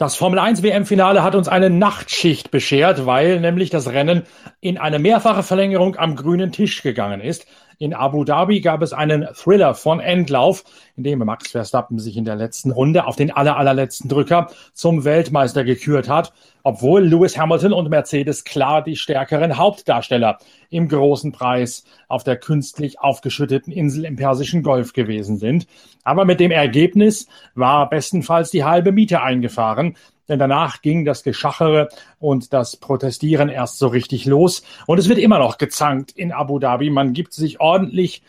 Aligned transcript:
Das 0.00 0.16
Formel 0.16 0.38
1 0.38 0.62
WM-Finale 0.62 1.22
hat 1.22 1.34
uns 1.34 1.46
eine 1.46 1.68
Nachtschicht 1.68 2.50
beschert, 2.50 3.04
weil 3.04 3.38
nämlich 3.38 3.68
das 3.68 3.88
Rennen 3.88 4.22
in 4.62 4.78
eine 4.78 4.98
mehrfache 4.98 5.42
Verlängerung 5.42 5.96
am 5.96 6.16
grünen 6.16 6.52
Tisch 6.52 6.82
gegangen 6.82 7.20
ist. 7.20 7.44
In 7.82 7.94
Abu 7.94 8.24
Dhabi 8.24 8.60
gab 8.60 8.82
es 8.82 8.92
einen 8.92 9.26
Thriller 9.32 9.74
von 9.74 10.00
Endlauf, 10.00 10.64
in 10.96 11.02
dem 11.02 11.20
Max 11.20 11.52
Verstappen 11.52 11.98
sich 11.98 12.18
in 12.18 12.26
der 12.26 12.36
letzten 12.36 12.72
Runde 12.72 13.06
auf 13.06 13.16
den 13.16 13.30
aller, 13.30 13.56
allerletzten 13.56 14.10
Drücker 14.10 14.50
zum 14.74 15.04
Weltmeister 15.04 15.64
gekürt 15.64 16.06
hat, 16.06 16.34
obwohl 16.62 17.02
Lewis 17.02 17.38
Hamilton 17.38 17.72
und 17.72 17.88
Mercedes 17.88 18.44
klar 18.44 18.84
die 18.84 18.96
stärkeren 18.96 19.56
Hauptdarsteller 19.56 20.36
im 20.68 20.88
großen 20.88 21.32
Preis 21.32 21.84
auf 22.06 22.22
der 22.22 22.36
künstlich 22.36 23.00
aufgeschütteten 23.00 23.72
Insel 23.72 24.04
im 24.04 24.16
Persischen 24.16 24.62
Golf 24.62 24.92
gewesen 24.92 25.38
sind. 25.38 25.66
Aber 26.04 26.26
mit 26.26 26.38
dem 26.38 26.50
Ergebnis 26.50 27.28
war 27.54 27.88
bestenfalls 27.88 28.50
die 28.50 28.64
halbe 28.64 28.92
Miete 28.92 29.22
eingefahren 29.22 29.96
denn 30.30 30.38
danach 30.38 30.80
ging 30.80 31.04
das 31.04 31.22
Geschachere 31.22 31.88
und 32.18 32.52
das 32.52 32.76
Protestieren 32.76 33.48
erst 33.48 33.78
so 33.78 33.88
richtig 33.88 34.24
los. 34.24 34.62
Und 34.86 34.98
es 34.98 35.08
wird 35.08 35.18
immer 35.18 35.38
noch 35.38 35.58
gezankt 35.58 36.12
in 36.12 36.32
Abu 36.32 36.58
Dhabi. 36.58 36.88
Man 36.88 37.12
gibt 37.12 37.34
sich 37.34 37.60
ordentlich 37.60 38.22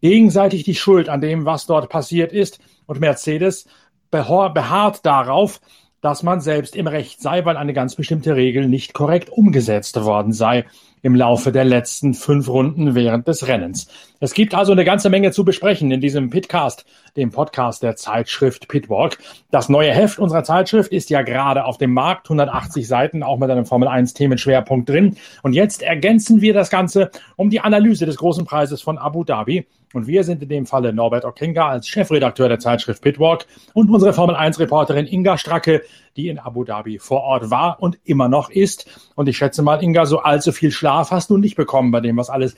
gegenseitig 0.00 0.62
die 0.62 0.76
Schuld 0.76 1.08
an 1.08 1.20
dem, 1.20 1.44
was 1.44 1.66
dort 1.66 1.90
passiert 1.90 2.32
ist. 2.32 2.60
Und 2.86 3.00
Mercedes 3.00 3.66
beharrt 4.10 5.04
darauf, 5.04 5.60
dass 6.00 6.22
man 6.22 6.40
selbst 6.40 6.76
im 6.76 6.86
Recht 6.86 7.20
sei, 7.20 7.44
weil 7.44 7.56
eine 7.56 7.72
ganz 7.72 7.96
bestimmte 7.96 8.36
Regel 8.36 8.68
nicht 8.68 8.94
korrekt 8.94 9.30
umgesetzt 9.30 10.00
worden 10.02 10.32
sei 10.32 10.64
im 11.02 11.14
Laufe 11.14 11.52
der 11.52 11.64
letzten 11.64 12.14
fünf 12.14 12.48
Runden 12.48 12.94
während 12.94 13.28
des 13.28 13.46
Rennens. 13.46 13.88
Es 14.20 14.34
gibt 14.34 14.54
also 14.54 14.72
eine 14.72 14.84
ganze 14.84 15.10
Menge 15.10 15.30
zu 15.30 15.44
besprechen 15.44 15.90
in 15.90 16.00
diesem 16.00 16.30
Pitcast, 16.30 16.84
dem 17.16 17.30
Podcast 17.30 17.82
der 17.82 17.96
Zeitschrift 17.96 18.68
Pitwalk. 18.68 19.18
Das 19.50 19.68
neue 19.68 19.92
Heft 19.92 20.18
unserer 20.18 20.44
Zeitschrift 20.44 20.92
ist 20.92 21.10
ja 21.10 21.22
gerade 21.22 21.64
auf 21.64 21.78
dem 21.78 21.92
Markt, 21.92 22.26
180 22.26 22.86
Seiten, 22.88 23.22
auch 23.22 23.38
mit 23.38 23.50
einem 23.50 23.66
Formel 23.66 23.88
1 23.88 24.14
Themenschwerpunkt 24.14 24.88
drin. 24.88 25.16
Und 25.42 25.52
jetzt 25.52 25.82
ergänzen 25.82 26.40
wir 26.40 26.52
das 26.52 26.70
Ganze 26.70 27.10
um 27.36 27.50
die 27.50 27.60
Analyse 27.60 28.06
des 28.06 28.16
großen 28.16 28.44
Preises 28.44 28.82
von 28.82 28.98
Abu 28.98 29.24
Dhabi. 29.24 29.66
Und 29.94 30.06
wir 30.06 30.24
sind 30.24 30.42
in 30.42 30.48
dem 30.48 30.66
Falle 30.66 30.92
Norbert 30.92 31.24
Okenga 31.24 31.68
als 31.68 31.88
Chefredakteur 31.88 32.48
der 32.48 32.58
Zeitschrift 32.58 33.02
Pitwalk 33.02 33.46
und 33.72 33.90
unsere 33.90 34.12
Formel 34.12 34.36
1 34.36 34.58
Reporterin 34.58 35.06
Inga 35.06 35.38
Stracke, 35.38 35.82
die 36.16 36.28
in 36.28 36.38
Abu 36.38 36.64
Dhabi 36.64 36.98
vor 36.98 37.22
Ort 37.22 37.50
war 37.50 37.80
und 37.80 37.98
immer 38.04 38.28
noch 38.28 38.50
ist. 38.50 39.10
Und 39.14 39.28
ich 39.28 39.38
schätze 39.38 39.62
mal, 39.62 39.82
Inga, 39.82 40.04
so 40.04 40.18
allzu 40.20 40.52
viel 40.52 40.70
Schlaf 40.70 41.10
hast 41.10 41.30
du 41.30 41.38
nicht 41.38 41.56
bekommen 41.56 41.90
bei 41.90 42.00
dem, 42.00 42.16
was 42.16 42.28
alles 42.28 42.56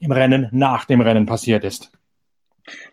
im 0.00 0.10
Rennen 0.10 0.48
nach 0.50 0.84
dem 0.84 1.00
Rennen 1.00 1.26
passiert 1.26 1.62
ist. 1.62 1.92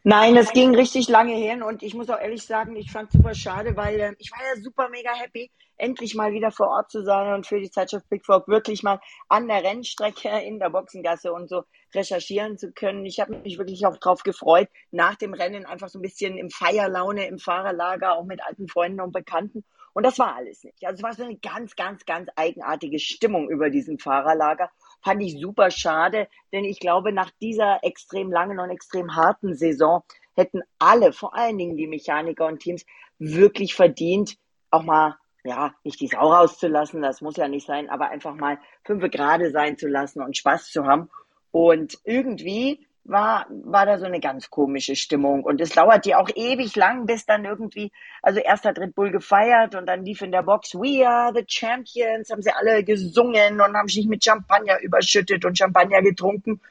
Nein, 0.03 0.36
es 0.38 0.52
ging 0.52 0.73
richtig 0.75 1.08
lange 1.09 1.36
hin 1.36 1.62
und 1.62 1.84
ich 1.84 1.94
muss 1.94 2.09
auch 2.09 2.20
ehrlich 2.20 2.44
sagen, 2.44 2.75
ich 2.75 2.92
fand 2.92 3.09
es 3.09 3.14
super 3.14 3.36
schade, 3.36 3.76
weil 3.76 4.00
äh, 4.00 4.16
ich 4.17 4.31
war 4.31 4.39
ja 4.39 4.61
super 4.61 4.89
mega 4.89 5.14
happy, 5.14 5.52
endlich 5.78 6.16
mal 6.16 6.34
wieder 6.34 6.52
vor 6.52 6.70
Ort 6.70 6.89
zu 6.89 7.03
sein 7.03 7.34
und 7.34 7.45
für 7.45 7.59
die 7.59 7.70
Zeitschrift 7.70 8.09
Big 8.09 8.26
Frog 8.26 8.48
wirklich 8.48 8.81
mal 8.81 9.00
an 9.28 9.48
der 9.48 9.64
Rennstrecke 9.64 10.30
in 10.42 10.59
der 10.59 10.72
Boxengasse 10.72 11.31
und 11.31 11.50
so 11.50 11.64
recherchieren 11.94 12.58
zu 12.58 12.72
können. 12.72 13.06
Ich 13.06 13.20
habe 13.20 13.38
mich 13.38 13.58
wirklich 13.58 13.86
auch 13.86 13.98
drauf 13.98 14.23
gefreut, 14.23 14.70
nach 14.92 15.16
dem 15.16 15.34
Rennen 15.34 15.66
einfach 15.66 15.89
so 15.89 16.00
ein 16.00 16.04
bisschen 16.04 16.38
im 16.38 16.50
Feierlaune 16.50 17.28
im 17.28 17.38
Fahrerlager, 17.38 18.17
auch 18.17 18.26
mit 18.26 18.42
alten 18.44 18.67
Freunden 18.67 19.02
und 19.02 19.11
Bekannten 19.11 19.64
und 19.94 20.06
das 20.06 20.20
war 20.20 20.36
alles 20.36 20.64
nicht. 20.64 20.86
Also 20.86 21.00
es 21.00 21.04
war 21.04 21.14
so 21.14 21.23
eine 21.23 21.38
ganz, 21.38 21.76
ganz, 21.76 22.06
ganz 22.06 22.30
eigenartige 22.36 22.99
Stimmung 22.99 23.49
über 23.49 23.70
diesem 23.70 23.99
Fahrerlager. 23.99 24.71
Fand 25.02 25.21
ich 25.21 25.39
super 25.39 25.71
schade, 25.71 26.27
denn 26.52 26.65
ich 26.65 26.80
glaube, 26.80 27.11
nach 27.11 27.32
dieser 27.42 27.80
extrem 27.83 28.32
langen 28.32 28.60
und 28.60 28.70
extrem 28.70 29.15
harten 29.15 29.55
Saison 29.55 30.04
hätten 30.36 30.61
alle, 30.77 31.14
vor 31.14 31.36
allen 31.36 31.58
Dingen 31.58 31.77
die 31.77 31.87
Mechaniker 31.87 32.45
und 32.48 32.60
Teams, 32.60 32.86
wirklich 33.17 33.76
verdient, 33.76 34.38
auch 34.71 34.83
mal, 34.83 35.17
ja, 35.43 35.73
nicht 35.83 35.99
die 35.99 36.08
Sau 36.08 36.32
rauszulassen, 36.32 37.02
das 37.02 37.21
muss 37.21 37.38
ja 37.38 37.48
nicht 37.48 37.65
sein, 37.65 37.89
aber 37.89 38.09
einfach 38.09 38.36
mal 38.36 38.59
fünf 38.83 39.09
Grade 39.11 39.52
sein 39.52 39.77
zu 39.77 39.88
lassen 39.88 40.21
und 40.21 40.38
Spaß 40.38 40.71
zu 40.71 40.86
haben. 40.86 41.09
Und 41.52 41.98
irgendwie 42.04 42.86
war, 43.04 43.48
war 43.49 43.86
da 43.86 43.98
so 43.98 44.05
eine 44.05 44.20
ganz 44.20 44.49
komische 44.49 44.95
Stimmung. 44.95 45.43
Und 45.43 45.61
es 45.61 45.71
dauert 45.71 46.05
ja 46.05 46.20
auch 46.20 46.30
ewig 46.36 46.76
lang, 46.76 47.05
bis 47.05 47.26
dann 47.26 47.45
irgendwie, 47.45 47.92
also 48.21 48.39
erst 48.39 48.65
hat 48.65 48.80
Red 48.80 48.95
Bull 48.95 49.11
gefeiert 49.11 49.76
und 49.76 49.87
dann 49.87 50.05
lief 50.05 50.21
in 50.21 50.32
der 50.32 50.43
Box, 50.43 50.76
We 50.76 51.08
are 51.08 51.33
the 51.33 51.43
champions, 51.48 52.30
haben 52.30 52.42
sie 52.42 52.52
alle 52.52 52.83
gesungen 52.83 53.61
und 53.61 53.76
haben 53.76 53.88
sich 53.88 54.08
mit 54.08 54.23
Champagner 54.23 54.80
überschüttet 54.82 55.43
und 55.45 55.58
Champagner 55.58 56.02
getrunken. 56.02 56.61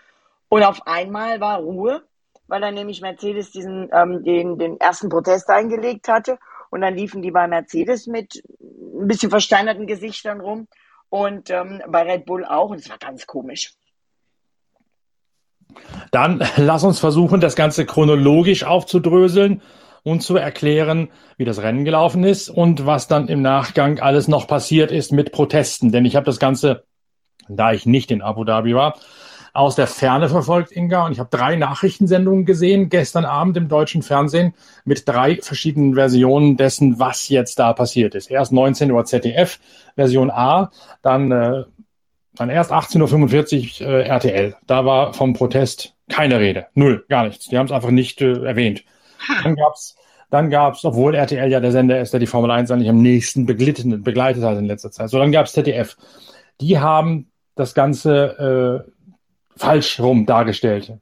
Und 0.49 0.63
auf 0.63 0.87
einmal 0.87 1.41
war 1.41 1.59
Ruhe, 1.59 2.03
weil 2.47 2.61
dann 2.61 2.75
nämlich 2.75 3.01
Mercedes 3.01 3.51
diesen, 3.51 3.91
ähm, 3.93 4.25
den, 4.25 4.59
den 4.59 4.81
ersten 4.81 5.09
Protest 5.09 5.49
eingelegt 5.51 6.09
hatte. 6.09 6.39
Und 6.71 6.83
dann 6.83 6.95
liefen 6.95 7.23
die 7.23 7.31
bei 7.31 7.47
Mercedes 7.49 8.07
mit 8.07 8.43
ein 8.61 9.09
bisschen 9.09 9.31
versteinerten 9.31 9.87
Gesichtern 9.87 10.41
rum 10.41 10.69
und 11.09 11.51
ähm, 11.51 11.83
bei 11.89 12.03
Red 12.03 12.27
Bull 12.27 12.45
auch. 12.45 12.71
Und 12.71 12.79
es 12.79 12.91
war 12.91 12.99
ganz 12.99 13.27
komisch. 13.27 13.75
Dann 16.11 16.43
lass 16.57 16.85
uns 16.85 16.99
versuchen, 16.99 17.41
das 17.41 17.57
Ganze 17.57 17.87
chronologisch 17.87 18.65
aufzudröseln 18.65 19.63
und 20.03 20.23
zu 20.23 20.37
erklären, 20.37 21.09
wie 21.37 21.45
das 21.45 21.63
Rennen 21.63 21.85
gelaufen 21.85 22.25
ist 22.25 22.49
und 22.49 22.87
was 22.87 23.09
dann 23.09 23.29
im 23.29 23.43
Nachgang 23.43 24.01
alles 24.01 24.29
noch 24.29 24.47
passiert 24.47 24.91
ist 24.91 25.13
mit 25.13 25.33
Protesten. 25.33 25.93
Denn 25.93 26.05
ich 26.05 26.17
habe 26.17 26.27
das 26.27 26.39
Ganze, 26.39 26.85
da 27.49 27.73
ich 27.73 27.87
nicht 27.87 28.11
in 28.11 28.23
Abu 28.23 28.45
Dhabi 28.45 28.75
war, 28.75 28.95
aus 29.59 29.75
der 29.75 29.87
Ferne 29.87 30.29
verfolgt, 30.29 30.71
Inga. 30.73 31.07
Und 31.07 31.13
ich 31.13 31.19
habe 31.19 31.31
drei 31.31 31.57
Nachrichtensendungen 31.57 32.45
gesehen, 32.45 32.91
gestern 32.91 33.25
Abend 33.25 33.57
im 33.57 33.69
deutschen 33.69 34.03
Fernsehen, 34.03 34.55
mit 34.85 35.09
drei 35.09 35.37
verschiedenen 35.43 35.95
Versionen 35.95 36.57
dessen, 36.57 36.99
was 37.01 37.29
jetzt 37.29 37.59
da 37.59 37.73
passiert 37.73 38.15
ist. 38.15 38.31
Erst 38.31 38.53
19 38.53 38.91
Uhr 38.93 39.05
ZDF, 39.05 39.59
Version 39.97 40.31
A, 40.31 40.71
dann 41.03 41.33
äh, 41.33 41.65
dann 42.39 42.51
erst 42.51 42.73
18.45 42.73 43.83
Uhr 43.83 43.89
äh, 43.89 44.03
RTL. 44.09 44.57
Da 44.67 44.85
war 44.85 45.13
vom 45.13 45.33
Protest 45.33 45.95
keine 46.09 46.41
Rede. 46.41 46.67
Null, 46.75 47.05
gar 47.09 47.25
nichts. 47.25 47.47
Die 47.47 47.59
haben 47.59 47.67
es 47.67 47.73
einfach 47.73 47.91
nicht 47.91 48.21
äh, 48.21 48.45
erwähnt. 48.45 48.85
Dann 49.43 49.57
gab's, 49.57 49.97
dann 50.31 50.51
gab's, 50.51 50.85
obwohl 50.85 51.15
RTL 51.15 51.51
ja 51.51 51.61
der 51.61 51.73
Sender 51.73 52.01
ist, 52.01 52.13
der 52.13 52.21
die 52.21 52.27
Formel 52.27 52.51
1 52.51 52.71
eigentlich 52.71 52.89
am 52.89 53.03
nächsten 53.03 53.47
begleitet, 53.47 54.05
begleitet 54.05 54.43
hat 54.43 54.59
in 54.59 54.65
letzter 54.67 54.91
Zeit. 54.91 55.11
So, 55.11 55.19
dann 55.19 55.33
gab's 55.33 55.53
ZDF. 55.53 55.97
Die 56.61 56.79
haben 56.79 57.31
das 57.55 57.75
Ganze 57.75 58.85
äh, 58.87 58.91
falsch 59.59 60.01
rum 60.01 60.27
dargestellt. 60.27 60.93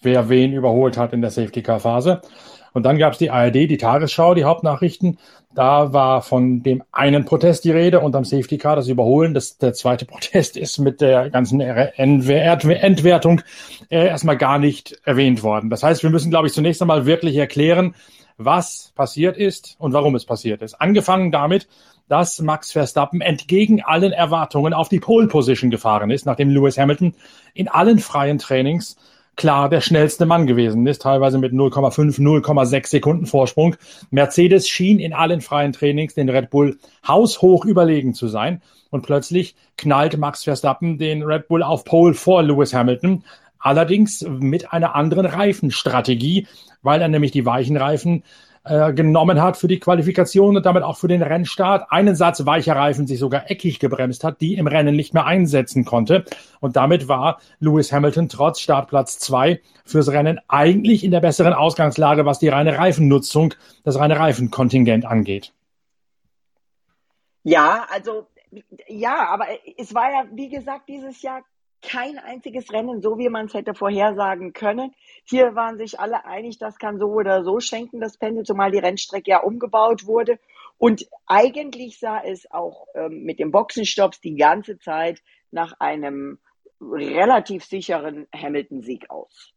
Wer 0.00 0.28
wen 0.28 0.52
überholt 0.52 0.96
hat 0.96 1.12
in 1.12 1.20
der 1.20 1.30
Safety-Car-Phase. 1.30 2.22
Und 2.72 2.84
dann 2.84 2.98
gab 2.98 3.12
es 3.12 3.18
die 3.18 3.30
ARD, 3.30 3.54
die 3.54 3.76
Tagesschau, 3.76 4.34
die 4.34 4.44
Hauptnachrichten. 4.44 5.18
Da 5.54 5.92
war 5.92 6.22
von 6.22 6.62
dem 6.62 6.82
einen 6.92 7.24
Protest 7.24 7.64
die 7.64 7.70
Rede 7.70 8.00
und 8.00 8.14
am 8.14 8.24
Safety 8.24 8.58
Car 8.58 8.76
das 8.76 8.88
Überholen. 8.88 9.34
Das, 9.34 9.58
der 9.58 9.72
zweite 9.72 10.04
Protest 10.06 10.56
ist 10.56 10.78
mit 10.78 11.00
der 11.00 11.30
ganzen 11.30 11.60
Entwertung 11.60 13.40
äh, 13.88 14.06
erstmal 14.06 14.36
gar 14.36 14.58
nicht 14.58 15.00
erwähnt 15.04 15.42
worden. 15.42 15.70
Das 15.70 15.82
heißt, 15.82 16.02
wir 16.02 16.10
müssen, 16.10 16.30
glaube 16.30 16.48
ich, 16.48 16.52
zunächst 16.52 16.82
einmal 16.82 17.06
wirklich 17.06 17.36
erklären, 17.36 17.94
was 18.36 18.92
passiert 18.94 19.36
ist 19.36 19.74
und 19.78 19.92
warum 19.92 20.14
es 20.14 20.24
passiert 20.24 20.62
ist. 20.62 20.74
Angefangen 20.74 21.32
damit, 21.32 21.66
dass 22.08 22.40
Max 22.40 22.72
Verstappen 22.72 23.20
entgegen 23.20 23.82
allen 23.82 24.12
Erwartungen 24.12 24.72
auf 24.72 24.88
die 24.88 25.00
Pole 25.00 25.26
Position 25.26 25.70
gefahren 25.70 26.10
ist, 26.10 26.24
nachdem 26.24 26.50
Lewis 26.50 26.78
Hamilton 26.78 27.14
in 27.54 27.68
allen 27.68 27.98
freien 27.98 28.38
Trainings 28.38 28.96
klar 29.38 29.70
der 29.70 29.80
schnellste 29.80 30.26
Mann 30.26 30.46
gewesen 30.46 30.86
ist, 30.86 31.00
teilweise 31.00 31.38
mit 31.38 31.52
0,5, 31.54 32.18
0,6 32.18 32.88
Sekunden 32.88 33.24
Vorsprung. 33.24 33.76
Mercedes 34.10 34.68
schien 34.68 34.98
in 34.98 35.14
allen 35.14 35.40
freien 35.40 35.72
Trainings 35.72 36.12
den 36.14 36.28
Red 36.28 36.50
Bull 36.50 36.76
haushoch 37.06 37.64
überlegen 37.64 38.12
zu 38.12 38.28
sein. 38.28 38.60
Und 38.90 39.02
plötzlich 39.02 39.54
knallt 39.76 40.18
Max 40.18 40.44
Verstappen 40.44 40.98
den 40.98 41.22
Red 41.22 41.48
Bull 41.48 41.62
auf 41.62 41.84
Pole 41.84 42.14
vor 42.14 42.42
Lewis 42.42 42.74
Hamilton. 42.74 43.24
Allerdings 43.60 44.26
mit 44.28 44.72
einer 44.72 44.94
anderen 44.94 45.26
Reifenstrategie, 45.26 46.46
weil 46.82 47.00
er 47.00 47.08
nämlich 47.08 47.30
die 47.30 47.46
weichen 47.46 47.76
Reifen 47.76 48.24
äh, 48.64 48.92
genommen 48.92 49.40
hat 49.40 49.56
für 49.56 49.68
die 49.68 49.78
Qualifikation 49.78 50.56
und 50.56 50.66
damit 50.66 50.82
auch 50.82 50.96
für 50.96 51.08
den 51.08 51.22
Rennstart. 51.22 51.90
Einen 51.90 52.14
Satz 52.14 52.44
weicher 52.46 52.76
Reifen 52.76 53.06
sich 53.06 53.18
sogar 53.18 53.50
eckig 53.50 53.78
gebremst 53.78 54.24
hat, 54.24 54.40
die 54.40 54.54
im 54.54 54.66
Rennen 54.66 54.96
nicht 54.96 55.14
mehr 55.14 55.26
einsetzen 55.26 55.84
konnte. 55.84 56.24
Und 56.60 56.76
damit 56.76 57.08
war 57.08 57.40
Lewis 57.60 57.92
Hamilton 57.92 58.28
trotz 58.28 58.60
Startplatz 58.60 59.18
zwei 59.18 59.60
fürs 59.84 60.10
Rennen 60.10 60.40
eigentlich 60.48 61.04
in 61.04 61.10
der 61.10 61.20
besseren 61.20 61.52
Ausgangslage, 61.52 62.26
was 62.26 62.38
die 62.38 62.48
reine 62.48 62.78
Reifennutzung, 62.78 63.54
das 63.84 63.98
reine 63.98 64.18
Reifenkontingent 64.18 65.04
angeht. 65.04 65.52
Ja, 67.44 67.86
also 67.90 68.26
ja, 68.88 69.28
aber 69.28 69.46
es 69.76 69.94
war 69.94 70.10
ja, 70.10 70.24
wie 70.32 70.48
gesagt, 70.48 70.88
dieses 70.88 71.22
Jahr 71.22 71.42
kein 71.82 72.18
einziges 72.18 72.72
Rennen, 72.72 73.00
so 73.00 73.18
wie 73.18 73.28
man 73.28 73.46
es 73.46 73.54
hätte 73.54 73.74
vorhersagen 73.74 74.52
können. 74.52 74.94
Hier 75.24 75.54
waren 75.54 75.78
sich 75.78 76.00
alle 76.00 76.24
einig, 76.24 76.58
das 76.58 76.78
kann 76.78 76.98
so 76.98 77.06
oder 77.06 77.44
so 77.44 77.60
schenken, 77.60 78.00
das 78.00 78.16
Pendel, 78.16 78.44
zumal 78.44 78.70
die 78.70 78.78
Rennstrecke 78.78 79.30
ja 79.30 79.40
umgebaut 79.40 80.06
wurde. 80.06 80.38
Und 80.78 81.08
eigentlich 81.26 81.98
sah 81.98 82.20
es 82.20 82.50
auch 82.50 82.86
ähm, 82.94 83.24
mit 83.24 83.38
den 83.38 83.50
Boxenstopps 83.50 84.20
die 84.20 84.36
ganze 84.36 84.78
Zeit 84.78 85.20
nach 85.50 85.74
einem 85.80 86.38
relativ 86.80 87.64
sicheren 87.64 88.26
Hamilton-Sieg 88.34 89.10
aus. 89.10 89.52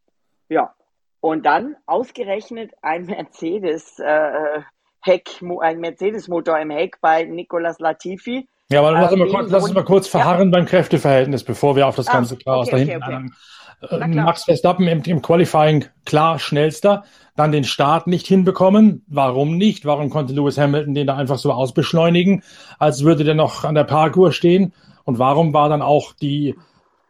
Ja. 0.50 0.76
Und 1.20 1.46
dann 1.46 1.76
ausgerechnet 1.86 2.74
ein 2.82 3.06
Mercedes, 3.06 4.00
äh, 4.00 4.62
Heck, 5.04 5.30
ein 5.62 5.80
Mercedes-Motor 5.80 6.60
im 6.60 6.72
Heck 6.72 7.00
bei 7.00 7.24
Nicolas 7.24 7.80
Latifi. 7.80 8.48
Ja, 8.72 8.80
aber 8.80 8.94
lass, 8.94 9.12
ähm, 9.12 9.20
mal 9.20 9.28
kurz, 9.28 9.52
lass 9.52 9.64
uns 9.64 9.74
mal 9.74 9.84
kurz 9.84 10.08
verharren 10.08 10.52
ja. 10.52 10.58
beim 10.58 10.66
Kräfteverhältnis, 10.66 11.44
bevor 11.44 11.76
wir 11.76 11.88
auf 11.88 11.96
das 11.96 12.08
ah, 12.08 12.14
ganze 12.14 12.38
Chaos 12.38 12.68
okay, 12.68 12.86
da 12.86 12.92
hinten 12.92 13.04
okay, 13.04 13.96
okay. 13.96 14.04
Äh, 14.04 14.08
Max 14.08 14.44
Verstappen 14.46 14.88
im, 14.88 15.04
im 15.04 15.22
Qualifying 15.22 15.86
klar 16.06 16.40
schnellster, 16.40 17.04
dann 17.36 17.52
den 17.52 17.66
Start 17.66 18.08
nicht 18.08 18.28
hinbekommen. 18.28 19.04
Warum 19.08 19.58
nicht? 19.58 19.86
Warum 19.86 20.10
konnte 20.10 20.34
Lewis 20.34 20.58
Hamilton 20.58 20.94
den 20.94 21.08
da 21.08 21.18
einfach 21.18 21.38
so 21.38 21.52
ausbeschleunigen, 21.52 22.44
als 22.80 23.04
würde 23.04 23.24
der 23.24 23.36
noch 23.36 23.66
an 23.66 23.76
der 23.76 23.84
Parkour 23.84 24.32
stehen? 24.32 24.74
Und 25.04 25.20
warum 25.20 25.54
war 25.54 25.68
dann 25.68 25.82
auch 25.82 26.14
die 26.14 26.56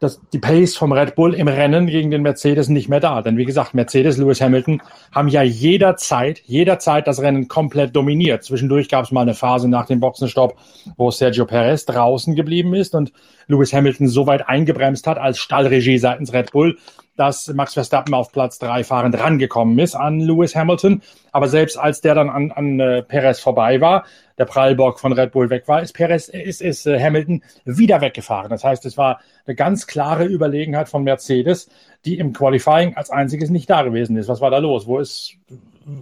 das, 0.02 0.20
die 0.32 0.38
Pace 0.38 0.76
vom 0.76 0.92
Red 0.92 1.14
Bull 1.14 1.34
im 1.34 1.48
Rennen 1.48 1.86
gegen 1.86 2.10
den 2.10 2.22
Mercedes 2.22 2.68
nicht 2.68 2.88
mehr 2.88 3.00
da. 3.00 3.22
Denn 3.22 3.36
wie 3.36 3.44
gesagt, 3.44 3.74
Mercedes, 3.74 4.16
Lewis 4.16 4.40
Hamilton 4.40 4.82
haben 5.12 5.28
ja 5.28 5.42
jederzeit, 5.42 6.40
jederzeit 6.40 7.06
das 7.06 7.20
Rennen 7.20 7.46
komplett 7.48 7.94
dominiert. 7.94 8.42
Zwischendurch 8.42 8.88
gab 8.88 9.04
es 9.04 9.12
mal 9.12 9.22
eine 9.22 9.34
Phase 9.34 9.68
nach 9.68 9.86
dem 9.86 10.00
Boxenstopp, 10.00 10.56
wo 10.96 11.10
Sergio 11.10 11.46
Perez 11.46 11.84
draußen 11.84 12.34
geblieben 12.34 12.74
ist 12.74 12.94
und 12.94 13.12
Lewis 13.52 13.72
Hamilton 13.72 14.08
so 14.08 14.26
weit 14.26 14.48
eingebremst 14.48 15.06
hat 15.06 15.18
als 15.18 15.38
Stallregie 15.38 15.98
seitens 15.98 16.32
Red 16.32 16.52
Bull, 16.52 16.78
dass 17.16 17.48
Max 17.48 17.74
Verstappen 17.74 18.14
auf 18.14 18.32
Platz 18.32 18.58
drei 18.58 18.84
fahrend 18.84 19.18
rangekommen 19.18 19.78
ist 19.78 19.94
an 19.94 20.20
Lewis 20.20 20.56
Hamilton. 20.56 21.02
Aber 21.30 21.48
selbst 21.48 21.76
als 21.78 22.00
der 22.00 22.14
dann 22.14 22.30
an, 22.30 22.50
an 22.50 22.80
äh, 22.80 23.02
Perez 23.02 23.38
vorbei 23.38 23.80
war, 23.80 24.04
der 24.38 24.46
Prallbock 24.46 24.98
von 24.98 25.12
Red 25.12 25.32
Bull 25.32 25.50
weg 25.50 25.68
war, 25.68 25.82
ist 25.82 25.92
Perez, 25.92 26.28
ist, 26.28 26.62
ist 26.62 26.86
äh, 26.86 26.98
Hamilton 26.98 27.42
wieder 27.64 28.00
weggefahren. 28.00 28.50
Das 28.50 28.64
heißt, 28.64 28.86
es 28.86 28.96
war 28.96 29.20
eine 29.46 29.54
ganz 29.54 29.86
klare 29.86 30.24
Überlegenheit 30.24 30.88
von 30.88 31.04
Mercedes, 31.04 31.68
die 32.04 32.18
im 32.18 32.32
Qualifying 32.32 32.96
als 32.96 33.10
einziges 33.10 33.50
nicht 33.50 33.68
da 33.68 33.82
gewesen 33.82 34.16
ist. 34.16 34.28
Was 34.28 34.40
war 34.40 34.50
da 34.50 34.58
los? 34.58 34.86
Wo 34.86 34.98
ist, 34.98 35.34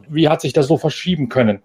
wie 0.08 0.28
hat 0.28 0.40
sich 0.40 0.52
das 0.52 0.68
so 0.68 0.78
verschieben 0.78 1.28
können? 1.28 1.62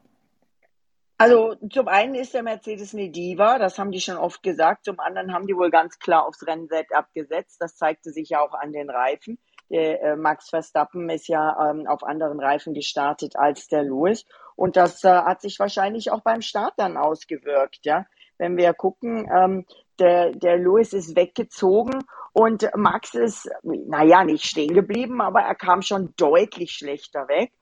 Also 1.18 1.56
zum 1.72 1.88
einen 1.88 2.14
ist 2.16 2.34
der 2.34 2.44
Mercedes 2.44 2.94
eine 2.94 3.10
Diva, 3.10 3.58
das 3.58 3.80
haben 3.80 3.92
die 3.92 4.02
schon 4.02 4.18
oft 4.18 4.44
gesagt. 4.44 4.84
Zum 4.84 5.00
anderen 5.00 5.34
haben 5.34 5.48
die 5.48 5.56
wohl 5.56 5.72
ganz 5.72 5.98
klar 5.98 6.28
aufs 6.28 6.46
Rennset 6.46 6.94
abgesetzt. 6.94 7.62
Das 7.62 7.78
zeigte 7.78 8.12
sich 8.12 8.30
ja 8.30 8.42
auch 8.42 8.54
an 8.54 8.74
den 8.74 8.90
Reifen. 8.90 9.40
Der 9.70 10.02
äh, 10.02 10.16
Max 10.18 10.50
Verstappen 10.50 11.10
ist 11.10 11.28
ja 11.28 11.72
ähm, 11.72 11.88
auf 11.88 12.04
anderen 12.04 12.40
Reifen 12.40 12.74
gestartet 12.74 13.36
als 13.38 13.68
der 13.68 13.84
Lewis. 13.84 14.26
Und 14.56 14.76
das 14.76 15.04
äh, 15.04 15.10
hat 15.10 15.42
sich 15.42 15.58
wahrscheinlich 15.58 16.12
auch 16.12 16.22
beim 16.22 16.42
Start 16.42 16.74
dann 16.78 16.98
ausgewirkt. 16.98 17.86
Ja? 17.86 18.06
Wenn 18.38 18.58
wir 18.58 18.74
gucken, 18.74 19.30
ähm, 19.34 19.66
der, 20.00 20.32
der 20.34 20.58
Lewis 20.58 20.92
ist 20.92 21.16
weggezogen 21.16 22.04
und 22.34 22.70
Max 22.76 23.16
ist, 23.16 23.50
naja, 23.64 24.26
nicht 24.26 24.46
stehen 24.46 24.74
geblieben, 24.74 25.22
aber 25.22 25.42
er 25.42 25.56
kam 25.56 25.82
schon 25.82 26.14
deutlich 26.18 26.74
schlechter 26.74 27.30
weg. 27.30 27.54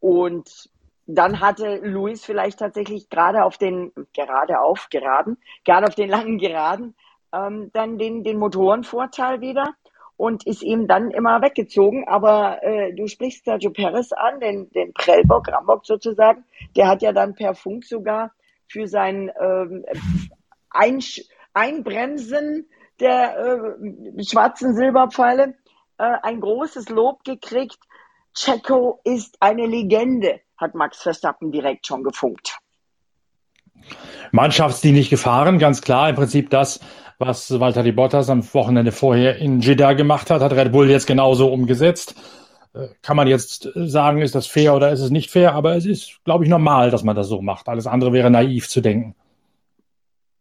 Und 0.00 0.70
dann 1.06 1.40
hatte 1.40 1.80
Luis 1.82 2.24
vielleicht 2.24 2.58
tatsächlich 2.58 3.08
gerade 3.08 3.44
auf 3.44 3.58
den, 3.58 3.92
gerade 4.14 4.60
auf, 4.60 4.88
geraden, 4.90 5.38
gerade 5.64 5.86
auf 5.86 5.94
den 5.94 6.08
langen 6.08 6.38
Geraden, 6.38 6.94
ähm, 7.32 7.70
dann 7.72 7.98
den, 7.98 8.24
den 8.24 8.38
Motorenvorteil 8.38 9.40
wieder 9.40 9.74
und 10.16 10.46
ist 10.46 10.62
ihm 10.62 10.86
dann 10.86 11.10
immer 11.10 11.42
weggezogen. 11.42 12.06
Aber 12.08 12.62
äh, 12.62 12.94
du 12.94 13.06
sprichst 13.06 13.44
Sergio 13.44 13.70
Perez 13.70 14.12
an, 14.12 14.40
den, 14.40 14.70
den 14.70 14.92
Prellbock, 14.94 15.48
Rambock 15.48 15.84
sozusagen, 15.84 16.44
der 16.76 16.88
hat 16.88 17.02
ja 17.02 17.12
dann 17.12 17.34
per 17.34 17.54
Funk 17.54 17.84
sogar 17.84 18.32
für 18.66 18.86
sein 18.88 19.30
ähm, 19.40 19.84
Einsch 20.70 21.22
Einbremsen 21.52 22.68
der 22.98 23.38
äh, 23.38 24.24
schwarzen 24.24 24.74
Silberpfeile 24.74 25.54
äh, 25.98 26.16
ein 26.22 26.40
großes 26.40 26.88
Lob 26.88 27.22
gekriegt. 27.24 27.78
Checo 28.34 29.00
ist 29.04 29.36
eine 29.40 29.66
Legende 29.66 30.40
hat 30.56 30.74
Max 30.74 31.02
Verstappen 31.02 31.52
direkt 31.52 31.86
schon 31.86 32.02
gefunkt. 32.02 32.58
Mannschaftsdienlich 34.32 35.10
gefahren, 35.10 35.58
ganz 35.58 35.82
klar. 35.82 36.08
Im 36.08 36.16
Prinzip 36.16 36.50
das, 36.50 36.80
was 37.18 37.60
Walter 37.60 37.82
Di 37.82 37.92
Bottas 37.92 38.30
am 38.30 38.42
Wochenende 38.54 38.92
vorher 38.92 39.36
in 39.36 39.60
Jeddah 39.60 39.92
gemacht 39.92 40.30
hat, 40.30 40.42
hat 40.42 40.52
Red 40.52 40.72
Bull 40.72 40.90
jetzt 40.90 41.06
genauso 41.06 41.52
umgesetzt. 41.52 42.14
Äh, 42.74 42.88
kann 43.02 43.16
man 43.16 43.28
jetzt 43.28 43.68
sagen, 43.74 44.22
ist 44.22 44.34
das 44.34 44.46
fair 44.46 44.74
oder 44.74 44.90
ist 44.90 45.00
es 45.00 45.10
nicht 45.10 45.30
fair? 45.30 45.54
Aber 45.54 45.76
es 45.76 45.86
ist, 45.86 46.20
glaube 46.24 46.44
ich, 46.44 46.50
normal, 46.50 46.90
dass 46.90 47.04
man 47.04 47.14
das 47.14 47.28
so 47.28 47.42
macht. 47.42 47.68
Alles 47.68 47.86
andere 47.86 48.12
wäre 48.12 48.30
naiv 48.30 48.68
zu 48.68 48.80
denken. 48.80 49.14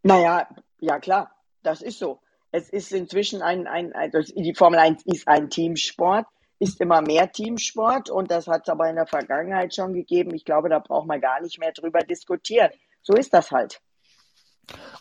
Naja, 0.02 0.48
ja 0.80 1.00
klar, 1.00 1.32
das 1.62 1.82
ist 1.82 2.00
so. 2.00 2.20
Es 2.52 2.70
ist 2.70 2.92
inzwischen 2.92 3.42
ein, 3.42 3.68
ein, 3.68 3.94
ein 3.94 4.12
die 4.36 4.54
Formel 4.54 4.80
1 4.80 5.04
ist 5.06 5.28
ein 5.28 5.50
Teamsport 5.50 6.28
ist 6.64 6.82
immer 6.82 7.02
mehr 7.02 7.32
Teamsport 7.32 8.10
und 8.10 8.32
das 8.32 8.48
hat 8.48 8.64
es 8.64 8.70
aber 8.70 8.90
in 8.90 8.96
der 8.96 9.06
Vergangenheit 9.06 9.76
schon 9.76 9.94
gegeben. 9.94 10.34
Ich 10.34 10.46
glaube, 10.46 10.70
da 10.70 10.80
braucht 10.80 11.08
man 11.08 11.22
gar 11.22 11.42
nicht 11.42 11.60
mehr 11.60 11.72
drüber 11.72 12.00
diskutieren. 12.00 12.70
So 13.02 13.14
ist 13.14 13.34
das 13.34 13.52
halt. 13.52 13.82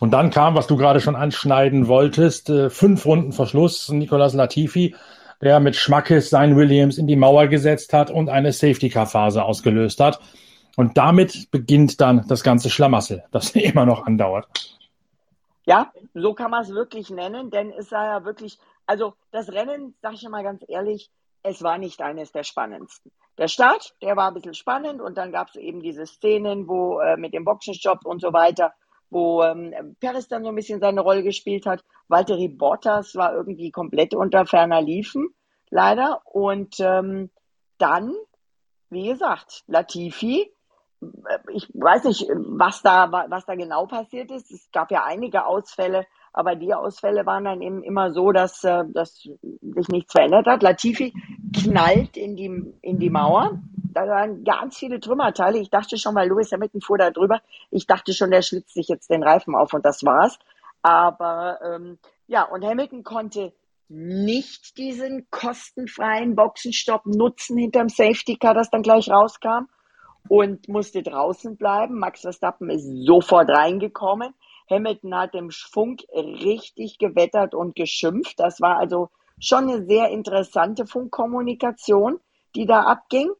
Und 0.00 0.10
dann 0.10 0.30
kam, 0.30 0.56
was 0.56 0.66
du 0.66 0.76
gerade 0.76 1.00
schon 1.00 1.14
anschneiden 1.14 1.86
wolltest, 1.86 2.50
äh, 2.50 2.68
fünf 2.68 3.06
Runden 3.06 3.32
Verschluss, 3.32 3.88
Nicolas 3.90 4.34
Latifi, 4.34 4.96
der 5.40 5.60
mit 5.60 5.76
Schmackes 5.76 6.30
sein 6.30 6.56
Williams 6.56 6.98
in 6.98 7.06
die 7.06 7.16
Mauer 7.16 7.46
gesetzt 7.46 7.92
hat 7.92 8.10
und 8.10 8.28
eine 8.28 8.52
Safety-Car-Phase 8.52 9.44
ausgelöst 9.44 10.00
hat. 10.00 10.20
Und 10.76 10.96
damit 10.96 11.50
beginnt 11.50 12.00
dann 12.00 12.26
das 12.28 12.42
ganze 12.42 12.70
Schlamassel, 12.70 13.24
das 13.30 13.50
immer 13.50 13.86
noch 13.86 14.06
andauert. 14.06 14.78
Ja, 15.64 15.92
so 16.14 16.34
kann 16.34 16.50
man 16.50 16.62
es 16.62 16.70
wirklich 16.70 17.10
nennen, 17.10 17.50
denn 17.50 17.70
es 17.70 17.92
war 17.92 18.06
ja 18.06 18.24
wirklich, 18.24 18.58
also 18.86 19.14
das 19.30 19.52
Rennen, 19.52 19.94
sag 20.02 20.14
ich 20.14 20.28
mal 20.28 20.42
ganz 20.42 20.64
ehrlich, 20.66 21.10
es 21.42 21.62
war 21.62 21.78
nicht 21.78 22.02
eines 22.02 22.32
der 22.32 22.44
spannendsten. 22.44 23.12
Der 23.38 23.48
Start, 23.48 23.94
der 24.02 24.16
war 24.16 24.28
ein 24.28 24.34
bisschen 24.34 24.54
spannend 24.54 25.00
und 25.00 25.16
dann 25.16 25.32
gab 25.32 25.48
es 25.48 25.56
eben 25.56 25.80
diese 25.80 26.06
Szenen, 26.06 26.68
wo 26.68 27.00
äh, 27.00 27.16
mit 27.16 27.34
dem 27.34 27.44
Boxenstopp 27.44 28.04
und 28.04 28.20
so 28.20 28.32
weiter, 28.32 28.72
wo 29.10 29.42
ähm, 29.42 29.96
Perez 30.00 30.28
dann 30.28 30.42
so 30.42 30.50
ein 30.50 30.54
bisschen 30.54 30.80
seine 30.80 31.00
Rolle 31.00 31.22
gespielt 31.22 31.66
hat. 31.66 31.84
Valtteri 32.08 32.48
Bottas 32.48 33.14
war 33.14 33.34
irgendwie 33.34 33.70
komplett 33.70 34.14
unter 34.14 34.46
ferner 34.46 34.82
Liefen, 34.82 35.28
leider. 35.70 36.20
Und 36.24 36.76
ähm, 36.80 37.30
dann, 37.78 38.14
wie 38.90 39.08
gesagt, 39.08 39.64
Latifi, 39.66 40.52
äh, 41.00 41.38
ich 41.52 41.68
weiß 41.74 42.04
nicht, 42.04 42.28
was 42.30 42.82
da, 42.82 43.10
was 43.28 43.44
da 43.46 43.54
genau 43.54 43.86
passiert 43.86 44.30
ist. 44.30 44.50
Es 44.50 44.70
gab 44.72 44.90
ja 44.90 45.04
einige 45.04 45.46
Ausfälle 45.46 46.06
aber 46.32 46.56
die 46.56 46.72
Ausfälle 46.72 47.26
waren 47.26 47.44
dann 47.44 47.60
eben 47.60 47.82
immer 47.82 48.12
so, 48.12 48.32
dass, 48.32 48.64
äh, 48.64 48.84
dass 48.88 49.16
sich 49.16 49.88
nichts 49.88 50.12
verändert 50.12 50.46
hat. 50.46 50.62
Latifi 50.62 51.12
knallt 51.54 52.16
in 52.16 52.36
die, 52.36 52.74
in 52.80 52.98
die 52.98 53.10
Mauer. 53.10 53.60
Da 53.92 54.06
waren 54.06 54.42
ganz 54.42 54.78
viele 54.78 55.00
Trümmerteile. 55.00 55.58
Ich 55.58 55.70
dachte 55.70 55.98
schon, 55.98 56.14
weil 56.14 56.28
Lewis 56.28 56.52
Hamilton 56.52 56.80
fuhr 56.80 56.98
da 56.98 57.10
drüber, 57.10 57.40
ich 57.70 57.86
dachte 57.86 58.14
schon, 58.14 58.30
der 58.30 58.42
schlitzt 58.42 58.74
sich 58.74 58.88
jetzt 58.88 59.10
den 59.10 59.22
Reifen 59.22 59.54
auf 59.54 59.74
und 59.74 59.84
das 59.84 60.04
war's. 60.04 60.38
Aber 60.80 61.58
ähm, 61.62 61.98
ja, 62.26 62.44
und 62.44 62.64
Hamilton 62.64 63.04
konnte 63.04 63.52
nicht 63.88 64.78
diesen 64.78 65.26
kostenfreien 65.30 66.34
Boxenstopp 66.34 67.04
nutzen 67.04 67.58
hinterm 67.58 67.90
Safety 67.90 68.36
Car, 68.36 68.54
das 68.54 68.70
dann 68.70 68.82
gleich 68.82 69.10
rauskam 69.10 69.68
und 70.28 70.66
musste 70.68 71.02
draußen 71.02 71.56
bleiben. 71.56 71.98
Max 71.98 72.22
Verstappen 72.22 72.70
ist 72.70 72.86
sofort 73.04 73.50
reingekommen. 73.50 74.34
Hamilton 74.70 75.14
hat 75.14 75.34
im 75.34 75.50
Funk 75.50 76.02
richtig 76.14 76.98
gewettert 76.98 77.54
und 77.54 77.74
geschimpft. 77.74 78.40
Das 78.40 78.60
war 78.60 78.78
also 78.78 79.10
schon 79.38 79.68
eine 79.68 79.84
sehr 79.86 80.10
interessante 80.10 80.86
Funkkommunikation, 80.86 82.20
die 82.54 82.66
da 82.66 82.82
abging. 82.82 83.30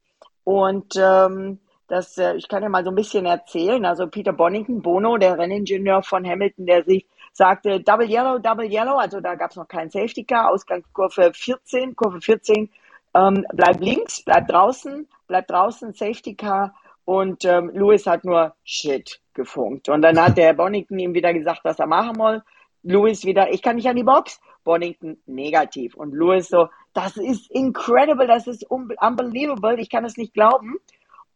Und 0.45 0.95
ähm, 0.97 1.61
das, 1.89 2.19
äh, 2.19 2.35
ich 2.37 2.49
kann 2.49 2.63
ja 2.63 2.69
mal 2.69 2.85
so 2.85 2.91
ein 2.91 2.97
bisschen 2.97 3.27
erzählen. 3.27 3.85
Also 3.85 4.07
Peter 4.07 4.33
Bonington, 4.33 4.83
Bono, 4.83 5.17
der 5.17 5.39
Renningenieur 5.39 6.03
von 6.03 6.27
Hamilton, 6.27 6.67
der 6.67 6.85
sich 6.85 7.07
sagte 7.33 7.81
Double 7.81 8.09
Yellow, 8.09 8.39
Double 8.39 8.71
Yellow. 8.71 8.97
Also 8.97 9.21
da 9.21 9.35
gab 9.35 9.51
es 9.51 9.57
noch 9.57 9.69
keinen 9.69 9.91
Safety 9.91 10.25
Car. 10.25 10.51
Ausgangskurve 10.51 11.33
14, 11.35 11.97
Kurve 11.97 12.21
14. 12.21 12.71
Ähm, 13.15 13.47
bleib 13.53 13.81
links, 13.81 14.23
bleib 14.25 14.49
draußen, 14.49 15.09
bleib 15.27 15.47
draußen, 15.49 15.93
Safety 15.93 16.35
Car. 16.35 16.75
Und 17.05 17.45
ähm, 17.45 17.71
Lewis 17.75 18.07
hat 18.07 18.25
nur 18.25 18.55
Shit 18.65 19.22
gefunkt. 19.35 19.89
Und 19.89 20.03
dann 20.03 20.21
hat 20.21 20.37
der 20.37 20.55
Bonington 20.55 20.99
ihm 20.99 21.15
wieder 21.15 21.33
gesagt, 21.33 21.61
was 21.65 21.79
er 21.79 21.87
machen 21.87 22.17
soll. 22.17 22.43
Lewis 22.83 23.25
wieder, 23.25 23.53
ich 23.53 23.63
kann 23.63 23.77
nicht 23.77 23.89
an 23.89 23.97
die 23.97 24.03
Box. 24.03 24.41
Bonington 24.65 25.19
negativ. 25.27 25.95
Und 25.95 26.15
Lewis 26.15 26.49
so, 26.49 26.69
das 26.95 27.17
ist 27.17 27.51
incredible, 27.51 28.27
das 28.27 28.47
ist 28.47 28.65
unbelievable, 28.71 29.81
ich 29.81 29.91
kann 29.91 30.05
es 30.05 30.17
nicht 30.17 30.35
glauben. 30.35 30.77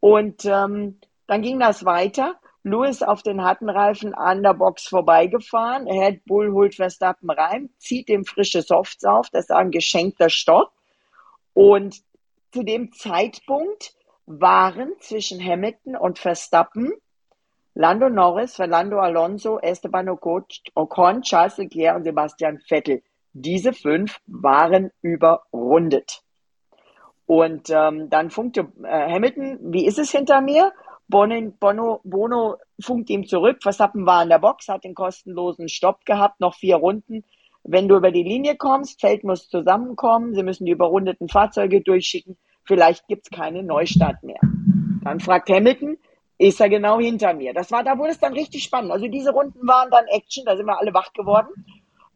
Und 0.00 0.44
ähm, 0.44 1.00
dann 1.26 1.42
ging 1.42 1.58
das 1.58 1.84
weiter. 1.84 2.36
Lewis 2.62 3.02
auf 3.02 3.22
den 3.22 3.42
harten 3.42 3.70
Reifen 3.70 4.12
an 4.12 4.42
der 4.42 4.54
Box 4.54 4.88
vorbeigefahren. 4.88 5.88
Red 5.88 6.24
Bull 6.24 6.52
holt 6.52 6.74
Verstappen 6.74 7.30
rein, 7.30 7.70
zieht 7.78 8.08
ihm 8.08 8.24
frische 8.24 8.62
Softs 8.62 9.04
auf. 9.04 9.30
Das 9.30 9.44
ist 9.44 9.52
ein 9.52 9.70
geschenkter 9.70 10.30
Stopp. 10.30 10.72
Und 11.54 12.02
zu 12.52 12.64
dem 12.64 12.92
Zeitpunkt 12.92 13.94
waren 14.26 14.92
zwischen 14.98 15.42
Hamilton 15.42 15.96
und 15.96 16.18
Verstappen 16.18 16.92
Lando 17.78 18.08
Norris, 18.08 18.56
Fernando 18.56 19.00
Alonso, 19.00 19.58
Esteban 19.58 20.08
Ocon, 20.08 21.20
Charles 21.20 21.58
Leclerc 21.58 21.96
und 21.96 22.04
Sebastian 22.04 22.58
Vettel. 22.66 23.02
Diese 23.34 23.74
fünf 23.74 24.18
waren 24.26 24.92
überrundet. 25.02 26.22
Und 27.26 27.68
ähm, 27.68 28.08
dann 28.08 28.30
funkte 28.30 28.72
äh, 28.82 29.12
Hamilton, 29.12 29.58
wie 29.60 29.84
ist 29.84 29.98
es 29.98 30.10
hinter 30.10 30.40
mir? 30.40 30.72
Bono, 31.08 31.52
Bono, 31.60 32.00
Bono 32.02 32.56
funkt 32.80 33.10
ihm 33.10 33.26
zurück. 33.26 33.58
Verstappen 33.62 34.06
war 34.06 34.22
in 34.22 34.30
der 34.30 34.38
Box, 34.38 34.68
hat 34.68 34.84
den 34.84 34.94
kostenlosen 34.94 35.68
Stopp 35.68 36.06
gehabt, 36.06 36.40
noch 36.40 36.54
vier 36.54 36.76
Runden. 36.76 37.24
Wenn 37.62 37.88
du 37.88 37.96
über 37.96 38.10
die 38.10 38.22
Linie 38.22 38.56
kommst, 38.56 39.02
Feld 39.02 39.22
muss 39.22 39.50
zusammenkommen, 39.50 40.34
sie 40.34 40.42
müssen 40.42 40.64
die 40.64 40.72
überrundeten 40.72 41.28
Fahrzeuge 41.28 41.82
durchschicken, 41.82 42.38
vielleicht 42.64 43.06
gibt's 43.06 43.28
keine 43.28 43.62
Neustart 43.62 44.22
mehr. 44.22 44.40
Dann 45.04 45.20
fragt 45.20 45.50
Hamilton, 45.50 45.98
ist 46.38 46.60
er 46.60 46.68
genau 46.68 46.98
hinter 47.00 47.32
mir? 47.34 47.54
Das 47.54 47.70
war, 47.70 47.82
da 47.82 47.98
wurde 47.98 48.10
es 48.10 48.18
dann 48.18 48.32
richtig 48.32 48.62
spannend. 48.64 48.92
Also 48.92 49.08
diese 49.08 49.30
Runden 49.30 49.66
waren 49.66 49.90
dann 49.90 50.06
Action, 50.08 50.44
da 50.44 50.56
sind 50.56 50.66
wir 50.66 50.78
alle 50.78 50.92
wach 50.92 51.12
geworden. 51.12 51.48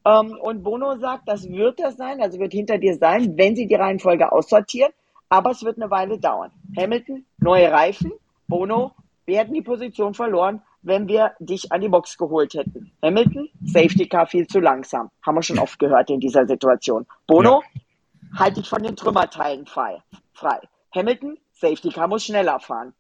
Ähm, 0.05 0.39
und 0.41 0.63
Bono 0.63 0.97
sagt, 0.97 1.29
das 1.29 1.49
wird 1.49 1.81
das 1.81 1.97
sein, 1.97 2.21
also 2.21 2.39
wird 2.39 2.53
hinter 2.53 2.79
dir 2.79 2.97
sein, 2.97 3.37
wenn 3.37 3.57
sie 3.57 3.67
die 3.67 3.75
Reihenfolge 3.75 4.33
aussortieren, 4.33 4.93
aber 5.29 5.51
es 5.51 5.63
wird 5.63 5.77
eine 5.77 5.91
Weile 5.91 6.19
dauern. 6.19 6.51
Hamilton, 6.77 7.25
neue 7.39 7.71
Reifen, 7.71 8.13
Bono, 8.49 8.93
wir 9.27 9.39
hätten 9.39 9.55
die 9.55 9.63
Position 9.63 10.15
verloren, 10.15 10.63
wenn 10.83 11.07
wir 11.07 11.33
dich 11.39 11.71
an 11.71 11.83
die 11.83 11.89
Box 11.89 12.17
geholt 12.17 12.55
hätten. 12.55 12.91
Hamilton, 13.03 13.49
Safety 13.65 14.09
Car 14.09 14.27
viel 14.27 14.47
zu 14.47 14.61
langsam. 14.61 15.11
Haben 15.25 15.35
wir 15.37 15.43
schon 15.43 15.59
oft 15.59 15.79
gehört 15.79 16.11
in 16.11 16.21
dieser 16.21 16.47
Situation. 16.47 17.07
Bono, 17.27 17.63
ja. 17.75 18.39
halt 18.39 18.57
dich 18.57 18.69
von 18.69 18.83
den 18.83 18.97
Trümmerteilen 18.97 19.67
frei. 19.67 20.03
frei. 20.33 20.61
Hamilton, 20.95 21.39
Safety 21.53 21.91
Car 21.91 22.09
muss 22.09 22.25
schneller 22.25 22.59
fahren. 22.59 22.95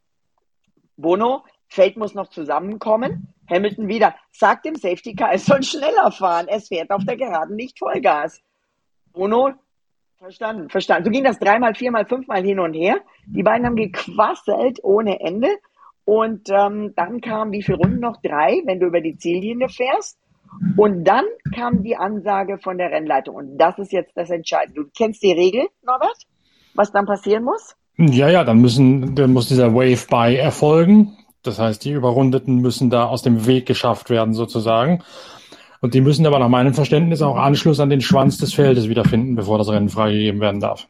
Bono, 1.00 1.44
Feld 1.68 1.96
muss 1.96 2.14
noch 2.14 2.28
zusammenkommen. 2.28 3.32
Hamilton 3.48 3.88
wieder, 3.88 4.14
sagt 4.32 4.64
dem 4.64 4.74
Safety 4.74 5.14
Car, 5.14 5.32
es 5.32 5.46
soll 5.46 5.62
schneller 5.62 6.10
fahren. 6.10 6.46
Es 6.48 6.68
fährt 6.68 6.90
auf 6.90 7.04
der 7.04 7.16
Geraden 7.16 7.56
nicht 7.56 7.78
Vollgas. 7.78 8.40
Bono, 9.12 9.52
verstanden, 10.18 10.68
verstanden. 10.68 11.04
So 11.04 11.10
ging 11.10 11.24
das 11.24 11.38
dreimal, 11.38 11.74
viermal, 11.74 12.06
fünfmal 12.06 12.42
hin 12.42 12.60
und 12.60 12.74
her. 12.74 13.00
Die 13.26 13.42
beiden 13.42 13.66
haben 13.66 13.76
gequasselt 13.76 14.80
ohne 14.82 15.20
Ende. 15.20 15.48
Und 16.04 16.48
ähm, 16.50 16.92
dann 16.96 17.20
kam 17.20 17.52
wie 17.52 17.62
viele 17.62 17.78
Runden 17.78 18.00
noch? 18.00 18.20
Drei, 18.20 18.62
wenn 18.64 18.80
du 18.80 18.86
über 18.86 19.00
die 19.00 19.16
Ziellinie 19.16 19.68
fährst. 19.68 20.18
Und 20.76 21.04
dann 21.04 21.24
kam 21.54 21.84
die 21.84 21.96
Ansage 21.96 22.58
von 22.58 22.78
der 22.78 22.90
Rennleitung. 22.90 23.36
Und 23.36 23.58
das 23.58 23.78
ist 23.78 23.92
jetzt 23.92 24.16
das 24.16 24.30
Entscheidende. 24.30 24.82
Du 24.82 24.90
kennst 24.96 25.22
die 25.22 25.32
Regel, 25.32 25.68
Norbert? 25.82 26.26
Was 26.74 26.90
dann 26.90 27.06
passieren 27.06 27.44
muss? 27.44 27.76
Ja, 28.08 28.28
ja, 28.28 28.44
dann 28.44 28.60
müssen, 28.60 29.14
dann 29.14 29.32
muss 29.32 29.48
dieser 29.48 29.74
Wave 29.74 30.06
by 30.08 30.36
erfolgen. 30.36 31.16
Das 31.42 31.58
heißt, 31.58 31.84
die 31.84 31.92
Überrundeten 31.92 32.56
müssen 32.56 32.90
da 32.90 33.06
aus 33.06 33.22
dem 33.22 33.46
Weg 33.46 33.66
geschafft 33.66 34.10
werden, 34.10 34.34
sozusagen. 34.34 35.02
Und 35.80 35.94
die 35.94 36.00
müssen 36.00 36.26
aber 36.26 36.38
nach 36.38 36.48
meinem 36.48 36.74
Verständnis 36.74 37.22
auch 37.22 37.36
Anschluss 37.36 37.80
an 37.80 37.90
den 37.90 38.00
Schwanz 38.00 38.38
des 38.38 38.52
Feldes 38.52 38.88
wiederfinden, 38.88 39.34
bevor 39.34 39.58
das 39.58 39.68
Rennen 39.68 39.88
freigegeben 39.88 40.40
werden 40.40 40.60
darf. 40.60 40.86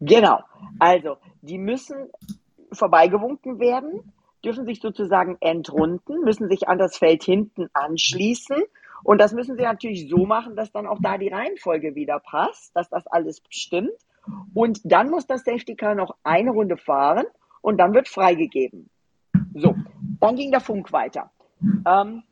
Genau. 0.00 0.40
Also, 0.78 1.16
die 1.42 1.58
müssen 1.58 1.96
vorbeigewunken 2.72 3.58
werden, 3.58 4.12
dürfen 4.44 4.66
sich 4.66 4.80
sozusagen 4.80 5.36
entrunden, 5.40 6.22
müssen 6.24 6.48
sich 6.48 6.68
an 6.68 6.78
das 6.78 6.96
Feld 6.96 7.24
hinten 7.24 7.68
anschließen. 7.72 8.56
Und 9.02 9.20
das 9.20 9.32
müssen 9.32 9.56
sie 9.56 9.62
natürlich 9.62 10.08
so 10.08 10.26
machen, 10.26 10.54
dass 10.54 10.70
dann 10.72 10.86
auch 10.86 10.98
da 11.00 11.18
die 11.18 11.28
Reihenfolge 11.28 11.94
wieder 11.94 12.20
passt, 12.20 12.74
dass 12.76 12.88
das 12.88 13.06
alles 13.06 13.42
stimmt. 13.48 13.90
Und 14.54 14.80
dann 14.84 15.10
muss 15.10 15.26
das 15.26 15.44
Safety 15.44 15.76
Car 15.76 15.94
noch 15.94 16.16
eine 16.22 16.50
Runde 16.50 16.76
fahren 16.76 17.26
und 17.60 17.78
dann 17.78 17.94
wird 17.94 18.08
freigegeben. 18.08 18.90
So, 19.54 19.74
dann 20.20 20.36
ging 20.36 20.50
der 20.50 20.60
Funk 20.60 20.92
weiter. 20.92 21.30
Ähm, 21.86 22.22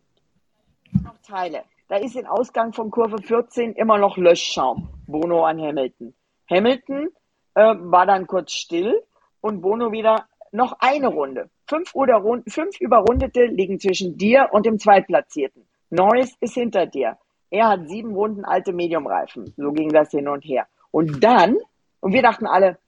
noch 1.02 1.18
Teile. 1.22 1.62
Da 1.88 1.96
ist 1.96 2.16
im 2.16 2.26
Ausgang 2.26 2.72
von 2.72 2.90
Kurve 2.90 3.18
14 3.22 3.74
immer 3.74 3.98
noch 3.98 4.16
Löschschaum. 4.16 4.88
Bono 5.06 5.44
an 5.44 5.60
Hamilton. 5.60 6.14
Hamilton 6.50 7.08
äh, 7.54 7.74
war 7.78 8.06
dann 8.06 8.26
kurz 8.26 8.52
still 8.52 9.02
und 9.40 9.60
Bono 9.60 9.92
wieder 9.92 10.26
noch 10.52 10.76
eine 10.80 11.08
Runde. 11.08 11.50
Fünf, 11.68 11.94
oder, 11.94 12.22
fünf 12.48 12.80
Überrundete 12.80 13.46
liegen 13.46 13.78
zwischen 13.78 14.16
dir 14.16 14.48
und 14.52 14.66
dem 14.66 14.78
Zweitplatzierten. 14.78 15.66
Norris 15.90 16.34
ist 16.40 16.54
hinter 16.54 16.86
dir. 16.86 17.18
Er 17.50 17.68
hat 17.68 17.88
sieben 17.88 18.14
Runden 18.14 18.44
alte 18.44 18.72
Mediumreifen. 18.72 19.52
So 19.56 19.72
ging 19.72 19.90
das 19.90 20.10
hin 20.10 20.28
und 20.28 20.44
her. 20.44 20.66
Und 20.90 21.22
dann, 21.22 21.56
und 22.00 22.12
wir 22.12 22.22
dachten 22.22 22.46
alle, 22.46 22.78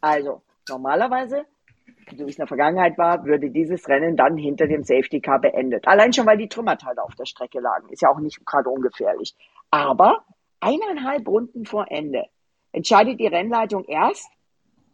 also 0.00 0.42
normalerweise 0.68 1.46
so 2.16 2.26
wie 2.26 2.30
es 2.30 2.36
in 2.36 2.42
der 2.42 2.48
Vergangenheit 2.48 2.98
war, 2.98 3.24
würde 3.24 3.50
dieses 3.50 3.88
Rennen 3.88 4.16
dann 4.16 4.36
hinter 4.36 4.66
dem 4.66 4.82
Safety 4.82 5.20
Car 5.20 5.40
beendet. 5.40 5.86
Allein 5.86 6.12
schon, 6.12 6.26
weil 6.26 6.38
die 6.38 6.48
Trümmerteile 6.48 7.02
auf 7.02 7.14
der 7.14 7.26
Strecke 7.26 7.60
lagen. 7.60 7.88
Ist 7.90 8.02
ja 8.02 8.10
auch 8.10 8.18
nicht 8.18 8.44
gerade 8.44 8.68
ungefährlich. 8.68 9.34
Aber 9.70 10.24
eineinhalb 10.60 11.26
Runden 11.28 11.64
vor 11.64 11.86
Ende 11.88 12.24
entscheidet 12.72 13.20
die 13.20 13.26
Rennleitung 13.26 13.84
erst, 13.84 14.30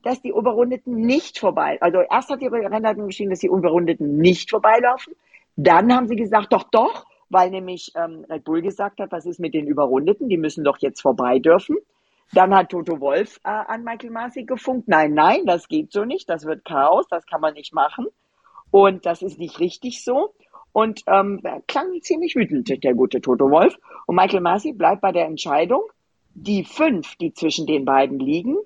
dass 0.02 0.22
die 0.22 0.30
Überrundeten 0.30 0.94
nicht 0.94 1.38
vorbei, 1.38 1.78
also 1.80 1.98
erst 1.98 2.30
hat 2.30 2.40
die 2.40 2.46
Rennleitung 2.46 3.06
geschrieben, 3.06 3.30
dass 3.30 3.40
die 3.40 3.48
Überrundeten 3.48 4.18
nicht 4.18 4.50
vorbeilaufen. 4.50 5.14
Dann 5.56 5.92
haben 5.92 6.06
sie 6.06 6.14
gesagt, 6.14 6.52
doch, 6.52 6.64
doch, 6.70 7.06
weil 7.28 7.50
nämlich 7.50 7.92
ähm, 7.96 8.24
Red 8.30 8.44
Bull 8.44 8.62
gesagt 8.62 9.00
hat, 9.00 9.10
was 9.10 9.26
ist 9.26 9.40
mit 9.40 9.52
den 9.52 9.66
Überrundeten, 9.66 10.28
die 10.28 10.36
müssen 10.36 10.62
doch 10.62 10.78
jetzt 10.78 11.00
vorbei 11.00 11.40
dürfen. 11.40 11.76
Dann 12.32 12.54
hat 12.54 12.70
Toto 12.70 13.00
Wolf 13.00 13.40
äh, 13.44 13.48
an 13.48 13.84
Michael 13.84 14.10
Masi 14.10 14.44
gefunkt. 14.44 14.88
Nein, 14.88 15.14
nein, 15.14 15.46
das 15.46 15.68
geht 15.68 15.92
so 15.92 16.04
nicht. 16.04 16.28
Das 16.28 16.44
wird 16.44 16.64
Chaos. 16.64 17.06
Das 17.08 17.26
kann 17.26 17.40
man 17.40 17.54
nicht 17.54 17.72
machen. 17.72 18.06
Und 18.70 19.06
das 19.06 19.22
ist 19.22 19.38
nicht 19.38 19.60
richtig 19.60 20.04
so. 20.04 20.34
Und 20.72 21.02
ähm, 21.06 21.40
klang 21.66 22.00
ziemlich 22.02 22.34
wütend, 22.36 22.84
der 22.84 22.94
gute 22.94 23.20
Toto 23.20 23.50
Wolf. 23.50 23.78
Und 24.06 24.16
Michael 24.16 24.42
Masi 24.42 24.72
bleibt 24.72 25.00
bei 25.00 25.12
der 25.12 25.26
Entscheidung. 25.26 25.82
Die 26.34 26.64
fünf, 26.64 27.16
die 27.16 27.32
zwischen 27.32 27.66
den 27.66 27.86
beiden 27.86 28.18
liegen, 28.18 28.56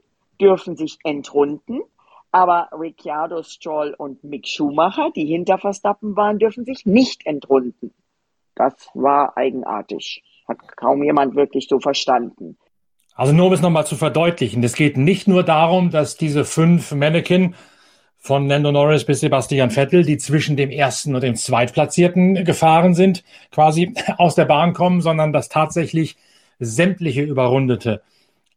dürfen 0.40 0.74
sich 0.74 0.98
entrunden. 1.04 1.82
Aber 2.32 2.68
Ricciardo, 2.72 3.42
Stroll 3.42 3.94
und 3.96 4.24
Mick 4.24 4.48
Schumacher, 4.48 5.10
die 5.14 5.26
hinter 5.26 5.58
Verstappen 5.58 6.16
waren, 6.16 6.38
dürfen 6.38 6.64
sich 6.64 6.86
nicht 6.86 7.26
entrunden. 7.26 7.92
Das 8.54 8.88
war 8.94 9.36
eigenartig. 9.36 10.24
Hat 10.48 10.58
kaum 10.76 11.02
jemand 11.02 11.36
wirklich 11.36 11.68
so 11.68 11.78
verstanden. 11.78 12.58
Also 13.20 13.34
nur 13.34 13.48
um 13.48 13.52
es 13.52 13.60
nochmal 13.60 13.84
zu 13.84 13.96
verdeutlichen, 13.96 14.64
es 14.64 14.72
geht 14.72 14.96
nicht 14.96 15.28
nur 15.28 15.42
darum, 15.42 15.90
dass 15.90 16.16
diese 16.16 16.46
fünf 16.46 16.90
Mannequin 16.92 17.54
von 18.16 18.48
Lando 18.48 18.72
Norris 18.72 19.04
bis 19.04 19.20
Sebastian 19.20 19.70
Vettel, 19.70 20.06
die 20.06 20.16
zwischen 20.16 20.56
dem 20.56 20.70
ersten 20.70 21.14
und 21.14 21.22
dem 21.22 21.36
zweitplatzierten 21.36 22.46
gefahren 22.46 22.94
sind, 22.94 23.22
quasi 23.52 23.92
aus 24.16 24.36
der 24.36 24.46
Bahn 24.46 24.72
kommen, 24.72 25.02
sondern 25.02 25.34
dass 25.34 25.50
tatsächlich 25.50 26.16
sämtliche 26.60 27.20
Überrundete 27.20 28.00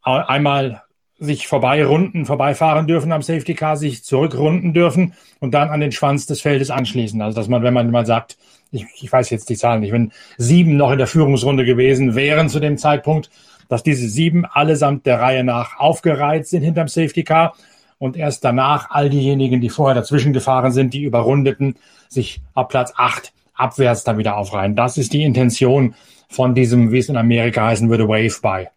einmal 0.02 0.84
sich 1.20 1.46
vorbeirunden, 1.48 2.26
vorbeifahren 2.26 2.88
dürfen 2.88 3.12
am 3.12 3.22
Safety 3.22 3.56
Car, 3.56 3.76
sich 3.76 4.06
zurückrunden 4.06 4.74
dürfen 4.74 5.14
und 5.42 5.54
dann 5.54 5.72
an 5.72 5.82
den 5.82 5.92
Schwanz 5.92 6.26
des 6.26 6.40
Feldes 6.40 6.72
anschließen. 6.72 7.22
Also 7.22 7.36
dass 7.36 7.50
man, 7.50 7.64
wenn 7.64 7.74
man 7.74 7.92
mal 7.92 8.06
sagt, 8.06 8.38
ich, 8.72 8.86
ich 9.02 9.12
weiß 9.12 9.30
jetzt 9.30 9.50
die 9.50 9.58
Zahlen 9.58 9.82
nicht, 9.82 9.92
wenn 9.92 10.14
sieben 10.38 10.78
noch 10.78 10.92
in 10.92 11.00
der 11.00 11.08
Führungsrunde 11.08 11.66
gewesen 11.66 12.16
wären 12.16 12.48
zu 12.48 12.62
dem 12.62 12.78
Zeitpunkt, 12.78 13.30
dass 13.70 13.84
diese 13.84 14.08
sieben 14.08 14.46
allesamt 14.46 15.06
der 15.06 15.20
Reihe 15.20 15.44
nach 15.44 15.80
aufgereiht 15.80 16.48
sind 16.48 16.64
hinterm 16.64 16.88
Safety 16.88 17.24
Car 17.24 17.56
und 17.98 18.18
erst 18.18 18.44
danach 18.44 18.90
all 18.90 19.10
diejenigen, 19.10 19.62
die 19.62 19.70
vorher 19.70 19.96
dazwischen 19.96 20.34
gefahren 20.34 20.72
sind, 20.72 20.94
die 20.94 21.04
überrundeten, 21.04 21.76
sich 22.10 22.42
ab 22.54 22.70
Platz 22.70 22.94
acht 22.96 23.34
abwärts 23.54 24.04
dann 24.04 24.18
wieder 24.18 24.38
aufreihen. 24.38 24.76
Das 24.76 24.98
ist 24.98 25.14
die 25.14 25.24
Intention 25.24 25.96
von 26.30 26.56
diesem, 26.56 26.92
wie 26.92 27.00
es 27.00 27.10
in 27.10 27.18
Amerika 27.18 27.68
heißen 27.68 27.90
würde, 27.90 28.08
Wave 28.08 28.42
By. 28.42 28.68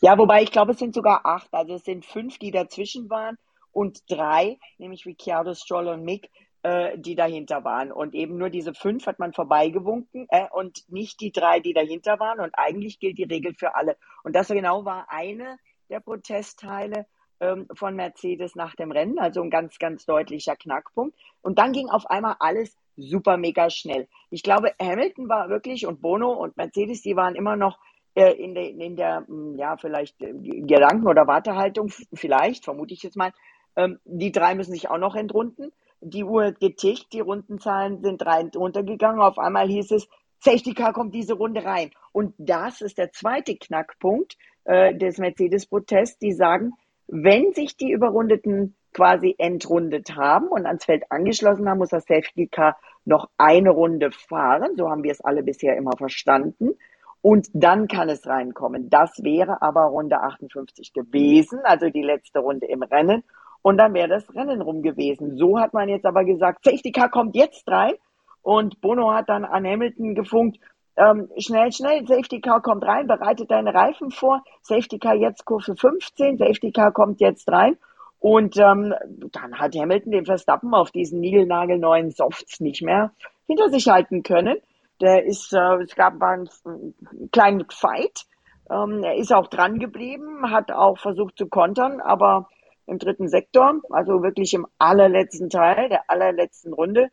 Ja, 0.00 0.16
wobei 0.16 0.42
ich 0.42 0.52
glaube, 0.52 0.72
es 0.72 0.78
sind 0.78 0.94
sogar 0.94 1.26
acht. 1.26 1.48
Also 1.52 1.74
es 1.74 1.84
sind 1.84 2.04
fünf, 2.04 2.38
die 2.38 2.52
dazwischen 2.52 3.10
waren 3.10 3.36
und 3.72 4.00
drei, 4.08 4.58
nämlich 4.78 5.06
Ricciardo, 5.06 5.54
Stroll 5.54 5.88
und 5.88 6.04
Mick, 6.04 6.30
äh, 6.68 6.98
die 6.98 7.14
dahinter 7.14 7.64
waren. 7.64 7.90
Und 7.90 8.14
eben 8.14 8.36
nur 8.36 8.50
diese 8.50 8.74
fünf 8.74 9.06
hat 9.06 9.18
man 9.18 9.32
vorbeigewunken 9.32 10.26
äh, 10.28 10.46
und 10.52 10.84
nicht 10.88 11.20
die 11.20 11.32
drei, 11.32 11.60
die 11.60 11.72
dahinter 11.72 12.20
waren. 12.20 12.40
Und 12.40 12.52
eigentlich 12.58 12.98
gilt 13.00 13.16
die 13.16 13.24
Regel 13.24 13.54
für 13.54 13.74
alle. 13.74 13.96
Und 14.22 14.36
das 14.36 14.48
genau 14.48 14.84
war 14.84 15.06
eine 15.08 15.56
der 15.88 16.00
Protestteile 16.00 17.06
ähm, 17.40 17.68
von 17.74 17.96
Mercedes 17.96 18.54
nach 18.54 18.74
dem 18.74 18.92
Rennen, 18.92 19.18
also 19.18 19.40
ein 19.40 19.50
ganz, 19.50 19.78
ganz 19.78 20.04
deutlicher 20.04 20.56
Knackpunkt. 20.56 21.16
Und 21.40 21.58
dann 21.58 21.72
ging 21.72 21.88
auf 21.88 22.04
einmal 22.10 22.36
alles 22.38 22.76
super 22.96 23.38
mega 23.38 23.70
schnell. 23.70 24.06
Ich 24.28 24.42
glaube, 24.42 24.74
Hamilton 24.80 25.28
war 25.28 25.48
wirklich 25.48 25.86
und 25.86 26.02
Bono 26.02 26.32
und 26.32 26.56
Mercedes, 26.58 27.00
die 27.00 27.16
waren 27.16 27.34
immer 27.34 27.56
noch 27.56 27.78
äh, 28.14 28.32
in, 28.32 28.54
der, 28.54 28.68
in 28.68 28.96
der, 28.96 29.24
hm, 29.26 29.56
ja, 29.56 29.78
vielleicht 29.78 30.20
äh, 30.20 30.34
Gedanken- 30.34 31.08
oder 31.08 31.26
Wartehaltung, 31.26 31.88
vielleicht, 32.12 32.64
vermute 32.64 32.92
ich 32.92 33.02
jetzt 33.02 33.16
mal, 33.16 33.32
ähm, 33.76 34.00
die 34.04 34.32
drei 34.32 34.54
müssen 34.54 34.72
sich 34.72 34.90
auch 34.90 34.98
noch 34.98 35.14
entrunden 35.14 35.72
die 36.00 36.24
Uhr 36.24 36.52
getickt, 36.52 37.12
die 37.12 37.20
Rundenzahlen 37.20 38.02
sind 38.02 38.24
rein 38.24 38.50
runtergegangen. 38.54 39.20
Auf 39.20 39.38
einmal 39.38 39.68
hieß 39.68 39.92
es, 39.92 40.08
Safety 40.40 40.74
Car 40.74 40.92
kommt 40.92 41.14
diese 41.14 41.34
Runde 41.34 41.64
rein. 41.64 41.90
Und 42.12 42.34
das 42.38 42.80
ist 42.80 42.98
der 42.98 43.12
zweite 43.12 43.56
Knackpunkt 43.56 44.36
äh, 44.64 44.94
des 44.94 45.18
Mercedes-Protests. 45.18 46.18
Die 46.18 46.32
sagen, 46.32 46.74
wenn 47.08 47.52
sich 47.54 47.76
die 47.76 47.90
Überrundeten 47.90 48.76
quasi 48.94 49.34
entrundet 49.38 50.16
haben 50.16 50.48
und 50.48 50.66
ans 50.66 50.84
Feld 50.84 51.04
angeschlossen 51.10 51.68
haben, 51.68 51.78
muss 51.78 51.90
das 51.90 52.06
Safety 52.06 52.46
Car 52.46 52.76
noch 53.04 53.28
eine 53.36 53.70
Runde 53.70 54.10
fahren. 54.12 54.76
So 54.76 54.88
haben 54.88 55.02
wir 55.02 55.12
es 55.12 55.20
alle 55.20 55.42
bisher 55.42 55.76
immer 55.76 55.96
verstanden. 55.96 56.76
Und 57.20 57.48
dann 57.52 57.88
kann 57.88 58.08
es 58.08 58.26
reinkommen. 58.26 58.90
Das 58.90 59.22
wäre 59.22 59.60
aber 59.60 59.82
Runde 59.86 60.20
58 60.20 60.92
gewesen, 60.92 61.58
also 61.64 61.90
die 61.90 62.02
letzte 62.02 62.38
Runde 62.38 62.66
im 62.66 62.82
Rennen. 62.82 63.24
Und 63.62 63.76
dann 63.78 63.94
wäre 63.94 64.08
das 64.08 64.34
Rennen 64.34 64.60
rum 64.60 64.82
gewesen. 64.82 65.36
So 65.36 65.58
hat 65.58 65.74
man 65.74 65.88
jetzt 65.88 66.06
aber 66.06 66.24
gesagt, 66.24 66.64
Safety 66.64 66.92
Car 66.92 67.10
kommt 67.10 67.34
jetzt 67.34 67.68
rein 67.68 67.94
und 68.42 68.80
Bono 68.80 69.12
hat 69.12 69.28
dann 69.28 69.44
an 69.44 69.66
Hamilton 69.66 70.14
gefunkt, 70.14 70.58
ähm, 70.96 71.28
schnell, 71.38 71.70
schnell, 71.72 72.06
Safety 72.06 72.40
Car 72.40 72.60
kommt 72.60 72.84
rein, 72.84 73.06
bereitet 73.06 73.50
deine 73.50 73.72
Reifen 73.72 74.10
vor, 74.10 74.42
Safety 74.62 74.98
Car 74.98 75.14
jetzt 75.14 75.44
Kurve 75.44 75.76
15, 75.76 76.38
Safety 76.38 76.72
Car 76.72 76.92
kommt 76.92 77.20
jetzt 77.20 77.50
rein 77.50 77.76
und 78.20 78.56
ähm, 78.56 78.94
dann 79.32 79.58
hat 79.58 79.76
Hamilton 79.76 80.12
den 80.12 80.26
Verstappen 80.26 80.74
auf 80.74 80.90
diesen 80.90 81.20
niegelnagelneuen 81.20 82.10
Softs 82.10 82.60
nicht 82.60 82.82
mehr 82.82 83.12
hinter 83.46 83.70
sich 83.70 83.88
halten 83.88 84.22
können. 84.22 84.56
Der 85.00 85.24
ist, 85.24 85.52
äh, 85.52 85.82
es 85.82 85.94
gab 85.94 86.20
einen, 86.20 86.48
einen 86.64 87.30
kleinen 87.30 87.64
Fight. 87.70 88.26
Ähm, 88.70 89.04
er 89.04 89.14
ist 89.16 89.32
auch 89.32 89.46
dran 89.46 89.78
geblieben, 89.78 90.50
hat 90.50 90.72
auch 90.72 90.98
versucht 90.98 91.38
zu 91.38 91.46
kontern, 91.46 92.00
aber 92.00 92.48
im 92.88 92.98
dritten 92.98 93.28
Sektor, 93.28 93.80
also 93.90 94.22
wirklich 94.22 94.54
im 94.54 94.66
allerletzten 94.78 95.50
Teil, 95.50 95.88
der 95.88 96.10
allerletzten 96.10 96.72
Runde, 96.72 97.08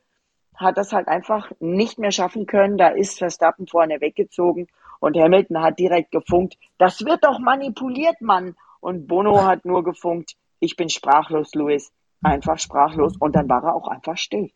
hat 0.55 0.77
das 0.77 0.93
halt 0.93 1.07
einfach 1.07 1.51
nicht 1.59 1.99
mehr 1.99 2.11
schaffen 2.11 2.45
können. 2.45 2.77
Da 2.77 2.89
ist 2.89 3.19
Verstappen 3.19 3.67
vorne 3.67 3.99
weggezogen 4.01 4.67
und 4.99 5.17
Hamilton 5.17 5.61
hat 5.61 5.79
direkt 5.79 6.11
gefunkt, 6.11 6.57
das 6.77 7.05
wird 7.05 7.23
doch 7.23 7.39
manipuliert, 7.39 8.21
Mann. 8.21 8.55
Und 8.79 9.07
Bono 9.07 9.43
hat 9.43 9.65
nur 9.65 9.83
gefunkt, 9.83 10.35
ich 10.59 10.75
bin 10.75 10.89
sprachlos, 10.89 11.53
Louis. 11.53 11.91
Einfach 12.23 12.57
sprachlos. 12.57 13.17
Und 13.19 13.35
dann 13.35 13.49
war 13.49 13.63
er 13.63 13.75
auch 13.75 13.87
einfach 13.87 14.17
still. 14.17 14.51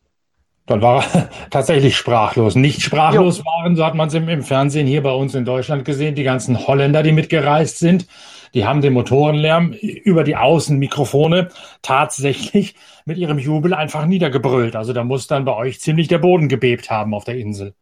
Dann 0.66 0.82
war 0.82 1.04
er 1.04 1.30
tatsächlich 1.50 1.96
sprachlos. 1.96 2.54
Nicht 2.54 2.82
sprachlos 2.82 3.38
jo. 3.38 3.44
waren, 3.44 3.76
so 3.76 3.84
hat 3.84 3.94
man 3.94 4.08
es 4.08 4.14
im, 4.14 4.28
im, 4.28 4.42
Fernsehen 4.42 4.86
hier 4.86 5.02
bei 5.02 5.12
uns 5.12 5.34
in 5.34 5.44
Deutschland 5.44 5.84
gesehen, 5.84 6.14
die 6.14 6.22
ganzen 6.22 6.66
Holländer, 6.66 7.02
die 7.02 7.12
mitgereist 7.12 7.78
sind. 7.78 8.06
Die 8.54 8.66
haben 8.66 8.80
den 8.80 8.92
Motorenlärm 8.92 9.72
über 9.72 10.24
die 10.24 10.36
Außenmikrofone 10.36 11.50
tatsächlich 11.82 12.74
mit 13.04 13.18
ihrem 13.18 13.38
Jubel 13.38 13.74
einfach 13.74 14.06
niedergebrüllt. 14.06 14.76
Also 14.76 14.92
da 14.92 15.04
muss 15.04 15.26
dann 15.26 15.44
bei 15.44 15.54
euch 15.54 15.80
ziemlich 15.80 16.08
der 16.08 16.18
Boden 16.18 16.48
gebebt 16.48 16.90
haben 16.90 17.14
auf 17.14 17.24
der 17.24 17.36
Insel. 17.36 17.74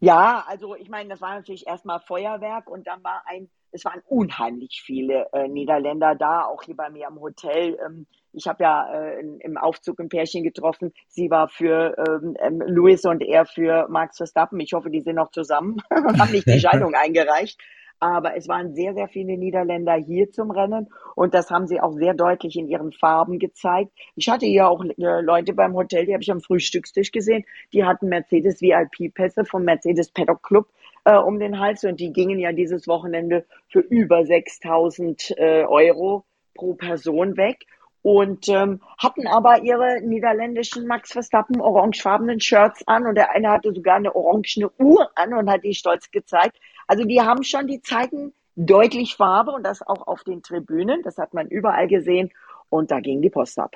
Ja, 0.00 0.44
also 0.48 0.74
ich 0.74 0.88
meine, 0.88 1.10
das 1.10 1.20
war 1.20 1.36
natürlich 1.36 1.66
erstmal 1.66 2.00
Feuerwerk 2.00 2.68
und 2.68 2.88
dann 2.88 3.04
war 3.04 3.22
ein, 3.26 3.48
es 3.70 3.84
waren 3.84 4.02
unheimlich 4.08 4.82
viele 4.84 5.28
äh, 5.32 5.46
Niederländer 5.46 6.16
da, 6.16 6.44
auch 6.44 6.62
hier 6.64 6.76
bei 6.76 6.90
mir 6.90 7.06
am 7.06 7.20
Hotel. 7.20 7.78
Ähm, 7.86 8.06
ich 8.32 8.46
habe 8.46 8.64
ja 8.64 8.92
äh, 8.92 9.20
im 9.40 9.56
Aufzug 9.56 10.00
ein 10.00 10.08
Pärchen 10.08 10.42
getroffen. 10.42 10.92
Sie 11.08 11.30
war 11.30 11.48
für 11.48 11.94
ähm, 11.98 12.36
ähm 12.40 12.62
Louis 12.66 13.04
und 13.04 13.22
er 13.22 13.46
für 13.46 13.86
Max 13.88 14.16
Verstappen. 14.16 14.58
Ich 14.60 14.72
hoffe, 14.72 14.90
die 14.90 15.00
sind 15.00 15.16
noch 15.16 15.30
zusammen 15.30 15.82
und 15.90 16.20
haben 16.20 16.32
nicht 16.32 16.46
die 16.46 16.60
Scheidung 16.60 16.94
eingereicht. 16.94 17.60
Aber 18.00 18.36
es 18.36 18.48
waren 18.48 18.74
sehr, 18.74 18.94
sehr 18.94 19.06
viele 19.06 19.38
Niederländer 19.38 19.94
hier 19.94 20.32
zum 20.32 20.50
Rennen 20.50 20.88
und 21.14 21.34
das 21.34 21.50
haben 21.50 21.68
sie 21.68 21.80
auch 21.80 21.92
sehr 21.92 22.14
deutlich 22.14 22.56
in 22.56 22.66
ihren 22.66 22.90
Farben 22.90 23.38
gezeigt. 23.38 23.92
Ich 24.16 24.28
hatte 24.28 24.44
hier 24.44 24.66
auch 24.66 24.84
äh, 24.84 25.20
Leute 25.20 25.52
beim 25.52 25.74
Hotel, 25.74 26.06
die 26.06 26.12
habe 26.12 26.22
ich 26.22 26.32
am 26.32 26.40
Frühstückstisch 26.40 27.12
gesehen, 27.12 27.44
die 27.72 27.84
hatten 27.84 28.08
Mercedes 28.08 28.60
VIP-Pässe 28.60 29.44
vom 29.44 29.62
Mercedes 29.62 30.10
Paddock 30.10 30.42
Club 30.42 30.68
äh, 31.04 31.16
um 31.16 31.38
den 31.38 31.60
Hals 31.60 31.84
und 31.84 32.00
die 32.00 32.12
gingen 32.12 32.40
ja 32.40 32.50
dieses 32.50 32.88
Wochenende 32.88 33.46
für 33.68 33.80
über 33.80 34.24
6000 34.24 35.34
äh, 35.36 35.62
Euro 35.62 36.24
pro 36.54 36.74
Person 36.74 37.36
weg 37.36 37.66
und 38.02 38.48
ähm, 38.48 38.80
hatten 38.98 39.26
aber 39.26 39.62
ihre 39.62 40.00
niederländischen 40.02 40.86
Max 40.86 41.12
Verstappen 41.12 41.60
orangefarbenen 41.60 42.40
Shirts 42.40 42.86
an 42.86 43.06
und 43.06 43.14
der 43.14 43.30
eine 43.30 43.50
hatte 43.50 43.72
sogar 43.72 43.96
eine 43.96 44.14
orangene 44.14 44.70
Uhr 44.78 45.10
an 45.14 45.32
und 45.34 45.48
hat 45.48 45.62
die 45.62 45.74
stolz 45.74 46.10
gezeigt. 46.10 46.58
Also 46.88 47.04
die 47.04 47.20
haben 47.20 47.44
schon, 47.44 47.68
die 47.68 47.80
zeigen 47.80 48.32
deutlich 48.56 49.14
Farbe 49.14 49.52
und 49.52 49.64
das 49.64 49.82
auch 49.82 50.06
auf 50.06 50.24
den 50.24 50.42
Tribünen. 50.42 51.02
Das 51.02 51.16
hat 51.16 51.32
man 51.32 51.46
überall 51.46 51.86
gesehen 51.86 52.30
und 52.68 52.90
da 52.90 53.00
ging 53.00 53.22
die 53.22 53.30
Post 53.30 53.58
ab. 53.58 53.74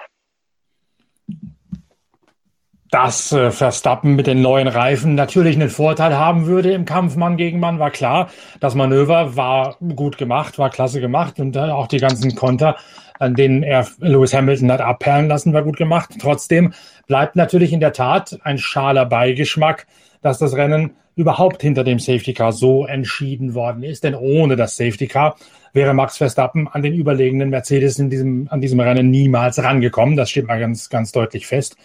Dass 2.90 3.33
äh, 3.33 3.50
Verstappen 3.50 4.14
mit 4.14 4.27
den 4.27 4.42
neuen 4.42 4.68
Reifen 4.68 5.14
natürlich 5.14 5.57
einen 5.57 5.70
Vorteil 5.70 6.16
haben 6.16 6.46
würde 6.46 6.72
im 6.72 6.85
Kampf 6.85 7.16
Mann 7.16 7.37
gegen 7.37 7.59
Mann, 7.59 7.79
war 7.79 7.90
klar. 7.90 8.31
Das 8.61 8.74
Manöver 8.74 9.37
war 9.37 9.77
gut 9.96 10.18
gemacht, 10.18 10.59
war 10.59 10.70
klasse 10.70 11.00
gemacht 11.00 11.38
und 11.38 11.57
äh, 11.57 11.61
auch 11.61 11.88
die 11.88 11.98
ganzen 11.98 12.35
Konter 12.35 12.77
an 13.18 13.35
denen 13.35 13.62
er 13.62 13.87
Lewis 13.98 14.35
Hamilton 14.35 14.72
hat 14.72 14.81
abperlen 14.81 15.29
lassen, 15.29 15.52
war 15.52 15.62
gut 15.62 15.76
gemacht. 15.76 16.11
Trotzdem 16.20 16.72
bleibt 17.07 17.37
natürlich 17.37 17.72
in 17.72 17.81
der 17.81 17.92
Tat 17.92 18.38
ein 18.42 18.59
schaler 18.59 19.07
Beigeschmack, 19.07 19.87
dass 20.22 20.38
das 20.38 20.55
Rennen 20.55 20.92
überhaupt 21.16 21.62
hinter 21.62 21.83
dem 21.83 21.98
Safety 21.98 22.35
Car 22.35 22.52
so 22.52 22.87
entschieden 22.87 23.55
worden 23.55 23.83
ist. 23.83 24.05
Denn 24.05 24.14
ohne 24.14 24.55
das 24.55 24.76
Safety 24.76 25.07
Car 25.07 25.37
wäre 25.72 25.94
Max 25.94 26.18
Verstappen 26.18 26.68
an 26.68 26.83
den 26.83 26.94
überlegenen 26.94 27.48
Mercedes 27.48 27.98
in 27.98 28.11
diesem, 28.11 28.48
an 28.50 28.61
diesem 28.61 28.81
Rennen 28.81 29.11
niemals 29.11 29.62
rangekommen. 29.62 30.16
Das 30.16 30.31
steht 30.31 30.46
mal 30.46 30.61
ganz, 30.61 30.90
ganz 30.90 31.12
deutlich 31.12 31.46
fest. 31.46 31.76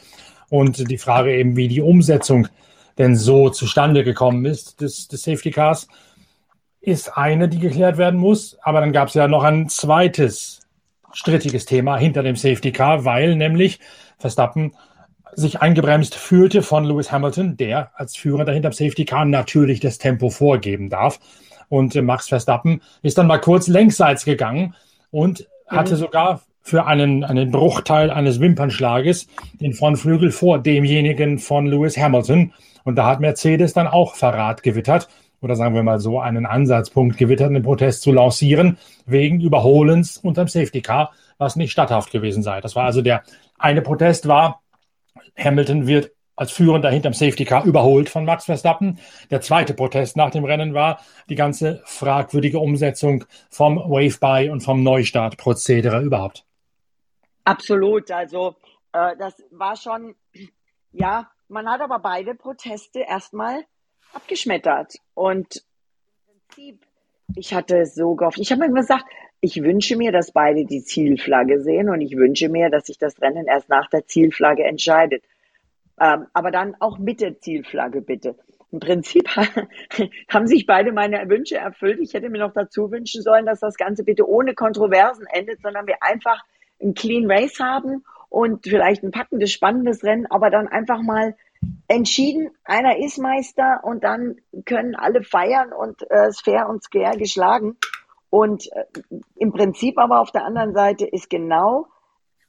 Und 0.49 0.91
die 0.91 0.97
Frage 0.97 1.33
eben, 1.33 1.55
wie 1.55 1.69
die 1.69 1.81
Umsetzung 1.81 2.47
denn 2.97 3.15
so 3.15 3.49
zustande 3.49 4.03
gekommen 4.03 4.45
ist 4.45 4.81
des, 4.81 5.07
des 5.07 5.23
Safety 5.23 5.51
Cars, 5.51 5.87
ist 6.81 7.15
eine, 7.15 7.47
die 7.47 7.59
geklärt 7.59 7.97
werden 7.97 8.19
muss. 8.19 8.57
Aber 8.61 8.81
dann 8.81 8.91
gab 8.91 9.07
es 9.07 9.13
ja 9.13 9.29
noch 9.29 9.43
ein 9.43 9.69
zweites 9.69 10.60
strittiges 11.13 11.65
Thema 11.65 11.97
hinter 11.97 12.23
dem 12.23 12.35
Safety 12.35 12.71
Car, 12.71 13.05
weil 13.05 13.35
nämlich 13.35 13.79
Verstappen 14.17 14.73
sich 15.33 15.61
eingebremst 15.61 16.15
fühlte 16.15 16.61
von 16.61 16.83
Lewis 16.83 17.11
Hamilton, 17.11 17.57
der 17.57 17.91
als 17.95 18.15
Führer 18.15 18.51
hinter 18.51 18.69
dem 18.69 18.73
Safety 18.73 19.05
Car 19.05 19.25
natürlich 19.25 19.79
das 19.79 19.97
Tempo 19.97 20.29
vorgeben 20.29 20.89
darf. 20.89 21.19
Und 21.69 21.95
äh, 21.95 22.01
Max 22.01 22.27
Verstappen 22.27 22.81
ist 23.01 23.17
dann 23.17 23.27
mal 23.27 23.39
kurz 23.39 23.67
längsseits 23.67 24.25
gegangen 24.25 24.75
und 25.09 25.47
mhm. 25.69 25.77
hatte 25.77 25.95
sogar 25.95 26.41
für 26.61 26.85
einen, 26.85 27.23
einen 27.23 27.51
Bruchteil 27.51 28.11
eines 28.11 28.39
Wimpernschlages 28.39 29.27
den 29.53 29.73
Frontflügel 29.73 30.31
vor 30.31 30.59
demjenigen 30.59 31.39
von 31.39 31.65
Lewis 31.65 31.97
Hamilton. 31.97 32.53
Und 32.83 32.95
da 32.95 33.05
hat 33.05 33.19
Mercedes 33.19 33.73
dann 33.73 33.87
auch 33.87 34.15
Verrat 34.15 34.63
gewittert 34.63 35.07
oder 35.41 35.55
sagen 35.55 35.75
wir 35.75 35.83
mal 35.83 35.99
so 35.99 36.19
einen 36.19 36.45
Ansatzpunkt 36.45 37.17
gewittert, 37.17 37.49
einen 37.49 37.63
Protest 37.63 38.03
zu 38.03 38.11
lancieren, 38.11 38.77
wegen 39.05 39.41
Überholens 39.41 40.17
unterm 40.17 40.47
Safety 40.47 40.81
Car, 40.81 41.11
was 41.37 41.55
nicht 41.55 41.71
statthaft 41.71 42.11
gewesen 42.11 42.43
sei. 42.43 42.61
Das 42.61 42.75
war 42.75 42.85
also 42.85 43.01
der 43.01 43.23
eine 43.57 43.81
Protest 43.81 44.27
war, 44.27 44.61
Hamilton 45.37 45.87
wird 45.87 46.11
als 46.35 46.51
Führender 46.51 46.89
hinterm 46.89 47.13
Safety 47.13 47.45
Car 47.45 47.65
überholt 47.65 48.09
von 48.09 48.25
Max 48.25 48.45
Verstappen. 48.45 48.99
Der 49.29 49.41
zweite 49.41 49.73
Protest 49.73 50.17
nach 50.17 50.31
dem 50.31 50.43
Rennen 50.43 50.73
war 50.73 50.99
die 51.29 51.35
ganze 51.35 51.81
fragwürdige 51.85 52.59
Umsetzung 52.59 53.25
vom 53.49 53.77
Wave-By 53.77 54.49
und 54.49 54.61
vom 54.61 54.81
Neustart-Prozedere 54.81 56.01
überhaupt. 56.01 56.45
Absolut. 57.43 58.09
Also 58.11 58.55
äh, 58.93 59.15
das 59.17 59.35
war 59.51 59.75
schon, 59.75 60.15
ja, 60.91 61.29
man 61.47 61.69
hat 61.69 61.81
aber 61.81 61.99
beide 61.99 62.33
Proteste 62.33 63.01
erstmal 63.01 63.63
abgeschmettert. 64.13 64.95
Und 65.13 65.63
im 66.27 66.39
Prinzip, 66.47 66.85
ich 67.35 67.53
hatte 67.53 67.85
so 67.85 68.15
gehofft, 68.15 68.39
ich 68.39 68.51
habe 68.51 68.67
mir 68.67 68.73
gesagt, 68.73 69.05
ich 69.41 69.63
wünsche 69.63 69.95
mir, 69.95 70.11
dass 70.11 70.31
beide 70.31 70.65
die 70.65 70.83
Zielflagge 70.83 71.61
sehen 71.61 71.89
und 71.89 72.01
ich 72.01 72.15
wünsche 72.15 72.47
mir, 72.47 72.69
dass 72.69 72.85
sich 72.85 72.99
das 72.99 73.19
Rennen 73.21 73.47
erst 73.47 73.69
nach 73.69 73.89
der 73.89 74.05
Zielflagge 74.05 74.63
entscheidet. 74.63 75.23
Ähm, 75.99 76.27
aber 76.33 76.51
dann 76.51 76.75
auch 76.79 76.99
mit 76.99 77.21
der 77.21 77.39
Zielflagge 77.39 78.01
bitte. 78.01 78.35
Im 78.71 78.79
Prinzip 78.79 79.27
haben 80.29 80.47
sich 80.47 80.65
beide 80.65 80.91
meine 80.91 81.27
Wünsche 81.27 81.57
erfüllt. 81.57 81.99
Ich 82.01 82.13
hätte 82.13 82.29
mir 82.29 82.39
noch 82.39 82.53
dazu 82.53 82.91
wünschen 82.91 83.21
sollen, 83.21 83.45
dass 83.45 83.59
das 83.59 83.75
Ganze 83.75 84.03
bitte 84.03 84.27
ohne 84.27 84.53
Kontroversen 84.53 85.25
endet, 85.31 85.61
sondern 85.61 85.87
wir 85.87 86.01
einfach 86.01 86.43
ein 86.81 86.93
Clean 86.93 87.29
Race 87.29 87.59
haben 87.59 88.03
und 88.29 88.65
vielleicht 88.65 89.03
ein 89.03 89.11
packendes, 89.11 89.51
spannendes 89.51 90.03
Rennen, 90.03 90.25
aber 90.27 90.49
dann 90.49 90.67
einfach 90.67 91.01
mal 91.01 91.35
entschieden, 91.87 92.51
einer 92.63 92.97
ist 92.97 93.17
Meister 93.17 93.81
und 93.83 94.03
dann 94.03 94.37
können 94.65 94.95
alle 94.95 95.23
feiern 95.23 95.73
und 95.73 96.09
äh, 96.09 96.29
ist 96.29 96.43
fair 96.43 96.69
und 96.69 96.83
square 96.83 97.17
geschlagen. 97.17 97.77
Und 98.29 98.71
äh, 98.71 98.85
im 99.35 99.51
Prinzip 99.51 99.97
aber 99.97 100.21
auf 100.21 100.31
der 100.31 100.45
anderen 100.45 100.73
Seite 100.73 101.05
ist 101.05 101.29
genau 101.29 101.87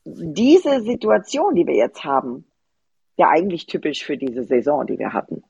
diese 0.05 0.81
Situation, 0.83 1.55
die 1.55 1.66
wir 1.66 1.75
jetzt 1.75 2.05
haben, 2.05 2.44
ja 3.16 3.29
eigentlich 3.29 3.66
typisch 3.66 4.05
für 4.05 4.16
diese 4.16 4.44
Saison, 4.44 4.87
die 4.87 4.98
wir 4.98 5.12
hatten. 5.12 5.44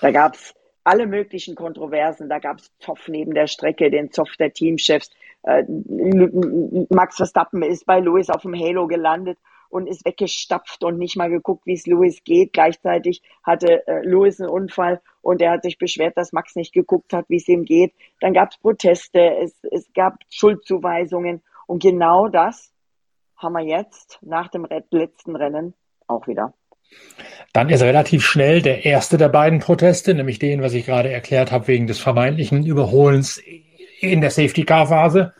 Da 0.00 0.10
gab's 0.10 0.54
alle 0.84 1.06
möglichen 1.06 1.54
Kontroversen, 1.54 2.28
da 2.28 2.38
gab's 2.38 2.70
Zoff 2.78 3.08
neben 3.08 3.34
der 3.34 3.46
Strecke, 3.46 3.90
den 3.90 4.12
Zoff 4.12 4.36
der 4.38 4.52
Teamchefs. 4.52 5.10
Äh, 5.42 5.64
Max 6.90 7.16
Verstappen 7.16 7.62
ist 7.62 7.86
bei 7.86 8.00
Lewis 8.00 8.30
auf 8.30 8.42
dem 8.42 8.54
Halo 8.54 8.86
gelandet 8.86 9.38
und 9.68 9.86
ist 9.86 10.04
weggestapft 10.04 10.84
und 10.84 10.98
nicht 10.98 11.16
mal 11.16 11.30
geguckt, 11.30 11.66
wie 11.66 11.74
es 11.74 11.86
Louis 11.86 12.22
geht. 12.24 12.52
Gleichzeitig 12.52 13.22
hatte 13.42 13.86
äh, 13.86 14.02
Louis 14.04 14.40
einen 14.40 14.50
Unfall 14.50 15.00
und 15.22 15.42
er 15.42 15.52
hat 15.52 15.62
sich 15.62 15.78
beschwert, 15.78 16.16
dass 16.16 16.32
Max 16.32 16.56
nicht 16.56 16.72
geguckt 16.72 17.12
hat, 17.12 17.26
wie 17.28 17.36
es 17.36 17.48
ihm 17.48 17.64
geht. 17.64 17.92
Dann 18.20 18.32
gab 18.32 18.50
es 18.50 18.58
Proteste, 18.58 19.36
es, 19.42 19.54
es 19.70 19.92
gab 19.92 20.18
Schuldzuweisungen 20.28 21.42
und 21.66 21.82
genau 21.82 22.28
das 22.28 22.72
haben 23.36 23.52
wir 23.52 23.64
jetzt 23.64 24.18
nach 24.22 24.48
dem 24.48 24.66
letzten 24.90 25.36
Rennen 25.36 25.74
auch 26.06 26.26
wieder. 26.26 26.54
Dann 27.52 27.68
ist 27.68 27.82
relativ 27.82 28.24
schnell 28.24 28.62
der 28.62 28.84
erste 28.84 29.16
der 29.16 29.28
beiden 29.28 29.60
Proteste, 29.60 30.14
nämlich 30.14 30.38
den, 30.38 30.62
was 30.62 30.74
ich 30.74 30.86
gerade 30.86 31.10
erklärt 31.10 31.52
habe, 31.52 31.68
wegen 31.68 31.86
des 31.86 31.98
vermeintlichen 31.98 32.64
Überholens 32.64 33.40
in 34.00 34.20
der 34.20 34.30
Safety-Car-Phase, 34.30 35.32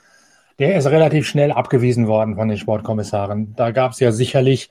der 0.58 0.76
ist 0.76 0.86
relativ 0.86 1.26
schnell 1.26 1.52
abgewiesen 1.52 2.06
worden 2.06 2.36
von 2.36 2.48
den 2.48 2.58
Sportkommissaren. 2.58 3.54
Da 3.56 3.70
gab 3.70 3.92
es 3.92 4.00
ja 4.00 4.12
sicherlich 4.12 4.70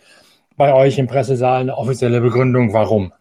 bei 0.57 0.73
euch 0.73 0.97
im 0.97 1.07
Pressesaal 1.07 1.61
eine 1.61 1.77
offizielle 1.77 2.21
Begründung, 2.21 2.73
warum. 2.73 3.13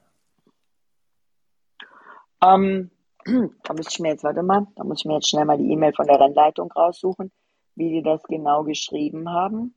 Ähm, 2.42 2.90
da 3.24 3.74
muss 3.74 3.88
ich 3.90 4.00
mir 4.00 4.10
jetzt, 4.10 4.24
warte 4.24 4.42
mal, 4.42 4.66
da 4.76 4.84
muss 4.84 5.00
ich 5.00 5.04
mir 5.04 5.14
jetzt 5.14 5.28
schnell 5.28 5.44
mal 5.44 5.58
die 5.58 5.70
E-Mail 5.70 5.92
von 5.94 6.06
der 6.06 6.20
Rennleitung 6.20 6.72
raussuchen, 6.72 7.30
wie 7.74 7.90
die 7.90 8.02
das 8.02 8.22
genau 8.24 8.64
geschrieben 8.64 9.28
haben. 9.30 9.74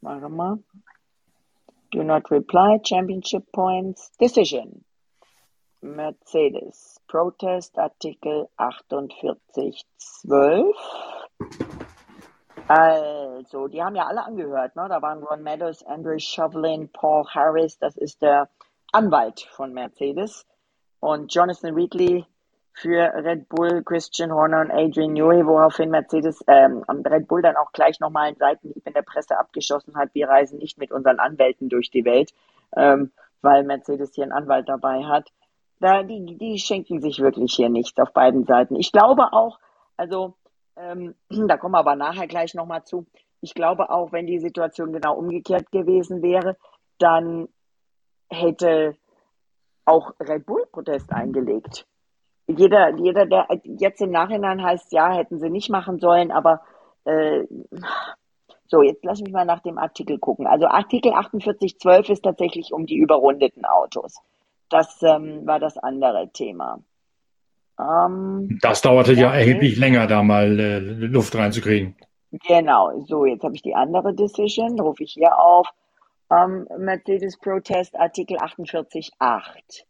Warte 0.00 0.28
mal. 0.28 0.58
Do 1.92 2.02
not 2.02 2.30
reply, 2.30 2.80
championship 2.84 3.50
points, 3.52 4.12
decision. 4.18 4.84
Mercedes, 5.82 7.00
Protest 7.08 7.78
Artikel 7.78 8.48
48.12. 8.58 10.74
Also, 12.68 13.66
die 13.66 13.82
haben 13.82 13.96
ja 13.96 14.06
alle 14.06 14.24
angehört, 14.24 14.76
ne? 14.76 14.86
Da 14.88 15.02
waren 15.02 15.24
Ron 15.24 15.42
Meadows, 15.42 15.82
Andrew 15.84 16.16
Shovlin, 16.18 16.88
Paul 16.92 17.24
Harris, 17.26 17.78
das 17.78 17.96
ist 17.96 18.22
der 18.22 18.48
Anwalt 18.92 19.40
von 19.40 19.72
Mercedes. 19.72 20.46
Und 21.00 21.34
Jonathan 21.34 21.74
Wheatley 21.74 22.26
für 22.72 23.12
Red 23.12 23.48
Bull, 23.48 23.82
Christian 23.82 24.32
Horner 24.32 24.60
und 24.60 24.70
Adrian 24.70 25.14
Newey, 25.14 25.44
woraufhin 25.44 25.90
Mercedes 25.90 26.44
ähm, 26.46 26.84
Red 26.88 27.26
Bull 27.26 27.42
dann 27.42 27.56
auch 27.56 27.72
gleich 27.72 28.00
nochmal 28.00 28.28
einen 28.28 28.36
Seitenhieb 28.36 28.86
in 28.86 28.92
der 28.92 29.02
Presse 29.02 29.38
abgeschossen 29.38 29.96
hat. 29.96 30.14
Wir 30.14 30.28
reisen 30.28 30.58
nicht 30.58 30.78
mit 30.78 30.92
unseren 30.92 31.18
Anwälten 31.18 31.68
durch 31.68 31.90
die 31.90 32.04
Welt, 32.04 32.32
ähm, 32.76 33.10
weil 33.42 33.64
Mercedes 33.64 34.14
hier 34.14 34.24
einen 34.24 34.32
Anwalt 34.32 34.68
dabei 34.68 35.04
hat. 35.04 35.28
Da, 35.80 36.02
die, 36.02 36.38
die 36.38 36.58
schenken 36.58 37.00
sich 37.00 37.20
wirklich 37.20 37.54
hier 37.54 37.68
nichts 37.68 37.98
auf 37.98 38.12
beiden 38.12 38.44
Seiten. 38.44 38.76
Ich 38.76 38.92
glaube 38.92 39.32
auch, 39.32 39.58
also 39.96 40.34
ähm, 40.76 41.14
da 41.48 41.56
kommen 41.56 41.74
wir 41.74 41.78
aber 41.78 41.96
nachher 41.96 42.26
gleich 42.26 42.54
nochmal 42.54 42.84
zu. 42.84 43.06
Ich 43.40 43.54
glaube 43.54 43.90
auch, 43.90 44.12
wenn 44.12 44.26
die 44.26 44.40
Situation 44.40 44.92
genau 44.92 45.14
umgekehrt 45.16 45.70
gewesen 45.72 46.22
wäre, 46.22 46.56
dann 46.98 47.48
hätte 48.28 48.96
auch 49.84 50.12
Red 50.20 50.46
Bull 50.46 50.66
Protest 50.70 51.12
eingelegt. 51.12 51.86
Jeder, 52.46 52.96
jeder, 52.96 53.26
der 53.26 53.46
jetzt 53.64 54.02
im 54.02 54.10
Nachhinein 54.10 54.62
heißt, 54.62 54.92
ja, 54.92 55.12
hätten 55.12 55.38
sie 55.38 55.50
nicht 55.50 55.70
machen 55.70 55.98
sollen, 55.98 56.30
aber 56.30 56.60
äh, 57.04 57.44
so, 58.66 58.82
jetzt 58.82 59.04
lass 59.04 59.20
mich 59.20 59.32
mal 59.32 59.44
nach 59.44 59.60
dem 59.60 59.78
Artikel 59.78 60.18
gucken. 60.18 60.46
Also 60.46 60.66
Artikel 60.66 61.12
4812 61.12 62.08
ist 62.10 62.22
tatsächlich 62.22 62.72
um 62.72 62.86
die 62.86 62.96
überrundeten 62.96 63.64
Autos. 63.64 64.20
Das 64.68 65.02
ähm, 65.02 65.46
war 65.46 65.58
das 65.58 65.76
andere 65.76 66.30
Thema. 66.32 66.78
Ähm, 67.80 68.58
das 68.60 68.82
dauerte 68.82 69.14
ja 69.14 69.32
erheblich 69.32 69.76
länger, 69.78 70.06
da 70.06 70.22
mal 70.22 70.58
äh, 70.58 70.78
Luft 70.78 71.34
reinzukriegen. 71.34 71.96
Genau, 72.46 73.00
so, 73.06 73.24
jetzt 73.24 73.42
habe 73.42 73.54
ich 73.54 73.62
die 73.62 73.74
andere 73.74 74.14
Decision, 74.14 74.78
rufe 74.78 75.02
ich 75.02 75.12
hier 75.12 75.36
auf. 75.38 75.66
Ähm, 76.30 76.68
Mercedes 76.78 77.36
Protest 77.38 77.96
Artikel 77.98 78.36
48.8. 78.38 79.84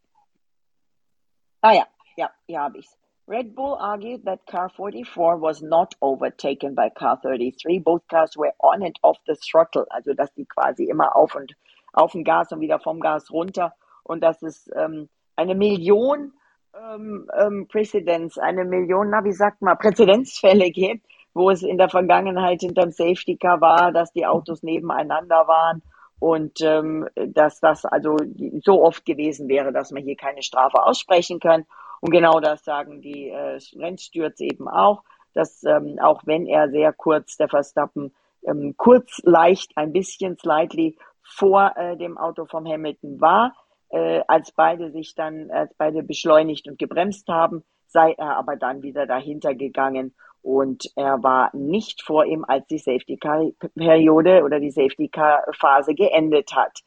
Ah 1.61 1.73
ja, 1.73 1.85
ja, 2.17 2.31
hier 2.47 2.59
habe 2.61 2.79
ich 2.79 2.85
es. 2.85 2.97
Red 3.27 3.55
Bull 3.55 3.77
argued 3.79 4.25
that 4.25 4.45
car 4.47 4.69
44 4.69 5.39
was 5.39 5.61
not 5.61 5.95
overtaken 6.01 6.73
by 6.73 6.89
car 6.89 7.17
33. 7.21 7.79
Both 7.79 8.07
cars 8.09 8.35
were 8.35 8.53
on 8.59 8.81
and 8.83 8.97
off 9.03 9.17
the 9.27 9.35
throttle, 9.35 9.85
also 9.91 10.13
dass 10.13 10.33
die 10.33 10.45
quasi 10.45 10.85
immer 10.85 11.15
auf 11.15 11.35
und 11.35 11.53
auf 11.93 12.13
dem 12.13 12.23
Gas 12.23 12.51
und 12.51 12.61
wieder 12.61 12.79
vom 12.79 12.99
Gas 12.99 13.31
runter 13.31 13.73
und 14.03 14.21
dass 14.21 14.41
es 14.41 14.69
ähm, 14.75 15.07
eine 15.35 15.53
Million 15.53 16.33
ähm, 16.73 17.29
ähm, 17.37 17.67
Präzedenz, 17.67 18.37
eine 18.37 18.65
Million, 18.65 19.09
na 19.09 19.23
wie 19.23 19.33
sagt 19.33 19.61
man, 19.61 19.77
Präzedenzfälle 19.77 20.71
gibt, 20.71 21.05
wo 21.33 21.49
es 21.49 21.63
in 21.63 21.77
der 21.77 21.89
Vergangenheit 21.89 22.61
hinterm 22.61 22.91
Safety 22.91 23.37
Car 23.37 23.61
war, 23.61 23.91
dass 23.91 24.11
die 24.11 24.25
Autos 24.25 24.63
nebeneinander 24.63 25.47
waren 25.47 25.81
und 26.19 26.61
ähm, 26.61 27.07
dass 27.15 27.59
das 27.59 27.85
also 27.85 28.15
so 28.63 28.83
oft 28.83 29.05
gewesen 29.05 29.47
wäre, 29.47 29.71
dass 29.71 29.91
man 29.91 30.03
hier 30.03 30.15
keine 30.15 30.43
Strafe 30.43 30.83
aussprechen 30.83 31.39
kann. 31.39 31.65
Und 31.99 32.11
genau 32.11 32.39
das 32.39 32.63
sagen 32.63 33.01
die 33.01 33.29
äh, 33.29 33.59
Rennstürze 33.75 34.43
eben 34.43 34.67
auch, 34.67 35.03
dass 35.33 35.63
ähm, 35.63 35.97
auch 36.01 36.21
wenn 36.25 36.45
er 36.45 36.69
sehr 36.69 36.93
kurz, 36.93 37.37
der 37.37 37.49
Verstappen, 37.49 38.13
ähm, 38.45 38.75
kurz 38.77 39.21
leicht 39.23 39.71
ein 39.75 39.93
bisschen 39.93 40.37
slightly 40.37 40.97
vor 41.23 41.73
äh, 41.75 41.97
dem 41.97 42.17
Auto 42.17 42.45
vom 42.45 42.67
Hamilton 42.67 43.21
war, 43.21 43.53
äh, 43.91 44.21
als 44.27 44.51
beide 44.51 44.91
sich 44.91 45.15
dann, 45.15 45.51
als 45.51 45.73
beide 45.75 46.03
beschleunigt 46.03 46.67
und 46.67 46.79
gebremst 46.79 47.27
haben, 47.27 47.63
sei 47.87 48.13
er 48.13 48.37
aber 48.37 48.55
dann 48.55 48.81
wieder 48.81 49.05
dahinter 49.05 49.53
gegangen 49.53 50.15
und 50.41 50.91
er 50.95 51.21
war 51.21 51.55
nicht 51.55 52.01
vor 52.01 52.25
ihm, 52.25 52.45
als 52.47 52.65
die 52.67 52.79
Safety 52.79 53.17
Car 53.17 53.51
Periode 53.75 54.43
oder 54.43 54.59
die 54.59 54.71
Safety 54.71 55.09
Car 55.09 55.43
Phase 55.59 55.93
geendet 55.93 56.55
hat. 56.55 56.79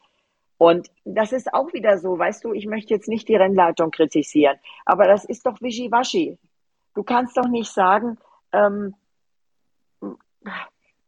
Und 0.57 0.89
das 1.03 1.31
ist 1.31 1.53
auch 1.53 1.73
wieder 1.73 1.97
so, 1.97 2.17
weißt 2.17 2.43
du, 2.43 2.53
ich 2.53 2.65
möchte 2.65 2.93
jetzt 2.93 3.07
nicht 3.07 3.27
die 3.27 3.35
Rennleitung 3.35 3.91
kritisieren, 3.91 4.57
aber 4.85 5.05
das 5.05 5.25
ist 5.25 5.45
doch 5.45 5.61
wischiwaschi. 5.61 6.37
Du 6.95 7.03
kannst 7.03 7.37
doch 7.37 7.47
nicht 7.47 7.71
sagen, 7.71 8.17
ähm, 8.53 8.95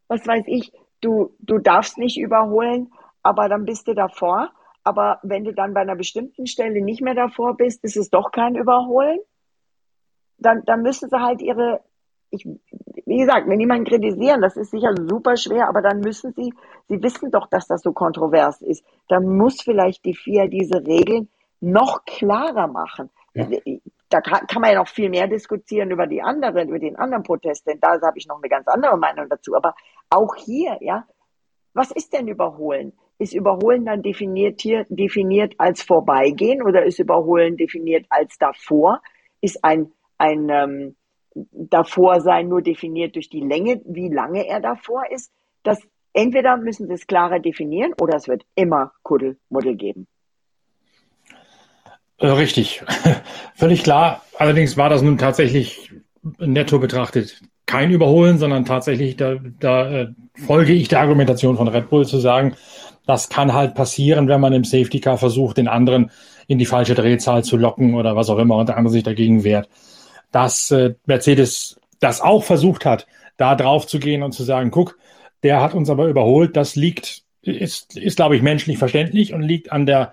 was 0.06 0.26
weiß 0.26 0.44
ich, 0.46 0.72
du, 1.00 1.34
du 1.38 1.58
darfst 1.58 1.98
nicht 1.98 2.18
überholen, 2.18 2.92
aber 3.22 3.48
dann 3.48 3.64
bist 3.64 3.88
du 3.88 3.94
davor. 3.94 4.50
Aber 4.84 5.18
wenn 5.22 5.44
du 5.44 5.52
dann 5.52 5.74
bei 5.74 5.80
einer 5.80 5.96
bestimmten 5.96 6.46
Stelle 6.46 6.80
nicht 6.80 7.02
mehr 7.02 7.14
davor 7.14 7.56
bist, 7.56 7.84
ist 7.84 7.96
es 7.96 8.10
doch 8.10 8.30
kein 8.30 8.56
Überholen. 8.56 9.18
Dann, 10.38 10.64
dann 10.64 10.82
müssen 10.82 11.10
sie 11.10 11.20
halt 11.20 11.42
ihre, 11.42 11.80
ich, 12.30 12.46
wie 13.06 13.18
gesagt, 13.18 13.48
wenn 13.48 13.60
jemanden 13.60 13.84
kritisieren, 13.84 14.40
das 14.40 14.56
ist 14.56 14.70
sicher 14.70 14.94
super 14.96 15.36
schwer, 15.36 15.68
aber 15.68 15.82
dann 15.82 16.00
müssen 16.00 16.32
sie, 16.32 16.52
sie 16.88 17.02
wissen 17.02 17.30
doch, 17.30 17.48
dass 17.48 17.66
das 17.66 17.82
so 17.82 17.92
kontrovers 17.92 18.62
ist. 18.62 18.84
Dann 19.08 19.36
muss 19.36 19.62
vielleicht 19.62 20.04
die 20.04 20.14
FIA 20.14 20.46
diese 20.46 20.86
Regeln 20.86 21.28
noch 21.60 22.04
klarer 22.04 22.68
machen. 22.68 23.10
Ja. 23.34 23.46
Da 24.10 24.20
kann, 24.20 24.46
kann, 24.46 24.62
man 24.62 24.72
ja 24.72 24.78
noch 24.78 24.88
viel 24.88 25.10
mehr 25.10 25.26
diskutieren 25.26 25.90
über 25.90 26.06
die 26.06 26.22
anderen, 26.22 26.68
über 26.68 26.78
den 26.78 26.96
anderen 26.96 27.24
Protest, 27.24 27.66
denn 27.66 27.78
da 27.80 28.00
habe 28.00 28.16
ich 28.16 28.26
noch 28.26 28.38
eine 28.38 28.48
ganz 28.48 28.66
andere 28.68 28.96
Meinung 28.96 29.28
dazu. 29.28 29.54
Aber 29.54 29.74
auch 30.08 30.34
hier, 30.34 30.78
ja, 30.80 31.06
was 31.74 31.90
ist 31.90 32.12
denn 32.12 32.28
Überholen? 32.28 32.92
Ist 33.18 33.34
Überholen 33.34 33.84
dann 33.84 34.02
definiert 34.02 34.60
hier, 34.60 34.86
definiert 34.88 35.54
als 35.58 35.82
Vorbeigehen 35.82 36.62
oder 36.62 36.84
ist 36.84 36.98
Überholen 37.00 37.56
definiert 37.56 38.06
als 38.10 38.38
davor? 38.38 39.00
Ist 39.40 39.64
ein, 39.64 39.92
ein 40.18 40.48
ähm, 40.50 40.96
davor 41.52 42.20
sein 42.20 42.48
nur 42.48 42.62
definiert 42.62 43.16
durch 43.16 43.28
die 43.28 43.40
Länge, 43.40 43.80
wie 43.84 44.08
lange 44.08 44.46
er 44.46 44.60
davor 44.60 45.02
ist? 45.10 45.32
Das, 45.62 45.80
entweder 46.12 46.56
müssen 46.56 46.86
sie 46.86 46.94
es 46.94 47.06
klarer 47.06 47.40
definieren 47.40 47.92
oder 48.00 48.16
es 48.16 48.28
wird 48.28 48.44
immer 48.54 48.92
Kuddelmuddel 49.02 49.76
geben. 49.76 50.06
Äh, 52.18 52.28
richtig, 52.28 52.82
völlig 53.54 53.82
klar. 53.82 54.22
Allerdings 54.38 54.76
war 54.76 54.90
das 54.90 55.02
nun 55.02 55.18
tatsächlich 55.18 55.92
netto 56.38 56.78
betrachtet 56.78 57.40
kein 57.66 57.90
Überholen, 57.90 58.38
sondern 58.38 58.64
tatsächlich, 58.64 59.16
da, 59.16 59.36
da 59.60 59.90
äh, 59.90 60.08
folge 60.46 60.72
ich 60.72 60.88
der 60.88 61.00
Argumentation 61.00 61.56
von 61.56 61.68
Red 61.68 61.90
Bull 61.90 62.06
zu 62.06 62.18
sagen, 62.18 62.56
das 63.08 63.30
kann 63.30 63.54
halt 63.54 63.74
passieren, 63.74 64.28
wenn 64.28 64.42
man 64.42 64.52
im 64.52 64.64
Safety 64.64 65.00
Car 65.00 65.16
versucht, 65.16 65.56
den 65.56 65.66
anderen 65.66 66.10
in 66.46 66.58
die 66.58 66.66
falsche 66.66 66.94
Drehzahl 66.94 67.42
zu 67.42 67.56
locken 67.56 67.94
oder 67.94 68.16
was 68.16 68.28
auch 68.28 68.36
immer 68.36 68.56
und 68.56 68.68
der 68.68 68.76
andere 68.76 68.92
sich 68.92 69.02
dagegen 69.02 69.44
wehrt. 69.44 69.70
Dass 70.30 70.70
äh, 70.70 70.94
Mercedes 71.06 71.80
das 72.00 72.20
auch 72.20 72.44
versucht 72.44 72.84
hat, 72.84 73.06
da 73.38 73.54
drauf 73.54 73.86
zu 73.86 73.98
gehen 73.98 74.22
und 74.22 74.32
zu 74.32 74.42
sagen, 74.42 74.70
guck, 74.70 74.98
der 75.42 75.62
hat 75.62 75.72
uns 75.72 75.88
aber 75.88 76.06
überholt, 76.06 76.54
das 76.54 76.76
liegt, 76.76 77.22
ist, 77.40 77.96
ist 77.96 78.16
glaube 78.16 78.36
ich, 78.36 78.42
menschlich 78.42 78.76
verständlich 78.76 79.32
und 79.32 79.40
liegt 79.40 79.72
an 79.72 79.86
der 79.86 80.12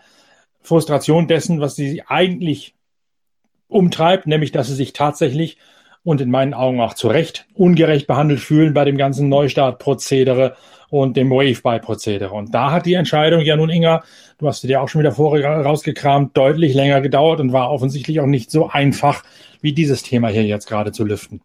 Frustration 0.61 1.27
dessen, 1.27 1.59
was 1.59 1.75
sie 1.75 2.01
eigentlich 2.07 2.75
umtreibt, 3.67 4.25
nämlich 4.25 4.53
dass 4.53 4.67
sie 4.67 4.75
sich 4.75 4.93
tatsächlich 4.93 5.57
und 6.05 6.21
in 6.21 6.31
meinen 6.31 6.53
Augen 6.53 6.79
auch 6.79 6.93
zu 6.93 7.09
Recht 7.09 7.45
ungerecht 7.55 8.07
behandelt 8.07 8.39
fühlen 8.39 8.73
bei 8.73 8.85
dem 8.85 8.95
ganzen 8.95 9.27
Neustartprozedere 9.27 10.55
und 10.89 11.17
dem 11.17 11.29
Wave-By-Prozedere. 11.31 12.33
Und 12.33 12.53
da 12.53 12.71
hat 12.71 12.85
die 12.85 12.93
Entscheidung 12.93 13.41
ja 13.41 13.57
nun, 13.57 13.69
Inga, 13.69 14.03
du 14.37 14.47
hast 14.47 14.63
dir 14.63 14.81
auch 14.81 14.87
schon 14.87 14.99
wieder 14.99 15.11
vorher 15.11 15.65
rausgekramt, 15.65 16.37
deutlich 16.37 16.73
länger 16.73 17.01
gedauert 17.01 17.41
und 17.41 17.51
war 17.51 17.71
offensichtlich 17.71 18.21
auch 18.21 18.27
nicht 18.27 18.51
so 18.51 18.69
einfach, 18.69 19.23
wie 19.61 19.73
dieses 19.73 20.03
Thema 20.03 20.29
hier 20.29 20.43
jetzt 20.43 20.67
gerade 20.67 20.91
zu 20.91 21.03
lüften. 21.03 21.41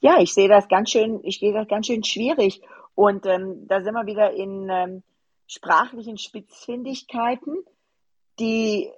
Ja, 0.00 0.18
ich 0.18 0.34
sehe 0.34 0.48
das 0.48 0.66
ganz 0.68 0.90
schön, 0.90 1.20
ich 1.22 1.38
sehe 1.38 1.52
das 1.52 1.68
ganz 1.68 1.86
schön 1.86 2.02
schwierig. 2.02 2.62
Und 2.94 3.26
ähm, 3.26 3.66
da 3.68 3.82
sind 3.82 3.94
wir 3.94 4.06
wieder 4.06 4.32
in 4.32 4.68
ähm, 4.70 5.02
sprachlichen 5.46 6.16
Spitzfindigkeiten, 6.16 7.58
die, 8.38 8.90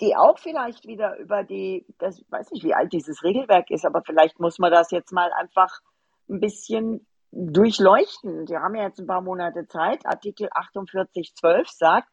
die 0.00 0.16
auch 0.16 0.38
vielleicht 0.38 0.86
wieder 0.86 1.16
über 1.18 1.44
die, 1.44 1.86
das 1.98 2.22
weiß 2.30 2.50
nicht, 2.52 2.64
wie 2.64 2.74
alt 2.74 2.92
dieses 2.92 3.22
Regelwerk 3.22 3.70
ist, 3.70 3.84
aber 3.84 4.02
vielleicht 4.02 4.40
muss 4.40 4.58
man 4.58 4.70
das 4.70 4.90
jetzt 4.90 5.12
mal 5.12 5.30
einfach 5.32 5.80
ein 6.28 6.40
bisschen 6.40 7.06
durchleuchten. 7.32 8.48
Wir 8.48 8.60
haben 8.60 8.74
ja 8.74 8.84
jetzt 8.84 8.98
ein 8.98 9.06
paar 9.06 9.20
Monate 9.20 9.66
Zeit. 9.68 10.04
Artikel 10.06 10.48
48.12 10.48 11.66
sagt, 11.68 12.08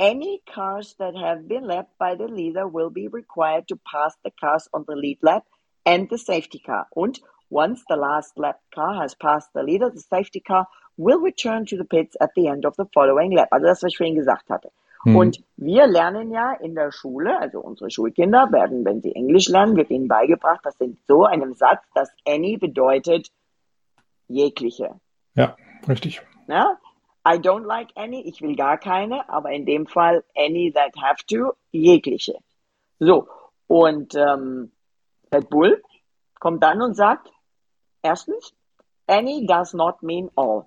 Any 0.00 0.42
cars 0.46 0.96
that 0.98 1.16
have 1.16 1.42
been 1.48 1.64
lapped 1.64 1.98
by 1.98 2.14
the 2.16 2.32
leader 2.32 2.72
will 2.72 2.90
be 2.90 3.08
required 3.12 3.66
to 3.66 3.76
pass 3.76 4.16
the 4.22 4.30
cars 4.30 4.68
on 4.72 4.84
the 4.86 4.94
lead 4.94 5.18
lap 5.22 5.44
and 5.84 6.08
the 6.08 6.16
safety 6.16 6.60
car. 6.60 6.86
Und 6.90 7.20
Once 7.50 7.82
the 7.88 7.96
last 7.96 8.38
lap 8.38 8.60
car 8.74 9.00
has 9.00 9.14
passed 9.14 9.50
the 9.54 9.62
leader, 9.62 9.90
the 9.90 10.00
safety 10.00 10.40
car 10.40 10.66
will 10.98 11.18
return 11.18 11.64
to 11.64 11.76
the 11.76 11.84
pits 11.84 12.16
at 12.20 12.30
the 12.36 12.46
end 12.46 12.66
of 12.66 12.76
the 12.76 12.84
following 12.92 13.32
lap. 13.32 13.48
Also 13.52 13.66
das, 13.66 13.82
was 13.82 13.92
ich 13.92 13.96
vorhin 13.96 14.14
gesagt 14.14 14.50
hatte. 14.50 14.70
Mhm. 15.04 15.16
Und 15.16 15.44
wir 15.56 15.86
lernen 15.86 16.30
ja 16.32 16.52
in 16.52 16.74
der 16.74 16.92
Schule, 16.92 17.38
also 17.38 17.60
unsere 17.60 17.90
Schulkinder 17.90 18.50
werden, 18.50 18.84
wenn 18.84 19.00
sie 19.00 19.14
Englisch 19.14 19.48
lernen, 19.48 19.76
wird 19.76 19.90
ihnen 19.90 20.08
beigebracht, 20.08 20.64
dass 20.64 20.80
in 20.80 20.98
so 21.06 21.24
einem 21.24 21.54
Satz, 21.54 21.82
dass 21.94 22.10
any 22.26 22.56
bedeutet 22.56 23.30
jegliche. 24.26 25.00
Ja, 25.34 25.56
richtig. 25.88 26.20
Ja? 26.48 26.78
I 27.26 27.32
don't 27.32 27.66
like 27.66 27.90
any, 27.94 28.22
ich 28.22 28.40
will 28.40 28.56
gar 28.56 28.78
keine, 28.78 29.28
aber 29.28 29.50
in 29.50 29.66
dem 29.66 29.86
Fall 29.86 30.24
any 30.34 30.72
that 30.72 30.92
have 30.96 31.24
to, 31.26 31.52
jegliche. 31.72 32.38
So, 32.98 33.28
und 33.66 34.14
ähm, 34.14 34.72
Red 35.32 35.50
Bull 35.50 35.82
kommt 36.40 36.62
dann 36.62 36.80
und 36.80 36.94
sagt, 36.94 37.30
erstens, 38.02 38.54
any 39.06 39.46
does 39.46 39.74
not 39.74 40.02
mean 40.02 40.30
all. 40.36 40.66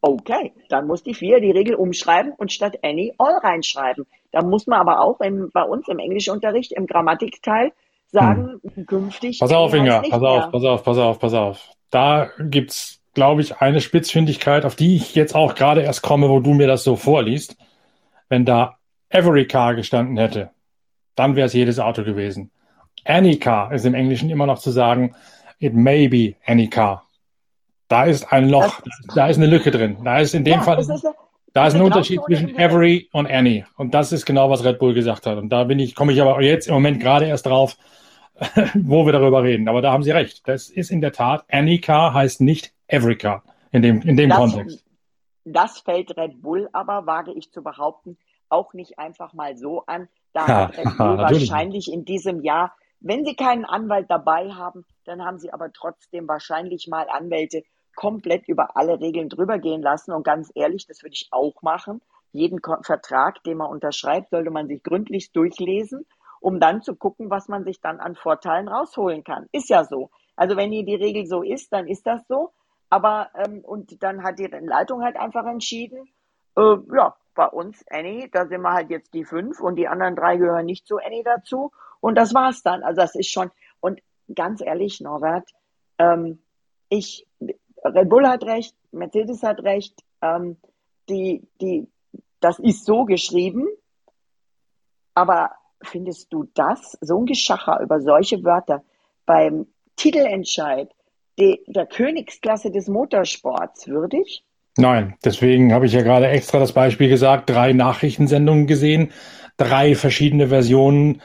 Okay, 0.00 0.52
dann 0.68 0.86
muss 0.86 1.02
die 1.02 1.14
vier 1.14 1.40
die 1.40 1.50
Regel 1.50 1.74
umschreiben 1.74 2.32
und 2.36 2.52
statt 2.52 2.78
any 2.82 3.14
all 3.18 3.38
reinschreiben. 3.38 4.06
Da 4.30 4.42
muss 4.42 4.66
man 4.66 4.80
aber 4.80 5.00
auch 5.00 5.20
im, 5.20 5.50
bei 5.52 5.62
uns 5.62 5.88
im 5.88 5.98
Englischunterricht 5.98 6.72
im 6.72 6.86
Grammatikteil 6.86 7.72
sagen, 8.06 8.60
hm. 8.74 8.86
künftig. 8.86 9.40
Pass 9.40 9.52
auf, 9.52 9.74
Inga, 9.74 10.02
pass 10.08 10.22
auf, 10.22 10.50
pass 10.52 10.64
auf, 10.64 10.82
pass 10.84 10.98
auf, 10.98 11.18
pass 11.18 11.34
auf. 11.34 11.68
Da 11.90 12.30
gibt's, 12.38 13.00
glaube 13.14 13.40
ich, 13.40 13.56
eine 13.60 13.80
Spitzfindigkeit, 13.80 14.64
auf 14.64 14.76
die 14.76 14.96
ich 14.96 15.14
jetzt 15.14 15.34
auch 15.34 15.54
gerade 15.54 15.82
erst 15.82 16.02
komme, 16.02 16.28
wo 16.28 16.40
du 16.40 16.54
mir 16.54 16.66
das 16.66 16.84
so 16.84 16.96
vorliest. 16.96 17.56
Wenn 18.28 18.44
da 18.44 18.76
every 19.08 19.46
car 19.46 19.74
gestanden 19.74 20.16
hätte, 20.16 20.50
dann 21.16 21.34
wäre 21.34 21.46
es 21.46 21.54
jedes 21.54 21.80
Auto 21.80 22.04
gewesen. 22.04 22.50
Any 23.04 23.38
car 23.38 23.72
ist 23.72 23.86
im 23.86 23.94
Englischen 23.94 24.30
immer 24.30 24.46
noch 24.46 24.58
zu 24.58 24.70
sagen, 24.70 25.14
it 25.58 25.74
may 25.74 26.08
be 26.08 26.36
any 26.46 26.68
car. 26.68 27.07
Da 27.88 28.04
ist 28.04 28.32
ein 28.32 28.48
Loch, 28.48 28.80
das, 28.82 29.14
da 29.14 29.26
ist 29.28 29.36
eine 29.38 29.46
Lücke 29.46 29.70
drin. 29.70 29.98
Da 30.04 30.18
ist 30.18 30.34
in 30.34 30.44
dem 30.44 30.54
ja, 30.54 30.62
Fall, 30.62 30.78
ist 30.78 31.06
da 31.54 31.66
ist 31.66 31.74
ein 31.74 31.82
Unterschied 31.82 32.20
zwischen 32.24 32.56
every 32.56 33.08
und 33.12 33.26
any. 33.26 33.64
Und 33.76 33.94
das 33.94 34.12
ist 34.12 34.26
genau, 34.26 34.50
was 34.50 34.64
Red 34.64 34.78
Bull 34.78 34.94
gesagt 34.94 35.26
hat. 35.26 35.38
Und 35.38 35.48
da 35.48 35.64
bin 35.64 35.78
ich, 35.78 35.94
komme 35.94 36.12
ich 36.12 36.20
aber 36.20 36.40
jetzt 36.42 36.68
im 36.68 36.74
Moment 36.74 37.00
gerade 37.00 37.26
erst 37.26 37.46
drauf, 37.46 37.76
wo 38.74 39.06
wir 39.06 39.12
darüber 39.12 39.42
reden. 39.42 39.68
Aber 39.68 39.82
da 39.82 39.90
haben 39.90 40.02
Sie 40.02 40.10
recht. 40.10 40.46
Das 40.46 40.68
ist 40.68 40.90
in 40.90 41.00
der 41.00 41.12
Tat, 41.12 41.44
any 41.50 41.80
car 41.80 42.12
heißt 42.14 42.40
nicht 42.40 42.72
every 42.86 43.16
car 43.16 43.42
in 43.72 43.82
dem, 43.82 44.02
in 44.02 44.16
dem 44.16 44.30
das, 44.30 44.38
Kontext. 44.38 44.84
Das 45.44 45.80
fällt 45.80 46.16
Red 46.16 46.42
Bull 46.42 46.68
aber, 46.72 47.06
wage 47.06 47.32
ich 47.32 47.50
zu 47.50 47.62
behaupten, 47.62 48.18
auch 48.50 48.74
nicht 48.74 48.98
einfach 48.98 49.32
mal 49.32 49.56
so 49.56 49.84
an. 49.86 50.08
Da 50.34 50.46
ja, 50.46 50.68
hat 50.68 50.78
Red 50.78 50.96
Bull 50.98 51.18
wahrscheinlich 51.18 51.90
in 51.90 52.04
diesem 52.04 52.42
Jahr, 52.42 52.74
wenn 53.00 53.24
Sie 53.24 53.34
keinen 53.34 53.64
Anwalt 53.64 54.10
dabei 54.10 54.50
haben, 54.50 54.84
dann 55.04 55.24
haben 55.24 55.38
Sie 55.38 55.52
aber 55.52 55.72
trotzdem 55.72 56.28
wahrscheinlich 56.28 56.88
mal 56.88 57.06
Anwälte 57.08 57.62
komplett 57.98 58.46
über 58.46 58.76
alle 58.76 59.00
Regeln 59.00 59.28
drüber 59.28 59.58
gehen 59.58 59.82
lassen. 59.82 60.12
Und 60.12 60.22
ganz 60.22 60.52
ehrlich, 60.54 60.86
das 60.86 61.02
würde 61.02 61.14
ich 61.14 61.26
auch 61.32 61.62
machen. 61.62 62.00
Jeden 62.30 62.60
Vertrag, 62.82 63.42
den 63.42 63.56
man 63.56 63.72
unterschreibt, 63.72 64.30
sollte 64.30 64.52
man 64.52 64.68
sich 64.68 64.84
gründlich 64.84 65.32
durchlesen, 65.32 66.06
um 66.38 66.60
dann 66.60 66.80
zu 66.80 66.94
gucken, 66.94 67.28
was 67.28 67.48
man 67.48 67.64
sich 67.64 67.80
dann 67.80 67.98
an 67.98 68.14
Vorteilen 68.14 68.68
rausholen 68.68 69.24
kann. 69.24 69.48
Ist 69.50 69.68
ja 69.68 69.82
so. 69.82 70.10
Also 70.36 70.56
wenn 70.56 70.70
hier 70.70 70.84
die 70.84 70.94
Regel 70.94 71.26
so 71.26 71.42
ist, 71.42 71.72
dann 71.72 71.88
ist 71.88 72.06
das 72.06 72.24
so. 72.28 72.52
Aber 72.88 73.30
ähm, 73.34 73.64
und 73.64 74.00
dann 74.00 74.22
hat 74.22 74.38
die 74.38 74.46
Leitung 74.46 75.02
halt 75.02 75.16
einfach 75.16 75.46
entschieden, 75.46 76.08
äh, 76.56 76.76
ja, 76.94 77.16
bei 77.34 77.48
uns 77.48 77.84
Annie, 77.90 78.28
da 78.28 78.46
sind 78.46 78.60
wir 78.60 78.74
halt 78.74 78.90
jetzt 78.90 79.12
die 79.12 79.24
fünf 79.24 79.60
und 79.60 79.74
die 79.74 79.88
anderen 79.88 80.14
drei 80.14 80.36
gehören 80.36 80.66
nicht 80.66 80.86
zu 80.86 80.98
Annie 80.98 81.24
dazu. 81.24 81.72
Und 81.98 82.14
das 82.14 82.32
war's 82.32 82.62
dann. 82.62 82.84
Also 82.84 83.00
das 83.00 83.16
ist 83.16 83.32
schon, 83.32 83.50
und 83.80 84.00
ganz 84.32 84.60
ehrlich, 84.60 85.00
Norbert, 85.00 85.50
ähm, 85.98 86.38
ich, 86.88 87.26
Red 87.84 88.08
Bull 88.08 88.26
hat 88.26 88.44
recht, 88.44 88.74
Mercedes 88.92 89.42
hat 89.42 89.62
recht, 89.62 89.94
ähm, 90.22 90.56
die, 91.08 91.46
die, 91.60 91.88
das 92.40 92.58
ist 92.58 92.84
so 92.84 93.04
geschrieben, 93.04 93.66
aber 95.14 95.50
findest 95.82 96.32
du 96.32 96.48
das, 96.54 96.98
so 97.00 97.18
ein 97.18 97.26
Geschacher 97.26 97.80
über 97.80 98.00
solche 98.00 98.42
Wörter 98.44 98.82
beim 99.26 99.66
Titelentscheid 99.96 100.90
de, 101.38 101.60
der 101.66 101.86
Königsklasse 101.86 102.70
des 102.70 102.88
Motorsports 102.88 103.88
würdig? 103.88 104.44
Nein, 104.76 105.16
deswegen 105.24 105.72
habe 105.72 105.86
ich 105.86 105.92
ja 105.92 106.02
gerade 106.02 106.28
extra 106.28 106.58
das 106.58 106.72
Beispiel 106.72 107.08
gesagt, 107.08 107.50
drei 107.50 107.72
Nachrichtensendungen 107.72 108.66
gesehen, 108.66 109.12
drei 109.56 109.94
verschiedene 109.94 110.48
Versionen 110.48 111.20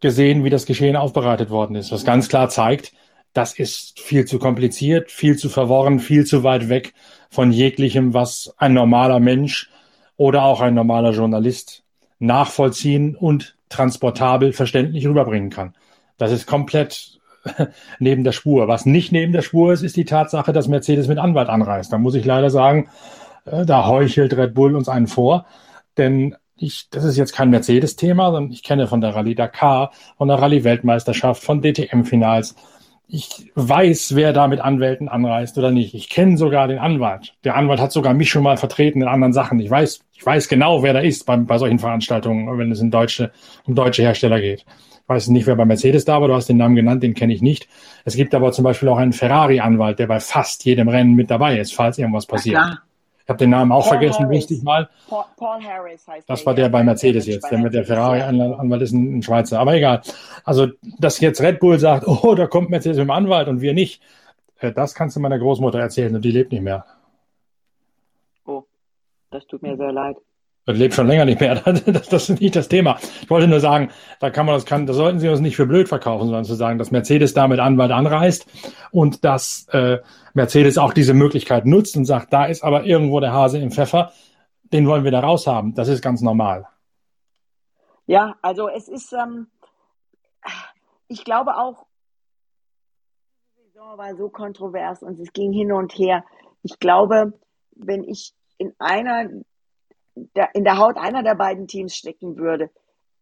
gesehen, 0.00 0.44
wie 0.44 0.50
das 0.50 0.66
Geschehen 0.66 0.96
aufbereitet 0.96 1.48
worden 1.48 1.76
ist, 1.76 1.90
was 1.90 2.04
ganz 2.04 2.28
klar 2.28 2.48
zeigt, 2.50 2.92
das 3.32 3.58
ist 3.58 3.98
viel 4.00 4.24
zu 4.24 4.38
kompliziert, 4.38 5.10
viel 5.10 5.36
zu 5.36 5.48
verworren, 5.48 6.00
viel 6.00 6.24
zu 6.26 6.42
weit 6.42 6.68
weg 6.68 6.94
von 7.30 7.50
jeglichem, 7.50 8.14
was 8.14 8.54
ein 8.58 8.74
normaler 8.74 9.20
Mensch 9.20 9.70
oder 10.16 10.42
auch 10.42 10.60
ein 10.60 10.74
normaler 10.74 11.12
Journalist 11.12 11.82
nachvollziehen 12.18 13.16
und 13.16 13.56
transportabel 13.68 14.52
verständlich 14.52 15.06
rüberbringen 15.06 15.50
kann. 15.50 15.74
Das 16.18 16.30
ist 16.30 16.46
komplett 16.46 17.18
neben 17.98 18.22
der 18.22 18.32
Spur. 18.32 18.68
Was 18.68 18.86
nicht 18.86 19.12
neben 19.12 19.32
der 19.32 19.42
Spur 19.42 19.72
ist, 19.72 19.82
ist 19.82 19.96
die 19.96 20.04
Tatsache, 20.04 20.52
dass 20.52 20.68
Mercedes 20.68 21.08
mit 21.08 21.18
Anwalt 21.18 21.48
anreist. 21.48 21.92
Da 21.92 21.98
muss 21.98 22.14
ich 22.14 22.24
leider 22.24 22.50
sagen, 22.50 22.90
äh, 23.44 23.64
da 23.64 23.86
heuchelt 23.86 24.36
Red 24.36 24.54
Bull 24.54 24.76
uns 24.76 24.88
einen 24.88 25.06
vor, 25.06 25.46
denn 25.96 26.36
ich, 26.56 26.88
das 26.90 27.02
ist 27.02 27.16
jetzt 27.16 27.32
kein 27.32 27.50
Mercedes-Thema, 27.50 28.30
sondern 28.30 28.52
ich 28.52 28.62
kenne 28.62 28.86
von 28.86 29.00
der 29.00 29.16
Rallye 29.16 29.34
Dakar, 29.34 29.90
von 30.16 30.28
der 30.28 30.38
Rallye-Weltmeisterschaft, 30.38 31.42
von 31.42 31.60
DTM-Finals, 31.60 32.54
ich 33.08 33.52
weiß, 33.54 34.14
wer 34.14 34.32
da 34.32 34.48
mit 34.48 34.60
Anwälten 34.60 35.08
anreist 35.08 35.58
oder 35.58 35.70
nicht. 35.70 35.94
Ich 35.94 36.08
kenne 36.08 36.36
sogar 36.36 36.68
den 36.68 36.78
Anwalt. 36.78 37.34
Der 37.44 37.56
Anwalt 37.56 37.80
hat 37.80 37.92
sogar 37.92 38.14
mich 38.14 38.30
schon 38.30 38.42
mal 38.42 38.56
vertreten 38.56 39.02
in 39.02 39.08
anderen 39.08 39.32
Sachen. 39.32 39.60
Ich 39.60 39.70
weiß, 39.70 40.00
ich 40.14 40.24
weiß 40.24 40.48
genau, 40.48 40.82
wer 40.82 40.94
da 40.94 41.00
ist 41.00 41.26
bei, 41.26 41.36
bei 41.36 41.58
solchen 41.58 41.78
Veranstaltungen, 41.78 42.58
wenn 42.58 42.72
es 42.72 42.80
in 42.80 42.90
deutsche, 42.90 43.32
um 43.64 43.74
deutsche 43.74 44.02
Hersteller 44.02 44.40
geht. 44.40 44.64
Ich 45.02 45.08
weiß 45.08 45.28
nicht, 45.28 45.46
wer 45.46 45.56
bei 45.56 45.64
Mercedes 45.64 46.04
da 46.04 46.20
war, 46.20 46.28
du 46.28 46.34
hast 46.34 46.48
den 46.48 46.56
Namen 46.56 46.76
genannt, 46.76 47.02
den 47.02 47.14
kenne 47.14 47.34
ich 47.34 47.42
nicht. 47.42 47.68
Es 48.04 48.16
gibt 48.16 48.34
aber 48.34 48.52
zum 48.52 48.64
Beispiel 48.64 48.88
auch 48.88 48.98
einen 48.98 49.12
Ferrari-Anwalt, 49.12 49.98
der 49.98 50.06
bei 50.06 50.20
fast 50.20 50.64
jedem 50.64 50.88
Rennen 50.88 51.14
mit 51.14 51.30
dabei 51.30 51.58
ist, 51.58 51.74
falls 51.74 51.98
irgendwas 51.98 52.26
passiert. 52.26 52.54
Ja, 52.54 52.78
ich 53.22 53.28
habe 53.28 53.38
den 53.38 53.50
Namen 53.50 53.70
auch 53.70 53.82
Paul 53.82 53.98
vergessen, 53.98 54.24
Harris. 54.24 54.50
ich 54.50 54.62
mal. 54.62 54.88
Paul, 55.08 55.24
Paul 55.36 55.62
Harris 55.62 56.06
heißt 56.08 56.28
Das 56.28 56.44
war 56.44 56.54
der 56.54 56.68
bei 56.68 56.82
Mercedes 56.82 57.26
jetzt. 57.26 57.50
Der 57.50 57.58
mit 57.58 57.72
der 57.72 57.84
Ferrari-Anwalt 57.84 58.82
ist 58.82 58.92
ein, 58.92 59.18
ein, 59.18 59.22
Schweizer. 59.22 59.60
Aber 59.60 59.74
egal. 59.74 60.02
Also, 60.44 60.68
dass 60.98 61.20
jetzt 61.20 61.40
Red 61.40 61.60
Bull 61.60 61.78
sagt, 61.78 62.06
oh, 62.24 62.34
da 62.34 62.46
kommt 62.48 62.70
Mercedes 62.70 62.98
mit 62.98 63.06
dem 63.06 63.10
Anwalt 63.10 63.48
und 63.48 63.60
wir 63.60 63.74
nicht, 63.74 64.02
äh, 64.58 64.72
das 64.72 64.94
kannst 64.94 65.16
du 65.16 65.20
meiner 65.20 65.38
Großmutter 65.38 65.78
erzählen 65.78 66.14
und 66.14 66.24
die 66.24 66.32
lebt 66.32 66.50
nicht 66.50 66.62
mehr. 66.62 66.84
Oh, 68.44 68.64
das 69.30 69.46
tut 69.46 69.62
mir 69.62 69.76
sehr 69.76 69.92
leid. 69.92 70.16
Das 70.64 70.78
lebt 70.78 70.94
schon 70.94 71.08
länger 71.08 71.24
nicht 71.24 71.40
mehr. 71.40 71.60
Das, 71.64 72.08
das 72.08 72.28
ist 72.28 72.40
nicht 72.40 72.54
das 72.54 72.68
Thema. 72.68 72.98
Ich 73.20 73.30
wollte 73.30 73.48
nur 73.48 73.60
sagen, 73.60 73.90
da 74.20 74.30
kann 74.30 74.46
man 74.46 74.54
das 74.54 74.64
kann, 74.64 74.86
da 74.86 74.92
sollten 74.92 75.18
Sie 75.18 75.28
uns 75.28 75.40
nicht 75.40 75.56
für 75.56 75.66
blöd 75.66 75.88
verkaufen, 75.88 76.26
sondern 76.26 76.44
zu 76.44 76.54
sagen, 76.54 76.78
dass 76.78 76.90
Mercedes 76.90 77.34
damit 77.34 77.58
Anwalt 77.58 77.90
anreist 77.90 78.46
und 78.90 79.24
dass 79.24 79.66
äh, 79.72 79.98
Mercedes 80.34 80.78
auch 80.78 80.92
diese 80.92 81.14
Möglichkeit 81.14 81.66
nutzt 81.66 81.96
und 81.96 82.04
sagt, 82.04 82.32
da 82.32 82.44
ist 82.44 82.62
aber 82.62 82.84
irgendwo 82.84 83.20
der 83.20 83.32
Hase 83.32 83.58
im 83.58 83.70
Pfeffer, 83.70 84.12
den 84.72 84.86
wollen 84.86 85.04
wir 85.04 85.10
da 85.10 85.20
raus 85.20 85.46
haben. 85.46 85.74
Das 85.74 85.88
ist 85.88 86.02
ganz 86.02 86.22
normal. 86.22 86.66
Ja, 88.06 88.36
also 88.42 88.68
es 88.68 88.88
ist, 88.88 89.12
ähm, 89.12 89.48
ich 91.08 91.24
glaube 91.24 91.56
auch, 91.56 91.86
die 93.56 93.68
Saison 93.72 93.98
war 93.98 94.14
so 94.16 94.28
kontrovers 94.28 95.02
und 95.02 95.18
es 95.18 95.32
ging 95.32 95.52
hin 95.52 95.72
und 95.72 95.92
her. 95.98 96.24
Ich 96.62 96.78
glaube, 96.78 97.32
wenn 97.74 98.04
ich 98.04 98.32
in 98.58 98.72
einer 98.78 99.28
in 100.14 100.64
der 100.64 100.78
Haut 100.78 100.96
einer 100.96 101.22
der 101.22 101.34
beiden 101.34 101.66
Teams 101.66 101.96
stecken 101.96 102.36
würde. 102.36 102.70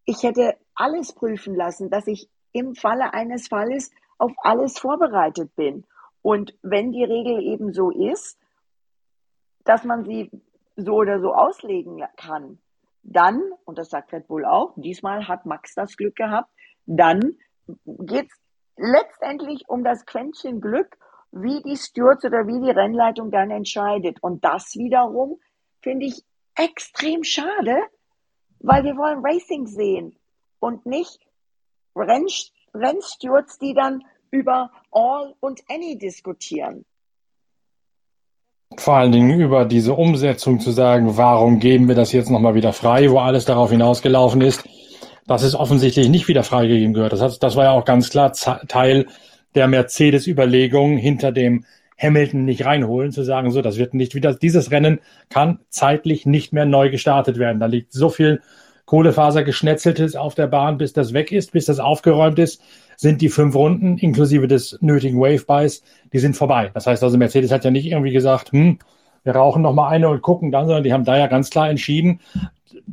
Ich 0.05 0.23
hätte 0.23 0.57
alles 0.75 1.13
prüfen 1.13 1.55
lassen, 1.55 1.91
dass 1.91 2.07
ich 2.07 2.29
im 2.53 2.75
Falle 2.75 3.15
eines 3.15 3.49
Falles 3.49 3.91
auf 4.19 4.33
alles 4.39 4.79
vorbereitet 4.79 5.55
bin. 5.55 5.85
Und 6.23 6.55
wenn 6.63 6.93
die 6.93 7.05
Regel 7.05 7.41
eben 7.43 7.73
so 7.73 7.91
ist, 7.91 8.39
dass 9.65 9.85
man 9.85 10.05
sie 10.05 10.31
so 10.77 10.95
oder 10.95 11.21
so 11.21 11.33
auslegen 11.33 12.03
kann, 12.17 12.59
dann, 13.03 13.41
und 13.65 13.79
das 13.79 13.91
sagt 13.91 14.13
Red 14.13 14.27
Bull 14.27 14.45
auch, 14.45 14.75
diesmal 14.77 15.29
hat 15.29 15.47
Max 15.47 15.75
das 15.75 15.97
Glück 15.97 16.17
gehabt, 16.17 16.51
dann 16.87 17.37
geht 17.87 18.27
es 18.27 18.41
letztendlich 18.77 19.69
um 19.69 19.85
das 19.85 20.05
Quäntchen 20.07 20.61
Glück, 20.61 20.99
wie 21.33 21.63
die 21.63 21.77
Stewards 21.77 22.25
oder 22.25 22.47
wie 22.47 22.61
die 22.61 22.71
Rennleitung 22.71 23.31
dann 23.31 23.51
entscheidet. 23.51 24.23
Und 24.23 24.45
das 24.45 24.75
wiederum 24.75 25.39
finde 25.81 26.07
ich 26.07 26.25
extrem 26.61 27.25
schade, 27.25 27.77
weil 28.61 28.85
wir 28.85 28.97
wollen 28.97 29.21
Racing 29.25 29.67
sehen 29.67 30.17
und 30.59 30.87
nicht 30.87 31.19
Renn 31.97 32.27
Rennstewards, 32.75 33.59
die 33.59 33.75
dann 33.75 34.05
über 34.31 34.71
All 34.93 35.35
und 35.41 35.61
Any 35.69 35.99
diskutieren. 35.99 36.85
Vor 38.77 38.95
allen 38.95 39.11
Dingen 39.11 39.41
über 39.41 39.65
diese 39.65 39.95
Umsetzung 39.95 40.61
zu 40.61 40.71
sagen, 40.71 41.17
warum 41.17 41.59
geben 41.59 41.89
wir 41.89 41.97
das 41.97 42.13
jetzt 42.13 42.31
nochmal 42.31 42.55
wieder 42.55 42.73
frei, 42.73 43.11
wo 43.11 43.19
alles 43.19 43.45
darauf 43.45 43.71
hinausgelaufen 43.71 44.41
ist, 44.41 44.63
dass 45.27 45.43
es 45.43 45.57
offensichtlich 45.57 46.09
nicht 46.09 46.29
wieder 46.29 46.45
freigegeben 46.45 46.95
gehört. 46.95 47.13
Das, 47.13 47.21
hat, 47.21 47.43
das 47.43 47.57
war 47.57 47.65
ja 47.65 47.71
auch 47.73 47.85
ganz 47.85 48.11
klar 48.11 48.33
Teil 48.33 49.07
der 49.57 49.67
Mercedes-Überlegung 49.67 50.97
hinter 50.97 51.33
dem 51.33 51.65
Hamilton 52.01 52.45
nicht 52.45 52.65
reinholen, 52.65 53.13
zu 53.13 53.23
sagen, 53.23 53.51
so, 53.51 53.63
das 53.63 53.79
wird 53.79 53.95
nicht 53.95 54.15
wieder, 54.15 54.35
dieses 54.35 54.71
Rennen 54.71 55.01
kann 55.29 55.61
zeitlich 55.69 56.27
nicht 56.27 56.53
mehr 56.53 56.65
neu 56.65 56.91
gestartet 56.91 57.39
werden. 57.39 57.61
Da 57.61 57.67
liegt 57.67 57.93
so 57.93 58.09
viel 58.09 58.41
Kohlefasergeschnetzeltes 58.87 60.17
auf 60.17 60.35
der 60.35 60.49
Bahn, 60.49 60.79
bis 60.79 60.93
das 60.93 61.13
weg 61.13 61.31
ist, 61.31 61.53
bis 61.53 61.67
das 61.67 61.79
aufgeräumt 61.79 62.39
ist, 62.39 62.61
sind 62.97 63.21
die 63.21 63.29
fünf 63.29 63.55
Runden 63.55 63.99
inklusive 63.99 64.49
des 64.49 64.79
nötigen 64.81 65.21
Wave-Buys, 65.21 65.83
die 66.13 66.19
sind 66.19 66.37
vorbei. 66.37 66.71
Das 66.75 66.87
heißt 66.87 67.03
also, 67.05 67.17
Mercedes 67.17 67.53
hat 67.53 67.65
ja 67.65 67.71
nicht 67.71 67.87
irgendwie 67.87 68.13
gesagt, 68.13 68.51
hm, 68.53 68.79
wir 69.23 69.37
rauchen 69.37 69.63
noch 69.63 69.75
mal 69.75 69.89
eine 69.89 70.09
und 70.09 70.23
gucken 70.23 70.51
dann, 70.51 70.67
sondern 70.67 70.83
die 70.83 70.93
haben 70.93 71.05
da 71.05 71.17
ja 71.17 71.27
ganz 71.27 71.51
klar 71.51 71.71
entschieden, 71.71 72.21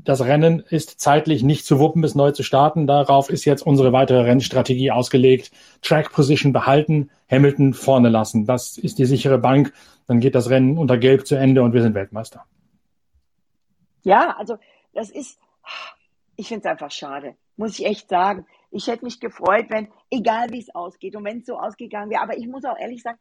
das 0.04 0.22
Rennen 0.22 0.60
ist 0.60 1.00
zeitlich 1.00 1.44
nicht 1.44 1.66
zu 1.66 1.80
wuppen, 1.80 2.02
bis 2.02 2.16
neu 2.16 2.32
zu 2.32 2.44
starten. 2.44 2.88
Darauf 2.88 3.30
ist 3.30 3.46
jetzt 3.46 3.66
unsere 3.66 3.94
weitere 3.94 4.22
Rennstrategie 4.22 4.92
ausgelegt. 4.92 5.52
Track 5.82 6.12
Position 6.12 6.54
behalten, 6.54 7.10
Hamilton 7.30 7.74
vorne 7.74 8.10
lassen. 8.10 8.46
Das 8.46 8.78
ist 8.78 9.00
die 9.00 9.06
sichere 9.06 9.38
Bank. 9.38 9.74
Dann 10.08 10.20
geht 10.20 10.36
das 10.36 10.50
Rennen 10.50 10.78
unter 10.78 10.98
Gelb 10.98 11.26
zu 11.26 11.36
Ende 11.36 11.64
und 11.64 11.74
wir 11.74 11.82
sind 11.82 11.96
Weltmeister. 11.96 12.46
Ja, 14.04 14.36
also 14.38 14.58
das 14.94 15.10
ist, 15.10 15.40
ich 16.36 16.48
finde 16.48 16.68
es 16.68 16.72
einfach 16.72 16.92
schade, 16.92 17.36
muss 17.56 17.80
ich 17.80 17.86
echt 17.86 18.10
sagen. 18.10 18.46
Ich 18.72 18.88
hätte 18.88 19.06
mich 19.06 19.20
gefreut, 19.20 19.66
wenn, 19.70 19.90
egal 20.10 20.52
wie 20.52 20.60
es 20.60 20.74
ausgeht 20.74 21.16
und 21.16 21.24
wenn 21.24 21.40
es 21.40 21.46
so 21.46 21.58
ausgegangen 21.58 22.10
wäre, 22.10 22.22
aber 22.22 22.38
ich 22.38 22.48
muss 22.48 22.66
auch 22.66 22.78
ehrlich 22.78 23.02
sagen, 23.02 23.20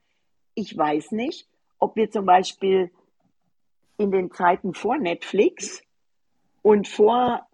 ich 0.54 0.76
weiß 0.76 1.12
nicht, 1.12 1.48
ob 1.78 1.96
wir 1.96 2.10
zum 2.10 2.26
Beispiel 2.26 2.90
in 3.98 4.10
den 4.10 4.30
Zeiten 4.30 4.74
vor 4.74 4.98
Netflix 4.98 5.82
und 6.66 6.88
vor 6.88 7.46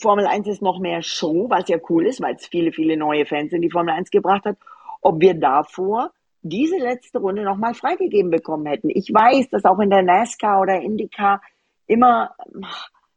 Formel 0.00 0.28
1 0.28 0.46
ist 0.46 0.62
noch 0.62 0.78
mehr 0.78 1.02
Show, 1.02 1.50
was 1.50 1.68
ja 1.68 1.78
cool 1.88 2.06
ist, 2.06 2.20
weil 2.20 2.36
es 2.36 2.46
viele, 2.46 2.70
viele 2.70 2.96
neue 2.96 3.26
Fans 3.26 3.52
in 3.52 3.62
die 3.62 3.70
Formel 3.70 3.94
1 3.94 4.12
gebracht 4.12 4.44
hat, 4.44 4.58
ob 5.00 5.20
wir 5.20 5.34
davor 5.34 6.12
diese 6.40 6.76
letzte 6.76 7.18
Runde 7.18 7.42
nochmal 7.42 7.74
freigegeben 7.74 8.30
bekommen 8.30 8.66
hätten. 8.66 8.90
Ich 8.90 9.12
weiß, 9.12 9.50
dass 9.50 9.64
auch 9.64 9.80
in 9.80 9.90
der 9.90 10.04
NASCAR 10.04 10.60
oder 10.60 10.80
IndyCar 10.80 11.42
immer 11.88 12.32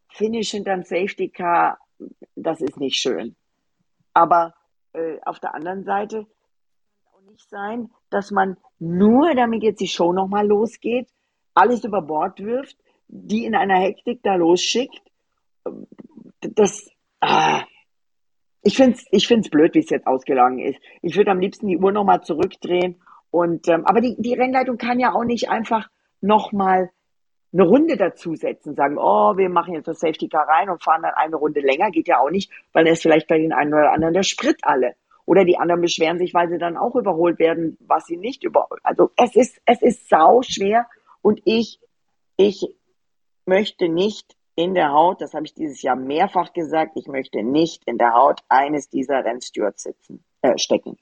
Finish 0.09 0.49
hinterm 0.49 0.81
Safety 0.81 1.29
Car, 1.29 1.77
das 2.35 2.61
ist 2.61 2.79
nicht 2.79 2.95
schön. 2.95 3.35
Aber 4.15 4.55
äh, 4.93 5.19
auf 5.23 5.39
der 5.39 5.53
anderen 5.53 5.83
Seite 5.83 6.25
kann 6.25 6.25
es 6.97 7.05
auch 7.13 7.31
nicht 7.31 7.47
sein, 7.47 7.91
dass 8.09 8.31
man 8.31 8.57
nur, 8.79 9.35
damit 9.35 9.61
jetzt 9.61 9.81
die 9.81 9.87
Show 9.87 10.13
nochmal 10.13 10.47
losgeht, 10.47 11.09
alles 11.53 11.83
über 11.83 12.01
Bord 12.01 12.39
wirft, 12.43 12.75
die 13.11 13.45
in 13.45 13.55
einer 13.55 13.77
Hektik 13.77 14.21
da 14.23 14.35
losschickt. 14.35 15.01
Das, 16.39 16.89
ah, 17.19 17.63
ich 18.63 18.77
finde 18.77 18.97
es 18.97 19.05
ich 19.11 19.27
find's 19.27 19.49
blöd, 19.49 19.75
wie 19.75 19.79
es 19.79 19.89
jetzt 19.89 20.07
ausgelangen 20.07 20.59
ist. 20.59 20.79
Ich 21.01 21.15
würde 21.17 21.31
am 21.31 21.39
liebsten 21.39 21.67
die 21.67 21.77
Uhr 21.77 21.91
nochmal 21.91 22.21
zurückdrehen. 22.21 23.01
Und, 23.29 23.67
ähm, 23.67 23.85
aber 23.85 24.01
die, 24.01 24.15
die 24.17 24.33
Rennleitung 24.33 24.77
kann 24.77 24.99
ja 24.99 25.13
auch 25.13 25.23
nicht 25.23 25.49
einfach 25.49 25.89
nochmal 26.21 26.89
eine 27.53 27.63
Runde 27.63 27.97
dazusetzen, 27.97 28.75
sagen, 28.75 28.97
oh, 28.97 29.35
wir 29.35 29.49
machen 29.49 29.73
jetzt 29.73 29.87
das 29.87 29.99
Safety 29.99 30.29
Car 30.29 30.47
rein 30.47 30.69
und 30.69 30.81
fahren 30.81 31.01
dann 31.01 31.13
eine 31.15 31.35
Runde 31.35 31.59
länger, 31.59 31.91
geht 31.91 32.07
ja 32.07 32.19
auch 32.19 32.29
nicht, 32.29 32.49
weil 32.71 32.85
dann 32.85 32.93
ist 32.93 33.01
vielleicht 33.01 33.27
bei 33.27 33.37
den 33.37 33.51
einen 33.51 33.73
oder 33.73 33.91
anderen 33.91 34.13
der 34.13 34.23
Sprit 34.23 34.59
alle. 34.61 34.95
Oder 35.25 35.43
die 35.43 35.57
anderen 35.57 35.81
beschweren 35.81 36.17
sich, 36.17 36.33
weil 36.33 36.49
sie 36.49 36.57
dann 36.57 36.77
auch 36.77 36.95
überholt 36.95 37.39
werden, 37.39 37.77
was 37.81 38.05
sie 38.05 38.17
nicht 38.17 38.43
überholt. 38.43 38.81
Also 38.83 39.11
es 39.17 39.35
ist, 39.35 39.61
es 39.65 39.81
ist 39.81 40.09
sau 40.09 40.41
schwer 40.43 40.87
und 41.21 41.41
ich, 41.45 41.79
ich 42.37 42.73
möchte 43.45 43.89
nicht 43.89 44.35
in 44.55 44.73
der 44.73 44.91
Haut, 44.91 45.21
das 45.21 45.33
habe 45.33 45.45
ich 45.45 45.53
dieses 45.53 45.81
Jahr 45.81 45.95
mehrfach 45.95 46.53
gesagt, 46.53 46.91
ich 46.95 47.07
möchte 47.07 47.43
nicht 47.43 47.83
in 47.85 47.97
der 47.97 48.13
Haut 48.13 48.41
eines 48.49 48.89
dieser 48.89 49.23
Rennstewards 49.23 49.83
sitzen, 49.83 50.23
äh, 50.41 50.57
stecken. 50.57 50.97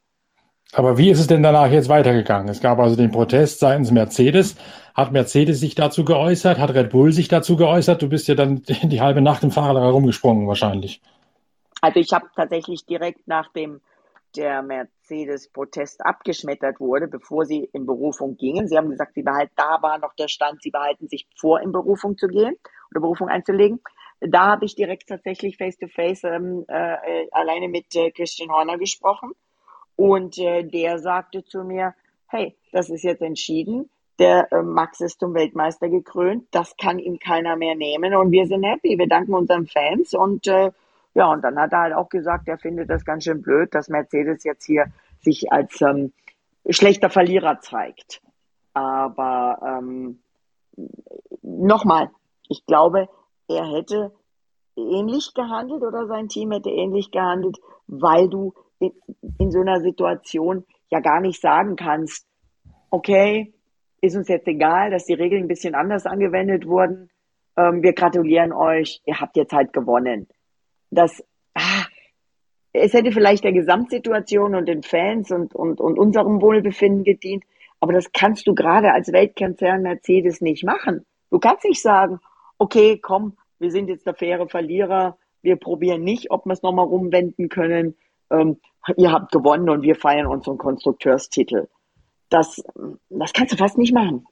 Aber 0.73 0.99
wie 0.99 1.09
ist 1.09 1.19
es 1.19 1.27
denn 1.27 1.41
danach 1.41 1.71
jetzt 1.71 1.89
weitergegangen? 1.89 2.47
Es 2.47 2.61
gab 2.61 2.77
also 2.77 2.95
den 2.95 3.11
Protest 3.11 3.59
seitens 3.59 3.89
Mercedes. 3.89 4.55
Hat 4.93 5.11
Mercedes 5.11 5.59
sich 5.59 5.73
dazu 5.73 6.05
geäußert? 6.05 6.59
Hat 6.59 6.73
Red 6.75 6.91
Bull 6.91 7.11
sich 7.11 7.27
dazu 7.27 7.55
geäußert? 7.55 8.01
Du 8.03 8.07
bist 8.07 8.27
ja 8.27 8.35
dann 8.35 8.61
die 8.67 9.01
halbe 9.01 9.21
Nacht 9.21 9.43
im 9.43 9.51
Fahrrad 9.51 9.91
rumgesprungen 9.91 10.47
wahrscheinlich. 10.47 11.01
Also 11.81 11.99
ich 11.99 12.11
habe 12.13 12.27
tatsächlich 12.35 12.85
direkt 12.85 13.27
nach 13.27 13.51
dem 13.53 13.81
der 14.35 14.61
Mercedes-Protest 14.61 16.05
abgeschmettert 16.05 16.79
wurde, 16.79 17.07
bevor 17.07 17.45
sie 17.45 17.69
in 17.73 17.85
Berufung 17.85 18.37
gingen. 18.37 18.67
Sie 18.67 18.77
haben 18.77 18.89
gesagt, 18.89 19.13
sie 19.15 19.23
behalten, 19.23 19.53
da 19.55 19.81
war 19.81 19.97
noch 19.99 20.13
der 20.13 20.27
Stand, 20.27 20.61
sie 20.61 20.71
behalten 20.71 21.07
sich 21.07 21.27
vor, 21.39 21.61
in 21.61 21.71
Berufung 21.71 22.17
zu 22.17 22.27
gehen 22.27 22.55
oder 22.91 23.01
Berufung 23.01 23.29
einzulegen. 23.29 23.81
Da 24.21 24.47
habe 24.47 24.65
ich 24.65 24.75
direkt 24.75 25.07
tatsächlich 25.07 25.57
face-to-face 25.57 26.23
-face, 26.23 26.35
ähm, 26.35 26.65
äh, 26.67 27.27
alleine 27.31 27.69
mit 27.69 27.95
äh, 27.95 28.11
Christian 28.11 28.51
Horner 28.51 28.77
gesprochen. 28.77 29.31
Und 29.95 30.37
äh, 30.37 30.63
der 30.63 30.99
sagte 30.99 31.43
zu 31.43 31.63
mir, 31.63 31.93
hey, 32.27 32.55
das 32.71 32.89
ist 32.89 33.03
jetzt 33.03 33.21
entschieden. 33.21 33.89
Der 34.19 34.51
äh, 34.51 34.61
Max 34.61 34.99
ist 34.99 35.19
zum 35.19 35.33
Weltmeister 35.33 35.89
gekrönt. 35.89 36.47
Das 36.51 36.75
kann 36.77 36.99
ihm 36.99 37.19
keiner 37.19 37.55
mehr 37.55 37.75
nehmen. 37.75 38.13
Und 38.13 38.31
wir 38.31 38.45
sind 38.45 38.63
happy. 38.63 38.97
Wir 38.97 39.07
danken 39.07 39.33
unseren 39.33 39.67
Fans 39.67 40.13
und 40.13 40.47
äh, 40.47 40.71
ja, 41.19 41.33
und 41.33 41.43
dann 41.43 41.59
hat 41.59 41.73
er 41.73 41.81
halt 41.81 41.93
auch 41.93 42.07
gesagt, 42.07 42.47
er 42.47 42.57
findet 42.57 42.89
das 42.89 43.03
ganz 43.03 43.25
schön 43.25 43.41
blöd, 43.41 43.75
dass 43.75 43.89
Mercedes 43.89 44.45
jetzt 44.45 44.65
hier 44.65 44.85
sich 45.19 45.51
als 45.51 45.81
ähm, 45.81 46.13
schlechter 46.69 47.09
Verlierer 47.09 47.59
zeigt. 47.59 48.21
Aber 48.73 49.59
ähm, 49.61 50.21
nochmal, 51.41 52.09
ich 52.47 52.65
glaube, 52.65 53.09
er 53.49 53.65
hätte 53.69 54.13
ähnlich 54.77 55.33
gehandelt 55.33 55.83
oder 55.83 56.07
sein 56.07 56.29
Team 56.29 56.53
hätte 56.53 56.69
ähnlich 56.69 57.11
gehandelt, 57.11 57.57
weil 57.87 58.29
du 58.29 58.53
in, 58.79 58.93
in 59.39 59.51
so 59.51 59.59
einer 59.59 59.81
Situation 59.81 60.65
ja 60.89 61.01
gar 61.01 61.19
nicht 61.19 61.41
sagen 61.41 61.75
kannst, 61.75 62.25
okay, 62.91 63.53
ist 63.99 64.15
uns 64.15 64.29
jetzt 64.29 64.47
egal, 64.47 64.89
dass 64.89 65.03
die 65.03 65.15
Regeln 65.15 65.43
ein 65.43 65.49
bisschen 65.49 65.75
anders 65.75 66.05
angewendet 66.05 66.65
wurden. 66.65 67.09
Ähm, 67.57 67.83
wir 67.83 67.91
gratulieren 67.91 68.53
euch, 68.53 69.01
ihr 69.05 69.19
habt 69.19 69.35
jetzt 69.35 69.51
halt 69.51 69.73
gewonnen 69.73 70.29
dass 70.91 71.23
ah, 71.53 71.85
es 72.73 72.93
hätte 72.93 73.11
vielleicht 73.11 73.43
der 73.43 73.53
Gesamtsituation 73.53 74.55
und 74.55 74.67
den 74.67 74.83
Fans 74.83 75.31
und, 75.31 75.55
und, 75.55 75.79
und 75.79 75.97
unserem 75.97 76.41
Wohlbefinden 76.41 77.03
gedient, 77.03 77.43
aber 77.79 77.93
das 77.93 78.11
kannst 78.11 78.47
du 78.47 78.53
gerade 78.53 78.93
als 78.93 79.11
Weltkonzern 79.11 79.81
Mercedes 79.81 80.41
nicht 80.41 80.63
machen. 80.63 81.05
Du 81.31 81.39
kannst 81.39 81.63
nicht 81.63 81.81
sagen, 81.81 82.19
okay, 82.57 82.99
komm, 83.01 83.37
wir 83.59 83.71
sind 83.71 83.89
jetzt 83.89 84.05
der 84.05 84.13
faire 84.13 84.47
Verlierer, 84.47 85.17
wir 85.41 85.55
probieren 85.55 86.03
nicht, 86.03 86.31
ob 86.31 86.45
wir 86.45 86.53
es 86.53 86.61
nochmal 86.61 86.85
rumwenden 86.85 87.49
können. 87.49 87.95
Ähm, 88.29 88.57
ihr 88.97 89.11
habt 89.11 89.31
gewonnen 89.31 89.69
und 89.69 89.81
wir 89.81 89.95
feiern 89.95 90.27
unseren 90.27 90.57
Konstrukteurstitel. 90.57 91.67
Das, 92.29 92.61
das 93.09 93.33
kannst 93.33 93.53
du 93.53 93.57
fast 93.57 93.77
nicht 93.77 93.93
machen. 93.93 94.25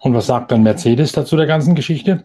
Und 0.00 0.14
was 0.14 0.26
sagt 0.26 0.50
dann 0.50 0.62
Mercedes 0.62 1.12
dazu 1.12 1.36
der 1.36 1.46
ganzen 1.46 1.74
Geschichte? 1.74 2.24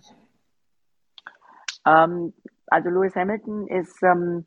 Ähm, 1.85 2.33
also 2.67 2.89
Lewis 2.89 3.15
Hamilton 3.15 3.67
ist 3.67 4.01
ähm, 4.03 4.45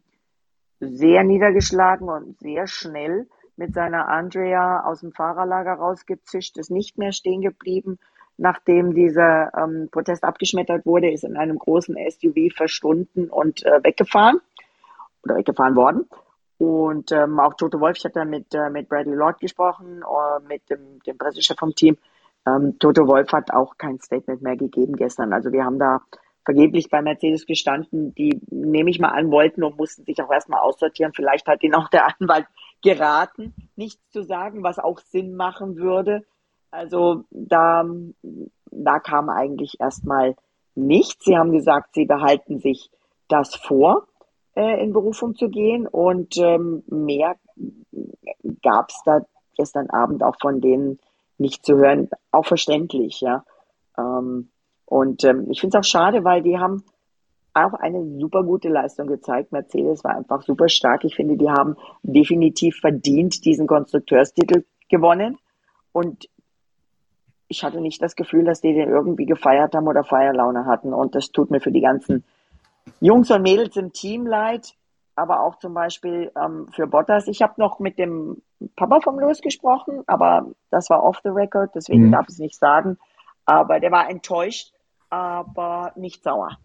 sehr 0.81 1.25
niedergeschlagen 1.25 2.09
und 2.09 2.39
sehr 2.39 2.67
schnell 2.67 3.29
mit 3.57 3.75
seiner 3.75 4.09
Andrea 4.09 4.85
aus 4.85 5.01
dem 5.01 5.13
Fahrerlager 5.13 5.75
rausgezischt, 5.75 6.57
ist 6.57 6.71
nicht 6.71 6.97
mehr 6.97 7.13
stehen 7.13 7.43
geblieben, 7.43 7.99
nachdem 8.39 8.95
dieser 8.95 9.53
ähm, 9.55 9.89
Protest 9.91 10.25
abgeschmettert 10.25 10.87
wurde, 10.87 11.11
ist 11.11 11.25
in 11.25 11.37
einem 11.37 11.59
großen 11.59 11.97
SUV 12.11 12.55
verschwunden 12.57 13.29
und 13.29 13.65
äh, 13.67 13.85
weggefahren 13.85 14.41
oder 15.23 15.37
weggefahren 15.37 15.77
worden. 15.77 16.09
Und 16.57 17.13
ähm, 17.13 17.39
auch 17.39 17.55
Toto 17.55 17.81
Wolf, 17.81 17.99
ich 17.99 18.05
hatte 18.05 18.25
mit, 18.25 18.55
äh, 18.55 18.71
mit 18.71 18.89
Bradley 18.89 19.15
Lord 19.15 19.41
gesprochen, 19.41 20.03
äh, 20.03 20.47
mit 20.47 20.69
dem, 20.71 21.01
dem 21.07 21.19
Pressechef 21.19 21.57
vom 21.59 21.75
Team. 21.75 21.99
Ähm, 22.47 22.79
Toto 22.79 23.07
Wolf 23.07 23.33
hat 23.33 23.53
auch 23.53 23.77
kein 23.77 24.01
Statement 24.01 24.41
mehr 24.43 24.57
gegeben 24.57 24.97
gestern. 24.97 25.33
Also 25.33 25.53
wir 25.53 25.65
haben 25.65 25.79
da 25.79 26.01
vergeblich 26.45 26.89
bei 26.89 27.03
Mercedes 27.03 27.47
gestanden, 27.47 28.15
die, 28.15 28.41
nehme 28.51 28.91
ich 28.91 28.99
mal 28.99 29.11
an, 29.11 29.31
wollten 29.31 29.63
und 29.63 29.77
mussten 29.77 30.05
sich 30.05 30.21
auch 30.23 30.31
erstmal 30.31 30.61
aussortieren. 30.61 31.13
Vielleicht 31.15 31.47
hat 31.47 31.63
ihnen 31.63 31.75
auch 31.75 31.89
der 31.89 32.09
Anwalt 32.21 32.47
geraten, 32.83 33.55
nichts 33.77 34.03
zu 34.11 34.23
sagen, 34.23 34.63
was 34.63 34.79
auch 34.79 35.01
Sinn 35.01 35.35
machen 35.35 35.77
würde. 35.77 36.25
Also 36.71 37.25
da, 37.31 37.85
da 38.71 38.99
kam 39.01 39.29
eigentlich 39.29 39.81
erstmal 39.81 40.35
nichts. 40.75 41.25
Sie 41.25 41.37
haben 41.37 41.53
gesagt, 41.53 41.95
sie 41.95 42.07
behalten 42.07 42.61
sich 42.61 42.91
das 43.29 43.55
vor, 43.57 44.07
äh, 44.55 44.83
in 44.83 44.93
Berufung 44.93 45.35
zu 45.35 45.49
gehen 45.49 45.87
und 45.87 46.37
ähm, 46.39 46.83
mehr 46.87 47.37
gab 48.63 48.91
es 48.91 49.01
da 49.05 49.21
gestern 49.57 49.91
Abend 49.91 50.23
auch 50.23 50.37
von 50.41 50.61
denen 50.61 50.99
nicht 51.39 51.65
zu 51.65 51.77
hören. 51.77 52.09
Auch 52.31 52.47
verständlich, 52.47 53.21
ja. 53.21 53.45
Ähm, 53.99 54.51
und 54.91 55.23
ähm, 55.23 55.47
ich 55.51 55.61
finde 55.61 55.79
es 55.79 55.81
auch 55.81 55.89
schade, 55.89 56.25
weil 56.25 56.43
die 56.43 56.59
haben 56.59 56.83
auch 57.55 57.75
eine 57.75 58.05
super 58.19 58.43
gute 58.43 58.69
Leistung 58.69 59.07
gezeigt. 59.07 59.53
Mercedes 59.53 60.03
war 60.03 60.17
einfach 60.17 60.43
super 60.43 60.69
stark. 60.69 61.05
Ich 61.05 61.15
finde, 61.15 61.37
die 61.37 61.49
haben 61.49 61.77
definitiv 62.03 62.81
verdient 62.81 63.45
diesen 63.45 63.69
Konstrukteurstitel 63.69 64.65
gewonnen. 64.89 65.39
Und 65.93 66.29
ich 67.47 67.63
hatte 67.63 67.81
nicht 67.81 68.03
das 68.03 68.17
Gefühl, 68.17 68.45
dass 68.45 68.61
die 68.61 68.75
den 68.75 68.89
irgendwie 68.89 69.27
gefeiert 69.27 69.77
haben 69.77 69.87
oder 69.87 70.03
Feierlaune 70.03 70.67
hatten. 70.67 70.93
Und 70.93 71.15
das 71.15 71.31
tut 71.31 71.53
mir 71.53 71.61
für 71.61 71.71
die 71.71 71.83
ganzen 71.83 72.25
Jungs 73.01 73.31
und 73.31 73.43
Mädels 73.43 73.77
im 73.77 73.93
Team 73.93 74.27
leid. 74.27 74.75
aber 75.15 75.45
auch 75.45 75.57
zum 75.61 75.73
Beispiel 75.75 76.33
ähm, 76.37 76.67
für 76.73 76.89
Bottas. 76.89 77.29
Ich 77.29 77.43
habe 77.43 77.55
noch 77.59 77.79
mit 77.79 77.97
dem 77.99 78.43
Papa 78.75 79.01
vom 79.01 79.21
Lewis 79.21 79.41
gesprochen, 79.41 80.03
aber 80.07 80.47
das 80.71 80.91
war 80.91 81.05
off 81.05 81.21
the 81.23 81.31
record, 81.31 81.71
deswegen 81.75 82.07
mhm. 82.07 82.13
darf 82.13 82.27
ich 82.29 82.35
es 82.35 82.39
nicht 82.39 82.59
sagen. 82.59 82.99
Aber 83.45 83.81
der 83.81 83.93
war 83.93 84.09
enttäuscht, 84.09 84.73
aber 85.11 85.93
nicht 85.97 86.23
sauer. 86.23 86.59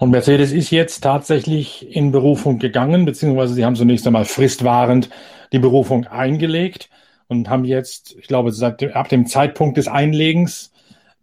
Und 0.00 0.10
Mercedes 0.10 0.52
ist 0.52 0.70
jetzt 0.70 1.00
tatsächlich 1.00 1.94
in 1.94 2.10
Berufung 2.10 2.58
gegangen, 2.58 3.04
beziehungsweise 3.04 3.54
sie 3.54 3.64
haben 3.64 3.76
zunächst 3.76 4.06
einmal 4.06 4.24
fristwahrend 4.24 5.10
die 5.52 5.58
Berufung 5.58 6.06
eingelegt 6.06 6.90
und 7.28 7.48
haben 7.48 7.64
jetzt, 7.64 8.16
ich 8.18 8.26
glaube, 8.26 8.50
seit 8.52 8.82
ab 8.94 9.08
dem 9.08 9.26
Zeitpunkt 9.26 9.76
des 9.76 9.88
Einlegens 9.88 10.72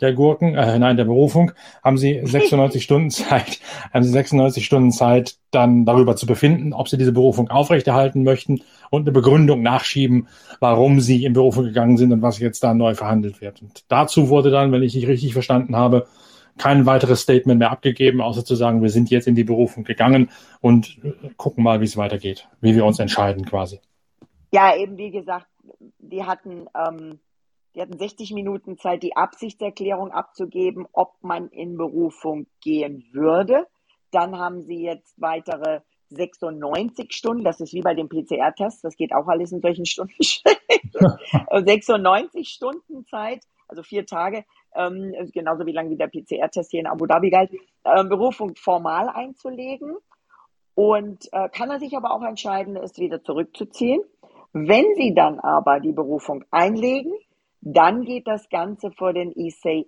der 0.02 0.14
Gurken, 0.14 0.56
äh, 0.56 0.78
nein, 0.80 0.98
der 0.98 1.06
Berufung, 1.06 1.52
haben 1.84 1.98
sie 1.98 2.22
96 2.24 2.84
Stunden 2.84 3.10
Zeit, 3.10 3.60
haben 3.94 4.04
sie 4.04 4.12
96 4.12 4.66
Stunden 4.66 4.92
Zeit, 4.92 5.38
dann 5.52 5.86
darüber 5.86 6.16
zu 6.16 6.26
befinden, 6.26 6.74
ob 6.74 6.90
sie 6.90 6.98
diese 6.98 7.12
Berufung 7.12 7.50
aufrechterhalten 7.50 8.24
möchten 8.24 8.62
und 8.90 9.02
eine 9.02 9.12
Begründung 9.12 9.62
nachschieben, 9.62 10.28
warum 10.60 11.00
sie 11.00 11.26
in 11.26 11.34
Berufung 11.34 11.64
gegangen 11.64 11.98
sind 11.98 12.12
und 12.12 12.22
was 12.22 12.40
jetzt 12.40 12.64
da 12.64 12.74
neu 12.74 12.96
verhandelt 12.96 13.42
wird. 13.42 13.62
Und 13.62 13.86
dazu 13.88 14.30
wurde 14.30 14.52
dann, 14.52 14.72
wenn 14.72 14.84
ich 14.84 14.94
dich 14.94 15.08
richtig 15.08 15.34
verstanden 15.34 15.76
habe, 15.76 16.08
kein 16.58 16.86
weiteres 16.86 17.22
Statement 17.22 17.60
mehr 17.60 17.72
abgegeben, 17.72 18.22
außer 18.22 18.44
zu 18.44 18.56
sagen, 18.56 18.82
wir 18.82 18.90
sind 18.90 19.10
jetzt 19.10 19.28
in 19.28 19.36
die 19.36 19.44
Berufung 19.44 19.84
gegangen 19.84 20.30
und 20.60 20.98
gucken 21.38 21.64
mal, 21.64 21.82
wie 21.82 21.86
es 21.86 21.98
weitergeht, 21.98 22.48
wie 22.62 22.76
wir 22.76 22.86
uns 22.86 23.00
entscheiden 23.00 23.46
quasi. 23.46 23.80
Ja, 24.52 24.76
eben 24.76 24.98
wie 24.98 25.12
gesagt, 25.12 25.48
die 26.00 26.24
hatten, 26.24 26.68
ähm, 26.76 27.20
die 27.78 27.82
hatten 27.84 27.98
60 27.98 28.34
Minuten 28.34 28.80
Zeit, 28.80 29.04
die 29.04 29.16
Absichtserklärung 29.16 30.12
abzugeben, 30.12 30.88
ob 30.94 31.14
man 31.22 31.50
in 31.50 31.78
Berufung 31.78 32.48
gehen 32.60 33.08
würde. 33.12 33.68
Dann 34.12 34.40
haben 34.40 34.64
sie 34.64 34.82
jetzt 34.82 35.14
weitere 35.22 35.82
96 36.10 37.14
Stunden, 37.14 37.44
das 37.44 37.62
ist 37.62 37.74
wie 37.74 37.82
bei 37.82 37.94
dem 37.94 38.10
PCR-Test, 38.10 38.84
das 38.84 38.96
geht 38.96 39.14
auch 39.14 39.28
alles 39.28 39.52
in 39.52 39.62
solchen 39.62 39.86
Stunden. 39.86 40.16
96 41.52 42.50
Stunden 42.50 43.06
Zeit, 43.06 43.44
also 43.68 43.84
vier 43.84 44.08
Tage, 44.08 44.44
ähm, 44.74 45.14
genauso 45.32 45.68
wie 45.68 45.74
lange 45.74 45.92
wie 45.92 45.98
der 45.98 46.08
PCR-Test 46.08 46.72
hier 46.72 46.80
in 46.80 46.88
Abu 46.88 47.06
Dhabi 47.06 47.30
galt, 47.30 47.52
äh, 47.84 48.04
Berufung 48.06 48.56
formal 48.56 49.08
einzulegen. 49.10 49.98
Und 50.74 51.28
äh, 51.32 51.50
kann 51.50 51.70
er 51.70 51.80
sich 51.80 51.96
aber 51.96 52.12
auch 52.12 52.24
entscheiden, 52.24 52.76
es 52.76 52.98
wieder 52.98 53.22
zurückzuziehen. 53.22 54.02
Wenn 54.54 54.96
Sie 54.96 55.14
dann 55.14 55.40
aber 55.40 55.80
die 55.80 55.92
Berufung 55.92 56.44
einlegen, 56.50 57.14
dann 57.62 58.04
geht 58.04 58.28
das 58.28 58.50
Ganze 58.50 58.92
vor 58.92 59.14
den 59.14 59.34
ICA, 59.36 59.88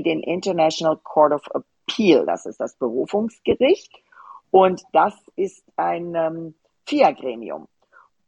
den 0.00 0.20
International 0.20 0.96
Court 1.02 1.32
of 1.32 1.42
Appeal. 1.52 2.24
Das 2.26 2.46
ist 2.46 2.60
das 2.60 2.74
Berufungsgericht. 2.76 3.92
Und 4.50 4.82
das 4.92 5.14
ist 5.36 5.64
ein 5.76 6.14
ähm, 6.14 6.54
FIA-Gremium. 6.86 7.68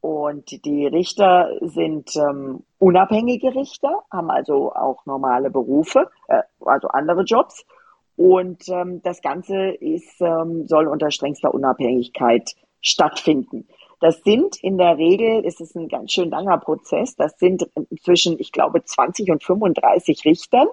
Und 0.00 0.64
die 0.66 0.86
Richter 0.86 1.50
sind 1.62 2.14
ähm, 2.16 2.64
unabhängige 2.78 3.54
Richter, 3.54 4.02
haben 4.10 4.30
also 4.30 4.74
auch 4.74 5.06
normale 5.06 5.50
Berufe, 5.50 6.10
äh, 6.28 6.42
also 6.60 6.88
andere 6.88 7.22
Jobs. 7.22 7.64
Und 8.16 8.68
ähm, 8.68 9.02
das 9.02 9.22
Ganze 9.22 9.70
ist, 9.70 10.20
ähm, 10.20 10.66
soll 10.66 10.88
unter 10.88 11.10
strengster 11.10 11.54
Unabhängigkeit 11.54 12.50
stattfinden. 12.80 13.66
Das 14.04 14.22
sind 14.22 14.62
in 14.62 14.76
der 14.76 14.98
Regel, 14.98 15.46
ist 15.46 15.62
es 15.62 15.74
ein 15.74 15.88
ganz 15.88 16.12
schön 16.12 16.28
langer 16.28 16.58
Prozess, 16.58 17.16
das 17.16 17.38
sind 17.38 17.66
zwischen, 18.02 18.38
ich 18.38 18.52
glaube, 18.52 18.84
20 18.84 19.30
und 19.30 19.42
35 19.42 20.26
Richtern, 20.26 20.68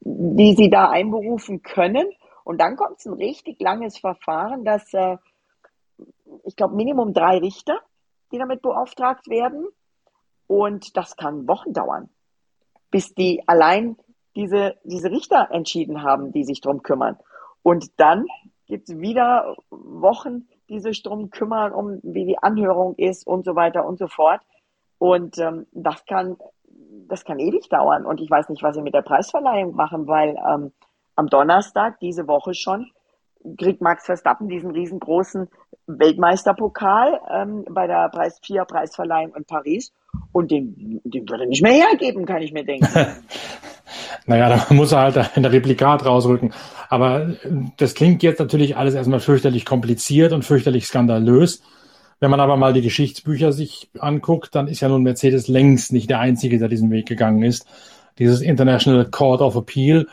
die 0.00 0.54
Sie 0.54 0.70
da 0.70 0.88
einberufen 0.88 1.62
können. 1.62 2.06
Und 2.44 2.60
dann 2.60 2.76
kommt 2.76 2.98
es 2.98 3.06
ein 3.06 3.14
richtig 3.14 3.60
langes 3.60 3.98
Verfahren, 3.98 4.64
das, 4.64 4.94
äh, 4.94 5.16
ich 6.44 6.54
glaube, 6.54 6.76
Minimum 6.76 7.12
drei 7.12 7.38
Richter 7.38 7.80
die 8.30 8.38
damit 8.38 8.62
beauftragt 8.62 9.28
werden. 9.28 9.66
Und 10.46 10.96
das 10.96 11.16
kann 11.16 11.46
Wochen 11.46 11.72
dauern, 11.72 12.08
bis 12.92 13.14
die 13.14 13.42
allein 13.46 13.96
diese, 14.36 14.76
diese 14.84 15.10
Richter 15.10 15.48
entschieden 15.50 16.02
haben, 16.02 16.30
die 16.30 16.44
sich 16.44 16.60
drum 16.60 16.82
kümmern. 16.82 17.18
Und 17.62 17.90
dann 17.98 18.26
gibt 18.66 18.88
es 18.88 18.98
wieder 18.98 19.56
Wochen, 19.70 20.48
die 20.70 20.80
sich 20.80 21.02
drum 21.02 21.30
kümmern, 21.30 21.72
um 21.72 22.00
wie 22.02 22.24
die 22.24 22.38
Anhörung 22.38 22.94
ist 22.96 23.26
und 23.26 23.44
so 23.44 23.54
weiter 23.54 23.84
und 23.84 23.98
so 23.98 24.06
fort. 24.06 24.40
Und 24.98 25.38
ähm, 25.38 25.66
das 25.72 26.04
kann 26.06 26.36
das 27.08 27.24
kann 27.24 27.38
ewig 27.38 27.68
dauern. 27.68 28.06
Und 28.06 28.20
ich 28.20 28.30
weiß 28.30 28.48
nicht, 28.48 28.62
was 28.62 28.76
sie 28.76 28.82
mit 28.82 28.94
der 28.94 29.02
Preisverleihung 29.02 29.74
machen, 29.74 30.06
weil 30.06 30.36
ähm, 30.48 30.72
am 31.16 31.26
Donnerstag 31.26 31.98
diese 32.00 32.26
Woche 32.26 32.54
schon 32.54 32.90
kriegt 33.58 33.80
Max 33.80 34.06
Verstappen 34.06 34.48
diesen 34.48 34.70
riesengroßen 34.70 35.48
Weltmeisterpokal 35.86 37.20
ähm, 37.30 37.64
bei 37.70 37.86
der 37.86 38.08
Preis 38.10 38.38
4 38.44 38.64
Preisverleihung 38.64 39.34
in 39.34 39.44
Paris 39.44 39.92
und 40.32 40.50
den, 40.50 41.00
den 41.04 41.28
würde 41.28 41.44
er 41.44 41.48
nicht 41.48 41.62
mehr 41.62 41.72
hergeben, 41.72 42.26
kann 42.26 42.42
ich 42.42 42.52
mir 42.52 42.64
denken. 42.64 42.86
naja, 44.26 44.48
da 44.68 44.74
muss 44.74 44.92
er 44.92 45.00
halt 45.00 45.36
ein 45.36 45.44
Replikat 45.44 46.04
rausrücken. 46.04 46.52
Aber 46.88 47.34
das 47.76 47.94
klingt 47.94 48.22
jetzt 48.22 48.40
natürlich 48.40 48.76
alles 48.76 48.94
erstmal 48.94 49.20
fürchterlich 49.20 49.64
kompliziert 49.64 50.32
und 50.32 50.44
fürchterlich 50.44 50.86
skandalös. 50.86 51.62
Wenn 52.18 52.30
man 52.30 52.40
aber 52.40 52.56
mal 52.56 52.72
die 52.72 52.82
Geschichtsbücher 52.82 53.52
sich 53.52 53.88
anguckt, 53.98 54.54
dann 54.54 54.68
ist 54.68 54.80
ja 54.80 54.88
nun 54.88 55.02
Mercedes 55.02 55.48
längst 55.48 55.92
nicht 55.92 56.10
der 56.10 56.20
Einzige, 56.20 56.58
der 56.58 56.68
diesen 56.68 56.90
Weg 56.90 57.06
gegangen 57.06 57.42
ist. 57.42 57.66
Dieses 58.18 58.42
International 58.42 59.06
Court 59.06 59.40
of 59.40 59.56
Appeal 59.56 60.06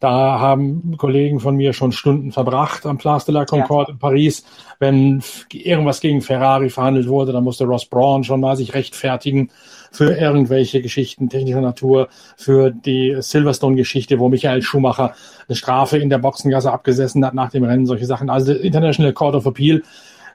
da 0.00 0.40
haben 0.40 0.96
Kollegen 0.96 1.40
von 1.40 1.56
mir 1.56 1.74
schon 1.74 1.92
Stunden 1.92 2.32
verbracht 2.32 2.86
am 2.86 2.96
Place 2.96 3.26
de 3.26 3.34
la 3.34 3.44
Concorde 3.44 3.90
ja. 3.90 3.92
in 3.92 3.98
Paris. 3.98 4.44
Wenn 4.78 5.22
irgendwas 5.52 6.00
gegen 6.00 6.22
Ferrari 6.22 6.70
verhandelt 6.70 7.06
wurde, 7.06 7.32
dann 7.32 7.44
musste 7.44 7.64
Ross 7.64 7.84
Braun 7.84 8.24
schon 8.24 8.40
mal 8.40 8.56
sich 8.56 8.72
rechtfertigen 8.72 9.50
für 9.92 10.14
irgendwelche 10.16 10.80
Geschichten 10.80 11.28
technischer 11.28 11.60
Natur, 11.60 12.08
für 12.38 12.70
die 12.70 13.16
Silverstone-Geschichte, 13.20 14.18
wo 14.18 14.30
Michael 14.30 14.62
Schumacher 14.62 15.12
eine 15.46 15.56
Strafe 15.56 15.98
in 15.98 16.08
der 16.08 16.18
Boxengasse 16.18 16.72
abgesessen 16.72 17.22
hat 17.24 17.34
nach 17.34 17.50
dem 17.50 17.64
Rennen, 17.64 17.84
solche 17.84 18.06
Sachen. 18.06 18.30
Also 18.30 18.54
International 18.54 19.12
Court 19.12 19.34
of 19.34 19.44
Appeal, 19.44 19.82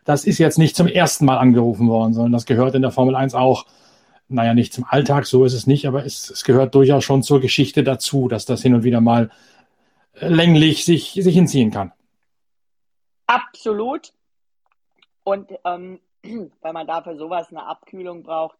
das 0.03 0.26
ist 0.26 0.38
jetzt 0.38 0.59
nicht 0.59 0.76
zum 0.76 0.86
ersten 0.86 1.26
Mal 1.26 1.39
angerufen 1.39 1.89
worden, 1.89 2.13
sondern 2.13 2.34
das 2.34 2.45
gehört 2.45 2.76
in 2.76 2.84
der 2.84 2.91
Formel 2.91 3.16
1 3.16 3.34
auch 3.34 3.66
naja, 4.28 4.53
nicht 4.53 4.74
zum 4.74 4.86
Alltag, 4.89 5.26
so 5.26 5.45
ist 5.45 5.53
es 5.53 5.68
nicht, 5.68 5.88
aber 5.88 6.05
es, 6.05 6.30
es 6.32 6.43
gehört 6.43 6.74
durchaus 6.74 7.03
schon 7.03 7.22
zur 7.22 7.41
Geschichte 7.41 7.84
dazu, 7.84 8.28
dass 8.28 8.45
das 8.45 8.61
hin 8.61 8.74
und 8.74 8.84
wieder 8.84 9.01
mal 9.01 9.30
länglich 10.20 10.86
sich, 10.86 11.11
sich 11.13 11.36
hinziehen 11.36 11.72
kann. 11.72 11.91
Absolut. 13.28 14.13
Und 15.24 15.51
ähm, 15.66 15.99
weil 16.61 16.74
man 16.74 16.88
dafür 16.88 17.18
sowas 17.18 17.47
eine 17.49 17.66
Abkühlung 17.66 18.24
braucht, 18.24 18.57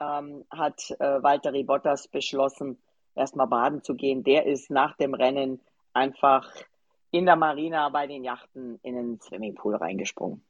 ähm, 0.00 0.44
hat 0.50 0.80
äh, 0.98 1.22
Walter 1.22 1.52
Bottas 1.64 2.08
beschlossen, 2.08 2.78
erstmal 3.14 3.46
baden 3.46 3.82
zu 3.82 3.94
gehen. 3.94 4.24
Der 4.24 4.46
ist 4.46 4.70
nach 4.70 4.96
dem 4.96 5.14
Rennen 5.14 5.60
einfach 5.92 6.50
in 7.10 7.26
der 7.26 7.36
Marina 7.36 7.88
bei 7.90 8.06
den 8.06 8.24
Yachten 8.24 8.80
in 8.82 8.96
den 8.96 9.20
Swimmingpool 9.20 9.76
reingesprungen. 9.76 10.42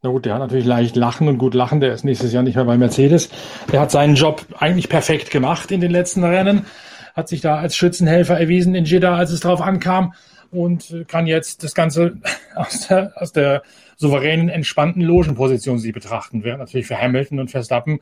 Na 0.00 0.10
gut, 0.10 0.24
der 0.24 0.34
hat 0.34 0.40
natürlich 0.40 0.66
leicht 0.66 0.96
lachen 0.96 1.28
und 1.28 1.38
gut 1.38 1.54
lachen. 1.54 1.80
Der 1.80 1.92
ist 1.92 2.04
nächstes 2.04 2.32
Jahr 2.32 2.42
nicht 2.42 2.56
mehr 2.56 2.64
bei 2.64 2.76
Mercedes. 2.76 3.30
Der 3.70 3.80
hat 3.80 3.92
seinen 3.92 4.16
Job 4.16 4.44
eigentlich 4.58 4.88
perfekt 4.88 5.30
gemacht 5.30 5.70
in 5.70 5.80
den 5.80 5.92
letzten 5.92 6.24
Rennen 6.24 6.66
hat 7.14 7.28
sich 7.28 7.40
da 7.40 7.56
als 7.56 7.76
Schützenhelfer 7.76 8.38
erwiesen 8.38 8.74
in 8.74 8.84
Jeddah, 8.84 9.16
als 9.16 9.30
es 9.30 9.40
drauf 9.40 9.60
ankam 9.60 10.14
und 10.50 11.04
kann 11.08 11.26
jetzt 11.26 11.64
das 11.64 11.74
Ganze 11.74 12.18
aus 12.54 12.88
der, 12.88 13.12
aus 13.16 13.32
der 13.32 13.62
souveränen, 13.96 14.48
entspannten 14.48 15.02
Logenposition 15.02 15.78
sie 15.78 15.92
betrachten. 15.92 16.44
Während 16.44 16.60
natürlich 16.60 16.86
für 16.86 17.00
Hamilton 17.00 17.40
und 17.40 17.50
Verstappen 17.50 18.00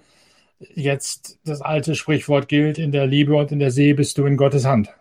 jetzt 0.58 1.38
das 1.44 1.62
alte 1.62 1.94
Sprichwort 1.94 2.48
gilt, 2.48 2.78
in 2.78 2.92
der 2.92 3.06
Liebe 3.06 3.34
und 3.34 3.52
in 3.52 3.58
der 3.58 3.70
See 3.70 3.94
bist 3.94 4.18
du 4.18 4.26
in 4.26 4.36
Gottes 4.36 4.66
Hand. 4.66 4.94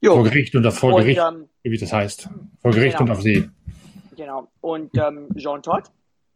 Jo. 0.00 0.14
Vor 0.14 0.24
Gericht 0.24 0.54
und 0.54 0.70
vor 0.72 1.00
Gericht, 1.00 1.20
und, 1.20 1.34
ähm, 1.34 1.48
wie 1.62 1.78
das 1.78 1.92
heißt. 1.92 2.28
Vor 2.60 2.72
Gericht 2.72 2.98
genau. 2.98 3.10
und 3.10 3.16
auf 3.16 3.22
See. 3.22 3.48
Genau. 4.16 4.48
Und 4.60 4.90
ähm, 4.98 5.28
Jean 5.36 5.62
Todt, 5.62 5.84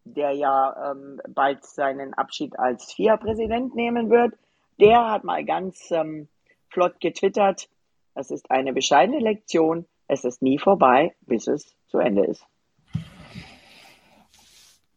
der 0.05 0.33
ja 0.33 0.93
ähm, 0.93 1.21
bald 1.29 1.65
seinen 1.65 2.15
Abschied 2.15 2.59
als 2.59 2.93
FIA-Präsident 2.93 3.75
nehmen 3.75 4.09
wird, 4.09 4.35
der 4.81 5.11
hat 5.11 5.25
mal 5.25 5.45
ganz 5.45 5.91
ähm, 5.91 6.29
flott 6.69 7.01
getwittert, 7.01 7.69
es 8.15 8.31
ist 8.31 8.51
eine 8.51 8.73
bescheidene 8.73 9.21
Lektion, 9.21 9.87
es 10.09 10.25
ist 10.25 10.43
nie 10.43 10.59
vorbei, 10.59 11.15
bis 11.27 11.47
es 11.47 11.75
zu 11.87 11.99
Ende 11.99 12.25
ist. 12.25 12.45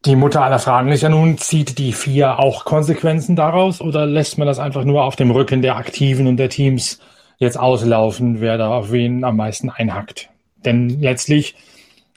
Die 0.06 0.16
Mutter 0.16 0.42
aller 0.42 0.58
Fragen 0.58 0.92
ist 0.92 1.04
ja 1.04 1.10
nun, 1.10 1.38
zieht 1.38 1.78
die 1.78 1.94
vier 1.94 2.40
auch 2.40 2.66
Konsequenzen 2.66 3.36
daraus 3.36 3.82
oder 3.82 4.08
lässt 4.08 4.40
man 4.40 4.48
das 4.48 4.58
einfach 4.58 4.84
nur 4.84 5.04
auf 5.04 5.16
dem 5.16 5.30
Rücken 5.30 5.62
der 5.62 5.76
Aktiven 5.76 6.26
und 6.26 6.38
der 6.38 6.50
Teams 6.50 7.00
jetzt 7.38 7.60
auslaufen, 7.60 8.42
wer 8.42 8.58
da 8.58 8.76
auf 8.76 8.92
wen 8.92 9.24
am 9.24 9.36
meisten 9.36 9.70
einhackt? 9.70 10.30
Denn 10.66 10.90
letztlich 10.90 11.56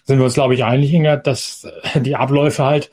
sind 0.05 0.19
wir 0.19 0.25
uns, 0.25 0.35
glaube 0.35 0.55
ich, 0.55 0.65
einig, 0.65 0.95
Inga, 0.95 1.17
dass 1.17 1.67
die 1.95 2.17
Abläufe 2.17 2.65
halt 2.65 2.91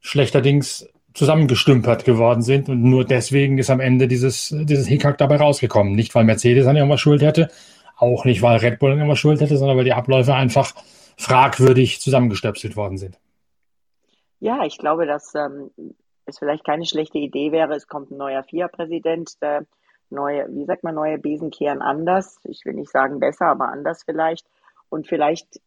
schlechterdings 0.00 0.88
zusammengestümpert 1.18 2.04
geworden 2.04 2.42
sind 2.42 2.68
und 2.68 2.82
nur 2.82 3.04
deswegen 3.04 3.58
ist 3.58 3.70
am 3.70 3.80
Ende 3.80 4.06
dieses, 4.06 4.54
dieses 4.56 4.86
Hickhack 4.86 5.18
dabei 5.18 5.36
rausgekommen. 5.36 5.94
Nicht, 5.94 6.14
weil 6.14 6.24
Mercedes 6.24 6.66
an 6.66 6.76
irgendwas 6.76 7.00
schuld 7.00 7.22
hätte, 7.22 7.48
auch 7.96 8.24
nicht, 8.24 8.40
weil 8.40 8.58
Red 8.58 8.78
Bull 8.78 8.92
an 8.92 8.98
irgendwas 8.98 9.18
schuld 9.18 9.40
hätte, 9.40 9.56
sondern 9.56 9.76
weil 9.76 9.84
die 9.84 9.92
Abläufe 9.92 10.32
einfach 10.34 10.72
fragwürdig 11.16 12.00
zusammengestöpselt 12.00 12.76
worden 12.76 12.96
sind. 12.96 13.18
Ja, 14.38 14.64
ich 14.64 14.78
glaube, 14.78 15.06
dass 15.06 15.34
ähm, 15.34 15.70
es 16.24 16.38
vielleicht 16.38 16.64
keine 16.64 16.86
schlechte 16.86 17.18
Idee 17.18 17.50
wäre. 17.50 17.74
Es 17.74 17.88
kommt 17.88 18.12
ein 18.12 18.16
neuer 18.16 18.44
FIA-Präsident, 18.44 19.42
der 19.42 19.66
neue, 20.10 20.46
wie 20.50 20.64
sagt 20.64 20.84
man, 20.84 20.94
neue 20.94 21.18
Besen 21.18 21.50
kehren 21.50 21.82
anders. 21.82 22.38
Ich 22.44 22.64
will 22.64 22.74
nicht 22.74 22.90
sagen 22.90 23.18
besser, 23.18 23.46
aber 23.46 23.68
anders 23.68 24.04
vielleicht. 24.04 24.46
Und 24.88 25.08
vielleicht 25.08 25.60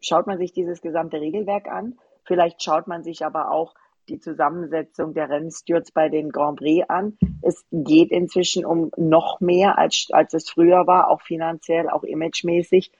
schaut 0.00 0.26
man 0.26 0.38
sich 0.38 0.52
dieses 0.52 0.80
gesamte 0.80 1.20
Regelwerk 1.20 1.68
an. 1.68 1.98
Vielleicht 2.24 2.62
schaut 2.62 2.86
man 2.86 3.04
sich 3.04 3.26
aber 3.26 3.50
auch 3.50 3.74
die 4.08 4.20
Zusammensetzung 4.20 5.14
der 5.14 5.28
Rennstewards 5.28 5.92
bei 5.92 6.08
den 6.08 6.30
Grand 6.30 6.58
Prix 6.58 6.88
an. 6.88 7.16
Es 7.42 7.64
geht 7.70 8.10
inzwischen 8.10 8.64
um 8.64 8.90
noch 8.96 9.40
mehr, 9.40 9.78
als, 9.78 10.08
als 10.12 10.34
es 10.34 10.48
früher 10.48 10.86
war, 10.86 11.10
auch 11.10 11.22
finanziell, 11.22 11.88
auch 11.88 12.04
imagemäßig. 12.04 12.92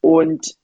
Und 0.00 0.56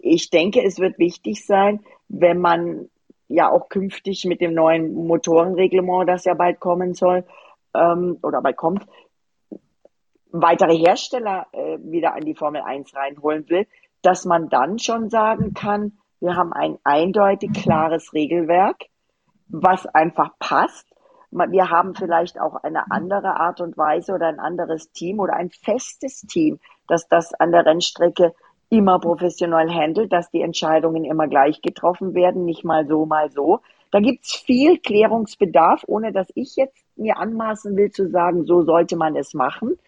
ich 0.00 0.30
denke, 0.30 0.62
es 0.62 0.78
wird 0.78 0.98
wichtig 0.98 1.44
sein, 1.46 1.80
wenn 2.08 2.38
man 2.38 2.88
ja 3.28 3.50
auch 3.50 3.68
künftig 3.68 4.24
mit 4.26 4.40
dem 4.40 4.54
neuen 4.54 4.94
Motorenreglement, 4.94 6.08
das 6.08 6.24
ja 6.24 6.34
bald 6.34 6.60
kommen 6.60 6.94
soll, 6.94 7.24
ähm, 7.74 8.18
oder 8.22 8.42
bald 8.42 8.56
kommt, 8.56 8.86
weitere 10.30 10.76
Hersteller 10.76 11.46
äh, 11.52 11.78
wieder 11.80 12.14
an 12.14 12.24
die 12.24 12.34
Formel 12.34 12.62
1 12.62 12.94
reinholen 12.94 13.48
will, 13.48 13.66
dass 14.02 14.24
man 14.24 14.48
dann 14.48 14.78
schon 14.78 15.08
sagen 15.08 15.54
kann, 15.54 15.98
wir 16.20 16.36
haben 16.36 16.52
ein 16.52 16.78
eindeutig 16.84 17.52
klares 17.52 18.12
Regelwerk, 18.12 18.86
was 19.48 19.86
einfach 19.86 20.30
passt. 20.38 20.86
Wir 21.30 21.70
haben 21.70 21.94
vielleicht 21.94 22.40
auch 22.40 22.62
eine 22.62 22.90
andere 22.90 23.40
Art 23.40 23.60
und 23.60 23.76
Weise 23.76 24.12
oder 24.12 24.28
ein 24.28 24.38
anderes 24.38 24.92
Team 24.92 25.18
oder 25.18 25.34
ein 25.34 25.50
festes 25.50 26.20
Team, 26.22 26.60
dass 26.86 27.08
das 27.08 27.34
an 27.34 27.50
der 27.50 27.66
Rennstrecke 27.66 28.34
immer 28.68 28.98
professionell 28.98 29.68
handelt, 29.70 30.12
dass 30.12 30.30
die 30.30 30.42
Entscheidungen 30.42 31.04
immer 31.04 31.28
gleich 31.28 31.60
getroffen 31.60 32.14
werden, 32.14 32.44
nicht 32.44 32.64
mal 32.64 32.86
so, 32.86 33.06
mal 33.06 33.30
so. 33.30 33.60
Da 33.90 34.00
gibt's 34.00 34.34
viel 34.34 34.78
Klärungsbedarf, 34.78 35.84
ohne 35.86 36.12
dass 36.12 36.28
ich 36.34 36.56
jetzt 36.56 36.84
mir 36.96 37.18
anmaßen 37.18 37.76
will 37.76 37.90
zu 37.90 38.08
sagen, 38.08 38.44
so 38.44 38.62
sollte 38.62 38.96
man 38.96 39.16
es 39.16 39.34
machen. 39.34 39.78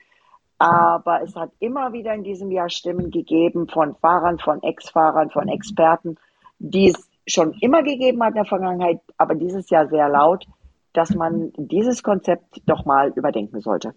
Aber 0.58 1.22
es 1.22 1.34
hat 1.36 1.50
immer 1.58 1.92
wieder 1.92 2.14
in 2.14 2.22
diesem 2.22 2.50
Jahr 2.50 2.70
Stimmen 2.70 3.10
gegeben 3.10 3.68
von 3.68 3.94
Fahrern, 3.96 4.38
von 4.38 4.62
Ex-Fahrern, 4.62 5.30
von 5.30 5.48
Experten, 5.48 6.16
die 6.58 6.90
es 6.90 7.08
schon 7.26 7.54
immer 7.60 7.82
gegeben 7.82 8.22
hat 8.22 8.30
in 8.30 8.36
der 8.36 8.44
Vergangenheit, 8.44 9.00
aber 9.16 9.34
dieses 9.34 9.68
Jahr 9.70 9.88
sehr 9.88 10.08
laut, 10.08 10.46
dass 10.92 11.14
man 11.14 11.52
dieses 11.56 12.02
Konzept 12.02 12.62
doch 12.66 12.84
mal 12.84 13.12
überdenken 13.14 13.60
sollte. 13.60 13.94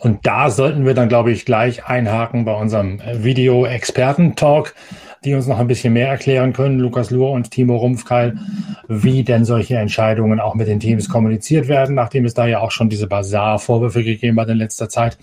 Und 0.00 0.26
da 0.26 0.50
sollten 0.50 0.84
wir 0.84 0.94
dann, 0.94 1.08
glaube 1.08 1.30
ich, 1.30 1.44
gleich 1.44 1.86
einhaken 1.86 2.44
bei 2.44 2.54
unserem 2.54 3.00
Video-Experten-Talk, 3.00 4.74
die 5.24 5.34
uns 5.34 5.46
noch 5.46 5.58
ein 5.58 5.68
bisschen 5.68 5.92
mehr 5.92 6.08
erklären 6.08 6.52
können, 6.52 6.78
Lukas 6.78 7.10
Luhr 7.10 7.30
und 7.30 7.50
Timo 7.50 7.76
Rumpfkeil, 7.76 8.38
wie 8.88 9.22
denn 9.22 9.44
solche 9.44 9.76
Entscheidungen 9.76 10.40
auch 10.40 10.54
mit 10.54 10.68
den 10.68 10.80
Teams 10.80 11.08
kommuniziert 11.08 11.68
werden, 11.68 11.94
nachdem 11.94 12.24
es 12.24 12.34
da 12.34 12.46
ja 12.46 12.60
auch 12.60 12.70
schon 12.70 12.88
diese 12.88 13.06
Bazar-Vorwürfe 13.06 14.02
gegeben 14.02 14.40
hat 14.40 14.48
in 14.48 14.58
letzter 14.58 14.88
Zeit, 14.88 15.18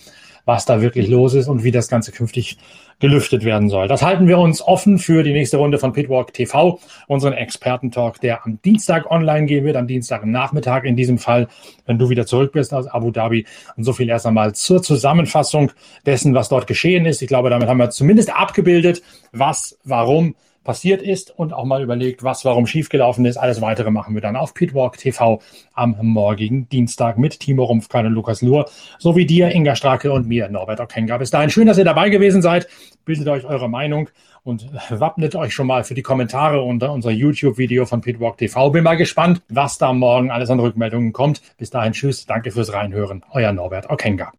was 0.47 0.65
da 0.65 0.81
wirklich 0.81 1.09
los 1.09 1.33
ist 1.33 1.49
und 1.49 1.63
wie 1.63 1.71
das 1.71 1.89
Ganze 1.89 2.11
künftig 2.11 2.57
gelüftet 2.99 3.43
werden 3.43 3.69
soll. 3.69 3.87
Das 3.87 4.01
halten 4.01 4.27
wir 4.27 4.39
uns 4.39 4.61
offen 4.61 4.97
für 4.97 5.21
die 5.21 5.33
nächste 5.33 5.57
Runde 5.57 5.77
von 5.77 5.91
Pitwalk 5.91 6.33
TV, 6.33 6.79
unseren 7.07 7.33
Expertentalk, 7.33 8.21
der 8.21 8.45
am 8.45 8.59
Dienstag 8.63 9.11
online 9.11 9.45
gehen 9.45 9.65
wird, 9.65 9.75
am 9.75 9.87
Dienstagnachmittag 9.87 10.83
in 10.85 10.95
diesem 10.95 11.17
Fall, 11.17 11.47
wenn 11.85 11.99
du 11.99 12.09
wieder 12.09 12.25
zurück 12.25 12.53
bist 12.53 12.73
aus 12.73 12.87
Abu 12.87 13.11
Dhabi. 13.11 13.45
Und 13.75 13.83
so 13.83 13.91
viel 13.91 14.09
erst 14.09 14.25
einmal 14.25 14.55
zur 14.55 14.81
Zusammenfassung 14.81 15.71
dessen, 16.05 16.33
was 16.33 16.49
dort 16.49 16.65
geschehen 16.65 17.05
ist. 17.05 17.21
Ich 17.21 17.27
glaube, 17.27 17.49
damit 17.49 17.67
haben 17.67 17.77
wir 17.77 17.89
zumindest 17.89 18.33
abgebildet, 18.33 19.03
was, 19.33 19.77
warum 19.83 20.33
passiert 20.67 21.01
ist 21.01 21.31
und 21.31 21.53
auch 21.53 21.63
mal 21.63 21.81
überlegt, 21.81 22.23
was 22.23 22.45
warum 22.45 22.67
schiefgelaufen 22.67 23.25
ist. 23.25 23.37
Alles 23.37 23.61
weitere 23.61 23.89
machen 23.89 24.13
wir 24.13 24.21
dann 24.21 24.35
auf 24.35 24.53
Pitwalk 24.53 24.97
TV 24.97 25.41
am 25.73 25.95
morgigen 26.01 26.69
Dienstag 26.69 27.17
mit 27.17 27.39
Timo 27.39 27.63
Rumpfkein 27.63 28.05
und 28.05 28.13
Lukas 28.13 28.43
Luhr 28.43 28.69
sowie 28.99 29.25
dir, 29.25 29.49
Inga 29.49 29.75
Strake 29.75 30.11
und 30.11 30.27
mir, 30.27 30.49
Norbert 30.49 30.79
Okenga. 30.79 31.17
Bis 31.17 31.31
dahin 31.31 31.49
schön, 31.49 31.65
dass 31.65 31.77
ihr 31.79 31.85
dabei 31.85 32.09
gewesen 32.09 32.43
seid. 32.43 32.67
Bildet 33.05 33.27
euch 33.29 33.45
eure 33.45 33.69
Meinung 33.69 34.09
und 34.43 34.69
wappnet 34.89 35.35
euch 35.35 35.53
schon 35.53 35.67
mal 35.67 35.83
für 35.83 35.93
die 35.93 36.03
Kommentare 36.03 36.61
unter 36.61 36.91
unser 36.91 37.11
YouTube-Video 37.11 37.85
von 37.85 38.01
Pitwalk 38.01 38.37
TV. 38.37 38.69
Bin 38.69 38.83
mal 38.83 38.97
gespannt, 38.97 39.41
was 39.49 39.77
da 39.77 39.93
morgen 39.93 40.29
alles 40.29 40.49
an 40.49 40.59
Rückmeldungen 40.59 41.13
kommt. 41.13 41.41
Bis 41.57 41.69
dahin, 41.69 41.93
tschüss, 41.93 42.25
danke 42.25 42.51
fürs 42.51 42.73
Reinhören. 42.73 43.23
Euer 43.31 43.53
Norbert 43.53 43.89
Okenga. 43.89 44.33